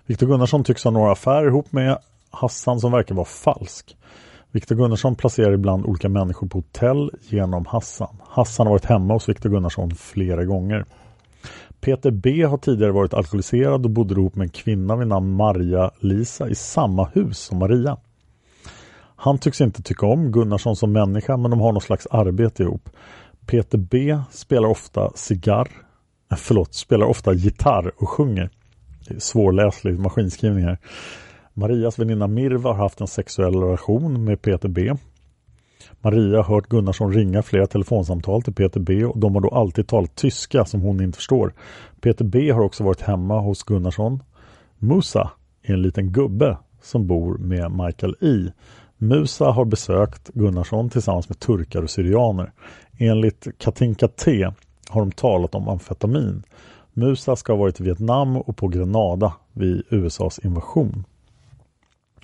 Viktor 0.06 0.28
Gunnarsson 0.28 0.64
tycks 0.64 0.84
ha 0.84 0.91
några 0.91 1.12
affärer 1.12 1.48
ihop 1.48 1.72
med 1.72 1.98
Hassan 2.32 2.80
som 2.80 2.91
verkar 2.91 3.16
vara 3.16 3.26
falsk. 3.26 3.98
Viktor 4.52 4.76
Gunnarsson 4.76 5.16
placerar 5.16 5.54
ibland 5.54 5.86
olika 5.86 6.10
människor 6.10 6.48
på 6.48 6.58
hotell 6.58 7.12
genom 7.30 7.66
Hassan. 7.66 8.16
Hassan 8.30 8.68
har 8.68 8.72
varit 8.74 8.86
hemma 8.86 9.14
hos 9.14 9.30
Viktor 9.30 9.50
Gunnarsson 9.50 9.91
flera 9.95 10.45
gånger. 10.45 10.86
Peter 11.82 12.12
B 12.12 12.44
har 12.44 12.58
tidigare 12.58 12.91
varit 12.91 13.14
alkoholiserad 13.14 13.86
och 13.86 13.91
bodde 13.91 14.14
ihop 14.14 14.36
med 14.36 14.45
en 14.45 14.50
kvinna 14.50 14.95
vid 14.95 15.08
namn 15.08 15.36
Maria 15.36 15.91
Lisa 16.00 16.50
i 16.50 16.56
samma 16.56 17.06
hus 17.14 17.38
som 17.38 17.58
Maria. 17.58 17.98
Han 19.16 19.38
tycks 19.38 19.62
inte 19.62 19.82
tycka 19.82 20.06
om 20.06 20.32
Gunnarsson 20.32 20.76
som 20.76 20.91
människa 20.91 21.38
men 21.38 21.52
de 21.52 21.62
har 21.62 21.72
något 21.72 21.84
slags 21.84 22.08
arbete 22.12 22.64
ihop. 22.64 22.90
Peter 23.45 23.78
B 23.78 24.20
spelar 24.32 24.70
ofta 24.70 25.12
cigarr, 25.16 25.68
eh, 26.32 26.38
förlåt, 26.38 26.74
spelar 26.74 27.06
ofta 27.06 27.34
gitarr 27.34 27.91
och 27.98 28.10
sjunger. 28.10 28.50
Svårläslig 29.18 30.00
maskinskrivning 30.00 30.64
här. 30.64 30.78
Marias 31.54 32.00
väninna 32.00 32.28
Mirva 32.28 32.70
har 32.70 32.84
haft 32.84 33.02
en 33.02 33.08
sexuell 33.08 33.56
relation 33.56 34.24
med 34.24 34.42
Peter 34.42 34.70
B. 34.70 34.94
Maria 36.02 36.38
har 36.38 36.56
hört 36.56 36.70
Gunnarsson 36.70 37.14
ringa 37.14 37.42
flera 37.42 37.68
telefonsamtal 37.68 38.42
till 38.42 38.54
Peter 38.54 38.80
B 38.80 39.06
och 39.06 39.20
de 39.20 39.36
har 39.36 39.42
då 39.42 39.50
alltid 39.50 39.88
talat 39.88 40.16
tyska 40.16 40.66
som 40.66 40.82
hon 40.82 41.04
inte 41.04 41.16
förstår. 41.16 41.54
Peter 42.02 42.26
B 42.26 42.52
har 42.52 42.62
också 42.62 42.84
varit 42.84 43.02
hemma 43.02 43.40
hos 43.40 43.64
Gunnarsson. 43.64 44.24
Musa 44.80 45.32
är 45.62 45.74
en 45.74 45.82
liten 45.82 46.12
gubbe 46.12 46.58
som 46.82 47.08
bor 47.08 47.38
med 47.38 47.72
Michael 47.72 48.16
I. 48.22 48.52
Musa 48.98 49.46
har 49.46 49.66
besökt 49.66 50.30
Gunnarsson 50.34 50.90
tillsammans 50.90 51.30
med 51.30 51.40
turkar 51.40 51.82
och 51.82 51.90
syrianer. 51.90 52.52
Enligt 52.98 53.48
Katinka 53.58 54.08
T 54.08 54.52
har 54.90 55.02
de 55.02 55.12
talat 55.12 55.56
om 55.56 55.68
amfetamin. 55.68 56.44
Musa 56.94 57.36
ska 57.36 57.53
ha 57.53 57.57
varit 57.57 57.80
i 57.80 57.84
Vietnam 57.84 58.38
och 58.38 58.57
på 58.57 58.68
Grenada 58.68 59.34
vid 59.53 59.84
USAs 59.90 60.40
invasion. 60.40 61.03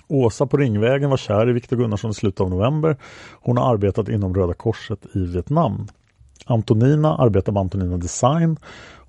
Åsa 0.08 0.46
på 0.46 0.56
Ringvägen 0.56 1.10
var 1.10 1.16
kär 1.16 1.48
i 1.50 1.52
Viktor 1.52 1.76
Gunnarsson 1.76 2.10
i 2.10 2.14
slutet 2.14 2.40
av 2.40 2.50
november. 2.50 2.96
Hon 3.42 3.56
har 3.56 3.72
arbetat 3.72 4.08
inom 4.08 4.34
Röda 4.34 4.54
Korset 4.54 5.06
i 5.14 5.26
Vietnam. 5.26 5.86
Antonina 6.46 7.16
arbetar 7.16 7.52
med 7.52 7.60
Antonina 7.60 7.96
Design. 7.96 8.56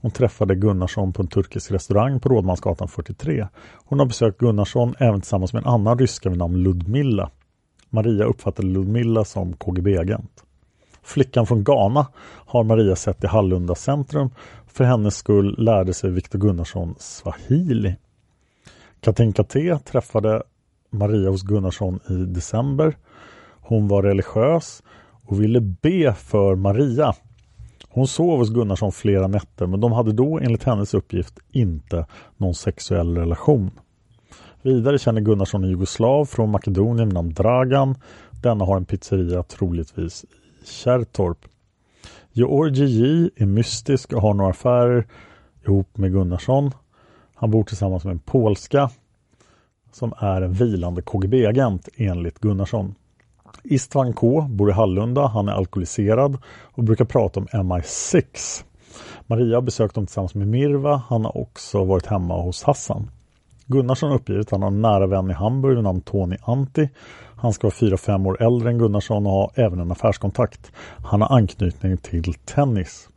Hon 0.02 0.12
träffade 0.12 0.56
Gunnarsson 0.56 1.14
på 1.14 1.22
en 1.22 1.28
turkisk 1.28 1.72
restaurang 1.72 2.20
på 2.20 2.30
Rådmansgatan 2.30 2.88
43. 2.88 3.48
Hon 3.86 4.00
har 4.00 4.06
besökt 4.06 4.38
Gunnarsson 4.38 4.96
även 5.00 5.22
tillsammans 5.22 5.54
med 5.54 5.64
en 5.64 5.74
annan 5.74 6.00
ryska 6.00 6.30
vid 6.30 6.38
namn 6.38 6.64
Ludmilla. 6.64 7.30
Maria 7.90 8.26
uppfattade 8.26 8.68
Ludmilla 8.68 9.26
som 9.26 9.54
KGB-agent. 9.54 10.44
Flickan 11.04 11.48
från 11.48 11.64
Ghana 11.64 12.08
har 12.46 12.64
Maria 12.64 12.96
sett 12.96 13.24
i 13.24 13.28
Hallunda 13.28 13.76
centrum. 13.76 14.30
För 14.74 14.84
hennes 14.84 15.16
skull 15.16 15.56
lärde 15.58 15.94
sig 15.94 16.12
Viktor 16.12 16.40
Gunnarsson 16.40 16.96
swahili. 17.00 17.96
Katinka 19.00 19.44
T 19.44 19.78
träffade 19.78 20.44
Maria 20.90 21.30
hos 21.30 21.44
Gunnarsson 21.44 22.00
i 22.10 22.14
december. 22.14 22.98
Hon 23.62 23.88
var 23.88 24.04
religiös 24.04 24.84
och 25.28 25.42
ville 25.42 25.62
be 25.62 26.14
för 26.14 26.56
Maria. 26.56 27.14
Hon 27.90 28.08
sov 28.08 28.40
hos 28.40 28.50
Gunnarsson 28.50 28.92
flera 28.92 29.28
nätter 29.28 29.68
men 29.68 29.80
de 29.82 29.92
hade 29.92 30.12
då 30.12 30.40
enligt 30.40 30.64
hennes 30.64 30.94
uppgift 30.94 31.40
inte 31.52 32.06
någon 32.38 32.56
sexuell 32.56 33.18
relation. 33.18 33.72
Vidare 34.62 35.00
känner 35.00 35.22
Gunnarsson 35.22 35.64
en 35.64 35.70
jugoslav 35.70 36.26
från 36.26 36.52
Makedonien 36.52 37.08
vid 37.08 37.14
namn 37.14 37.34
Dragan. 37.34 37.96
Denna 38.44 38.66
har 38.66 38.78
en 38.78 38.86
pizzeria 38.86 39.44
troligtvis 39.44 40.24
i 40.24 40.66
Kärrtorp. 40.66 41.38
Georgi 42.34 42.86
J 42.86 43.30
är 43.36 43.46
mystisk 43.46 44.14
och 44.14 44.22
har 44.22 44.34
några 44.34 44.52
affärer 44.52 45.08
ihop 45.66 45.98
med 45.98 46.12
Gunnarsson. 46.12 46.72
Han 47.36 47.52
bor 47.52 47.64
tillsammans 47.64 48.04
med 48.04 48.12
en 48.12 48.20
polska 48.20 48.90
som 49.92 50.14
är 50.18 50.42
en 50.42 50.54
vilande 50.54 51.02
KGB-agent 51.02 51.90
enligt 51.96 52.40
Gunnarsson. 52.40 52.96
Istvan 53.64 54.14
K 54.14 54.42
bor 54.42 54.70
i 54.70 54.74
Hallunda, 54.74 55.28
han 55.28 55.50
är 55.50 55.54
alkoholiserad 55.54 56.38
och 56.62 56.84
brukar 56.84 57.06
prata 57.06 57.40
om 57.40 57.48
MI6. 57.48 58.24
Maria 59.28 59.58
har 59.58 59.62
besökt 59.62 59.96
dem 59.96 60.06
tillsammans 60.06 60.36
med 60.36 60.48
Mirva, 60.48 61.02
han 61.10 61.26
har 61.26 61.38
också 61.38 61.84
varit 61.84 62.06
hemma 62.06 62.42
hos 62.42 62.64
Hassan. 62.64 63.10
Gunnarsson 63.66 64.10
har 64.10 64.16
uppgivit 64.16 64.48
att 64.48 64.52
han 64.52 64.62
har 64.62 64.70
en 64.70 64.82
nära 64.82 65.08
vän 65.08 65.30
i 65.30 65.34
Hamburg 65.34 65.76
vid 65.76 65.84
namn 65.84 66.02
Tony 66.02 66.38
Antti. 66.42 66.90
Han 67.42 67.54
ska 67.54 67.68
vara 67.68 67.76
4-5 67.76 68.28
år 68.28 68.42
äldre 68.44 68.70
än 68.70 68.78
Gunnarsson 68.78 69.26
och 69.26 69.32
ha 69.32 69.52
även 69.56 69.80
en 69.80 69.92
affärskontakt. 69.92 70.72
Han 71.06 71.22
har 71.22 71.36
anknytning 71.36 71.98
till 71.98 72.34
tennis. 72.34 73.10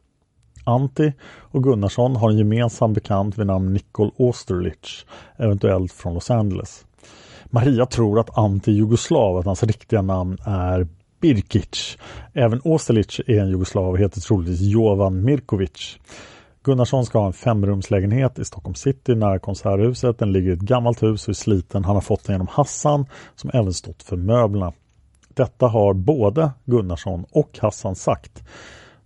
Antti 0.65 1.13
och 1.27 1.63
Gunnarsson 1.63 2.17
har 2.17 2.31
en 2.31 2.39
gemensam 2.39 2.93
bekant 2.93 3.39
vid 3.39 3.47
namn 3.47 3.73
Nicol 3.73 4.11
Osterlich, 4.17 5.07
eventuellt 5.37 5.93
från 5.93 6.15
Los 6.15 6.31
Angeles. 6.31 6.85
Maria 7.45 7.87
tror 7.87 8.21
att 8.21 8.39
Antti 8.39 8.71
är 8.71 8.75
jugoslav, 8.75 9.37
att 9.37 9.47
hans 9.47 9.63
riktiga 9.63 10.03
namn 10.03 10.39
är 10.45 10.89
Birkic. 11.21 11.99
Även 12.33 12.61
Osterlich 12.65 13.21
är 13.27 13.41
en 13.41 13.49
jugoslav 13.49 13.89
och 13.89 13.99
heter 13.99 14.21
troligtvis 14.21 14.61
Jovan 14.61 15.25
Mirkovic. 15.25 15.99
Gunnarsson 16.65 17.07
ska 17.07 17.19
ha 17.19 17.27
en 17.27 17.33
femrumslägenhet 17.33 18.39
i 18.39 18.45
Stockholm 18.45 18.75
city 18.75 19.15
nära 19.15 19.39
Konserthuset. 19.39 20.19
Den 20.19 20.33
ligger 20.33 20.51
i 20.51 20.53
ett 20.53 20.61
gammalt 20.61 21.03
hus 21.03 21.25
och 21.25 21.29
är 21.29 21.35
sliten. 21.35 21.85
Han 21.85 21.95
har 21.95 22.01
fått 22.01 22.25
den 22.25 22.35
genom 22.35 22.47
Hassan 22.47 23.07
som 23.37 23.51
även 23.55 23.73
stått 23.73 24.03
för 24.03 24.17
möblerna. 24.17 24.73
Detta 25.35 25.67
har 25.67 25.95
både 25.95 26.51
Gunnarsson 26.65 27.25
och 27.31 27.59
Hassan 27.63 27.95
sagt. 27.95 28.43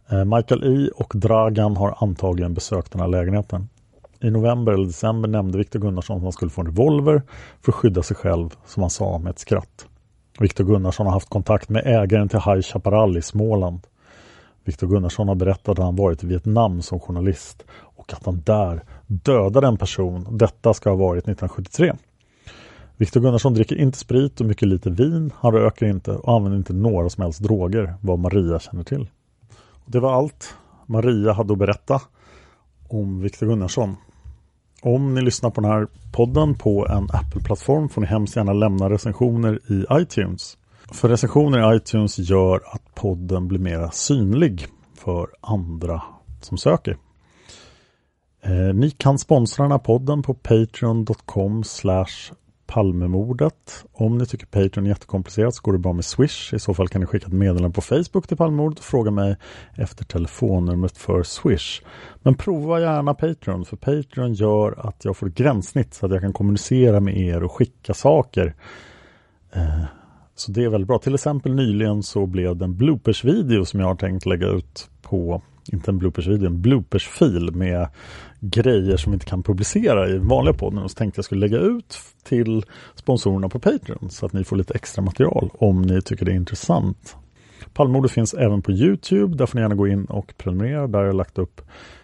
Eh, 0.09 0.25
Michael 0.25 0.65
I 0.65 0.91
och 0.95 1.13
Dragan 1.17 1.77
har 1.77 1.95
antagligen 1.99 2.55
besökt 2.55 2.93
den 2.93 3.01
här 3.01 3.09
lägenheten. 3.09 3.69
I 4.21 4.31
november 4.31 4.73
eller 4.73 4.87
december 4.87 5.29
nämnde 5.29 5.59
Viktor 5.59 5.81
Gunnarsson 5.81 6.17
att 6.17 6.23
han 6.23 6.33
skulle 6.33 6.51
få 6.51 6.61
en 6.61 6.67
revolver 6.67 7.23
för 7.63 7.73
att 7.73 7.77
skydda 7.77 8.03
sig 8.03 8.17
själv, 8.17 8.49
som 8.67 8.83
han 8.83 8.91
sa 8.91 9.19
med 9.19 9.31
ett 9.31 9.39
skratt. 9.39 9.87
Viktor 10.39 10.65
Gunnarsson 10.65 11.07
har 11.07 11.13
haft 11.13 11.29
kontakt 11.29 11.69
med 11.69 11.87
ägaren 11.87 12.29
till 12.29 12.41
High 12.41 12.61
Chaparral 12.61 13.17
i 13.19 13.23
Småland. 13.23 13.81
Viktor 14.69 14.87
Gunnarsson 14.87 15.29
har 15.29 15.35
berättat 15.35 15.79
att 15.79 15.85
han 15.85 15.97
varit 15.97 16.25
i 16.25 16.27
Vietnam 16.27 16.83
som 16.83 17.01
journalist 17.01 17.65
och 17.71 18.13
att 18.13 18.27
han 18.27 18.43
där 18.47 18.85
dödade 19.07 19.67
en 19.67 19.77
person. 19.77 20.39
Detta 20.39 20.75
ska 20.75 20.91
ha 20.91 20.97
varit 20.97 21.25
1973. 21.25 21.95
Viktor 22.97 23.21
Gunnarsson 23.21 23.55
dricker 23.55 23.77
inte 23.77 23.99
sprit 23.99 24.41
och 24.41 24.47
mycket 24.47 24.69
lite 24.69 24.91
vin. 24.91 25.33
Han 25.37 25.53
röker 25.53 25.87
inte 25.87 26.11
och 26.11 26.37
använder 26.37 26.59
inte 26.59 26.73
några 26.73 27.11
som 27.11 27.23
helst 27.23 27.41
droger, 27.41 27.95
vad 28.01 28.19
Maria 28.19 28.59
känner 28.59 28.83
till. 28.83 29.09
Det 29.87 30.01
var 30.01 30.13
allt 30.13 30.55
Maria 30.87 31.33
hade 31.33 31.53
att 31.53 31.59
berätta 31.59 32.01
om 32.89 33.21
Viktor 33.21 33.47
Gunnarsson. 33.47 33.97
Om 34.83 35.15
ni 35.15 35.23
lyssnar 35.23 35.51
på 35.51 35.61
den 35.61 35.71
här 35.71 35.87
podden 36.13 36.55
på 36.55 36.87
en 36.87 37.09
Apple-plattform 37.13 37.89
får 37.89 38.01
ni 38.01 38.07
hemskt 38.07 38.37
gärna 38.37 38.53
lämna 38.53 38.91
recensioner 38.91 39.59
i 39.73 39.85
iTunes. 39.93 40.58
För 40.93 41.09
recensioner 41.09 41.73
i 41.73 41.77
iTunes 41.77 42.19
gör 42.19 42.63
att 42.67 42.95
podden 42.95 43.49
blir 43.49 43.59
mer 43.59 43.89
synlig 43.93 44.67
för 44.95 45.29
andra 45.41 46.03
som 46.41 46.59
söker. 46.59 46.97
Eh, 48.43 48.75
ni 48.75 48.91
kan 48.91 49.19
sponsra 49.19 49.65
den 49.65 49.73
här 49.73 49.79
podden 49.79 50.23
på 50.23 50.35
patreon.com 50.35 51.65
Palmemordet. 52.67 53.85
Om 53.93 54.19
ni 54.19 54.27
tycker 54.27 54.47
Patreon 54.47 54.87
är 54.87 54.89
jättekomplicerat 54.89 55.55
så 55.55 55.63
går 55.63 55.73
det 55.73 55.79
bra 55.79 55.93
med 55.93 56.05
Swish. 56.05 56.55
I 56.55 56.59
så 56.59 56.75
fall 56.75 56.89
kan 56.89 57.01
ni 57.01 57.07
skicka 57.07 57.27
ett 57.27 57.33
meddelande 57.33 57.75
på 57.75 57.81
Facebook 57.81 58.27
till 58.27 58.37
Palmemordet 58.37 58.79
och 58.79 58.85
fråga 58.85 59.11
mig 59.11 59.37
efter 59.75 60.05
telefonnumret 60.05 60.99
för 60.99 61.23
Swish. 61.23 61.83
Men 62.23 62.35
prova 62.35 62.81
gärna 62.81 63.15
Patreon 63.15 63.65
för 63.65 63.77
Patreon 63.77 64.33
gör 64.33 64.87
att 64.87 65.05
jag 65.05 65.17
får 65.17 65.29
gränssnitt 65.29 65.95
så 65.95 66.07
att 66.07 66.13
jag 66.13 66.21
kan 66.21 66.33
kommunicera 66.33 67.01
med 67.01 67.17
er 67.17 67.43
och 67.43 67.53
skicka 67.53 67.95
saker. 67.95 68.55
Eh, 69.53 69.85
så 70.41 70.53
det 70.53 70.65
är 70.65 70.69
väldigt 70.69 70.89
bra. 70.89 70.99
Till 70.99 71.15
exempel 71.15 71.55
nyligen 71.55 72.03
så 72.03 72.27
blev 72.27 72.57
det 72.57 72.65
en 72.65 72.77
bloopers-video 72.77 73.65
som 73.65 73.81
jag 73.81 73.87
har 73.87 73.95
tänkt 73.95 74.27
lägga 74.27 74.47
ut 74.47 74.91
på 75.03 75.43
inte 75.73 75.91
en 75.91 75.99
bloopersvideo, 75.99 76.47
en 76.47 76.63
bloopersfil 76.63 77.51
med 77.55 77.89
grejer 78.41 78.97
som 78.97 79.13
vi 79.13 79.15
inte 79.15 79.27
kan 79.27 79.43
publicera 79.43 80.09
i 80.09 80.19
vanliga 80.19 80.55
podden. 80.55 80.79
Och 80.79 80.91
så 80.91 80.95
tänkte 80.95 81.19
jag 81.19 81.25
skulle 81.25 81.41
lägga 81.41 81.59
ut 81.59 81.99
till 82.25 82.65
sponsorerna 82.95 83.49
på 83.49 83.59
Patreon 83.59 84.11
så 84.11 84.27
att 84.27 84.33
ni 84.33 84.45
får 84.45 84.57
lite 84.57 84.75
extra 84.75 85.03
material 85.03 85.51
om 85.53 85.83
ni 85.83 86.03
tycker 86.03 86.25
det 86.25 86.33
är 86.33 86.37
intressant. 86.37 87.17
Palmordet 87.75 88.11
finns 88.11 88.35
även 88.35 88.63
på 88.63 88.73
Youtube. 88.73 89.37
Där 89.37 89.47
får 89.47 89.57
ni 89.57 89.63
gärna 89.63 89.75
gå 89.75 89.89
in 89.89 90.05
och 90.05 90.35
prenumerera. 90.39 90.87
Där 90.87 90.99
har 90.99 91.07
jag 91.07 91.17
lagt 91.17 91.39
upp 91.39 91.61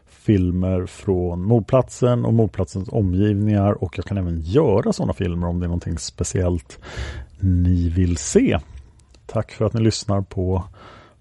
filmer 0.06 0.86
från 0.86 1.44
mordplatsen 1.44 2.24
och 2.24 2.34
mordplatsens 2.34 2.88
omgivningar 2.88 3.84
och 3.84 3.98
jag 3.98 4.04
kan 4.04 4.18
även 4.18 4.40
göra 4.40 4.92
sådana 4.92 5.12
filmer 5.12 5.46
om 5.46 5.60
det 5.60 5.66
är 5.66 5.68
någonting 5.68 5.98
speciellt 5.98 6.78
ni 7.44 7.88
vill 7.88 8.16
se. 8.16 8.58
Tack 9.26 9.52
för 9.52 9.64
att 9.64 9.74
ni 9.74 9.80
lyssnar 9.80 10.20
på 10.20 10.64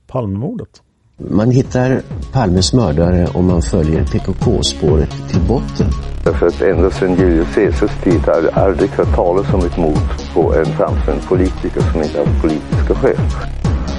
Palmemordet. 0.08 0.82
Man 1.18 1.52
hittar 1.52 2.02
Palmes 2.32 2.74
mördare 2.74 3.28
om 3.34 3.48
man 3.48 3.62
följer 3.62 4.06
PKK-spåret 4.06 5.30
till 5.30 5.42
botten. 5.48 5.88
Därför 6.24 6.48
att 6.48 6.62
ända 6.62 6.92
sedan 6.92 7.16
Julius 7.16 7.56
Caesars 7.56 8.04
tid 8.04 8.20
har 8.20 8.42
det 8.42 8.52
aldrig 8.52 8.90
hört 8.90 9.16
talas 9.16 9.54
om 9.54 9.66
ett 9.66 9.78
mord 9.78 10.34
på 10.34 10.54
en 10.54 10.66
framstående 10.66 11.24
politiker 11.28 11.82
som 11.92 12.02
inte 12.02 12.20
haft 12.20 12.42
politiska 12.42 12.96
skäl. 12.96 13.18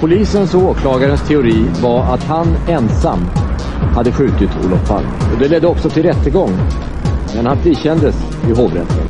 Polisens 0.01 0.53
och 0.53 0.61
åklagarens 0.61 1.27
teori 1.27 1.65
var 1.81 2.13
att 2.13 2.23
han 2.23 2.47
ensam 2.67 3.19
hade 3.95 4.11
skjutit 4.11 4.49
Olof 4.65 4.87
Palme. 4.87 5.09
Och 5.33 5.39
det 5.39 5.47
ledde 5.47 5.67
också 5.67 5.89
till 5.89 6.03
rättegång. 6.03 6.51
Men 7.35 7.45
han 7.45 7.57
frikändes 7.57 8.15
i 8.49 8.61
hovrätten. 8.61 9.09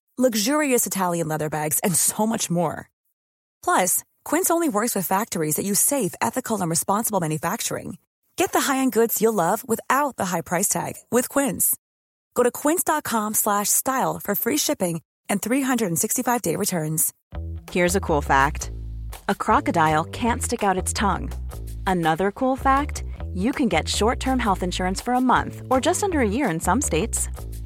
luxurious 0.21 0.85
Italian 0.85 1.27
leather 1.27 1.49
bags, 1.49 1.79
and 1.79 1.95
so 1.95 2.27
much 2.27 2.51
more. 2.51 2.89
Plus, 3.63 4.03
Quince 4.25 4.51
only 4.51 4.69
works 4.69 4.93
with 4.93 5.07
factories 5.07 5.55
that 5.55 5.65
use 5.65 5.79
safe, 5.79 6.13
ethical, 6.21 6.61
and 6.61 6.69
responsible 6.69 7.19
manufacturing. 7.19 7.97
Get 8.35 8.51
the 8.51 8.61
high-end 8.61 8.91
goods 8.91 9.21
you'll 9.21 9.33
love 9.33 9.67
without 9.67 10.17
the 10.17 10.25
high 10.25 10.41
price 10.41 10.67
tag 10.67 10.93
with 11.09 11.29
Quince. 11.29 11.75
Go 12.35 12.43
to 12.43 12.51
quince.com/style 12.51 14.19
for 14.23 14.35
free 14.35 14.57
shipping 14.57 15.01
and 15.29 15.41
365-day 15.41 16.55
returns. 16.55 17.13
Here's 17.71 17.95
a 17.95 18.01
cool 18.01 18.21
fact. 18.21 18.71
A 19.29 19.35
crocodile 19.35 20.03
can't 20.05 20.43
stick 20.43 20.63
out 20.63 20.77
its 20.77 20.93
tongue. 20.93 21.31
Another 21.87 22.31
cool 22.31 22.55
fact, 22.55 23.03
you 23.33 23.51
can 23.51 23.69
get 23.69 23.87
short-term 23.87 24.39
health 24.39 24.63
insurance 24.63 25.01
for 25.01 25.13
a 25.13 25.21
month 25.21 25.61
or 25.69 25.79
just 25.79 26.03
under 26.03 26.19
a 26.19 26.27
year 26.37 26.49
in 26.49 26.59
some 26.59 26.81
states. 26.81 27.29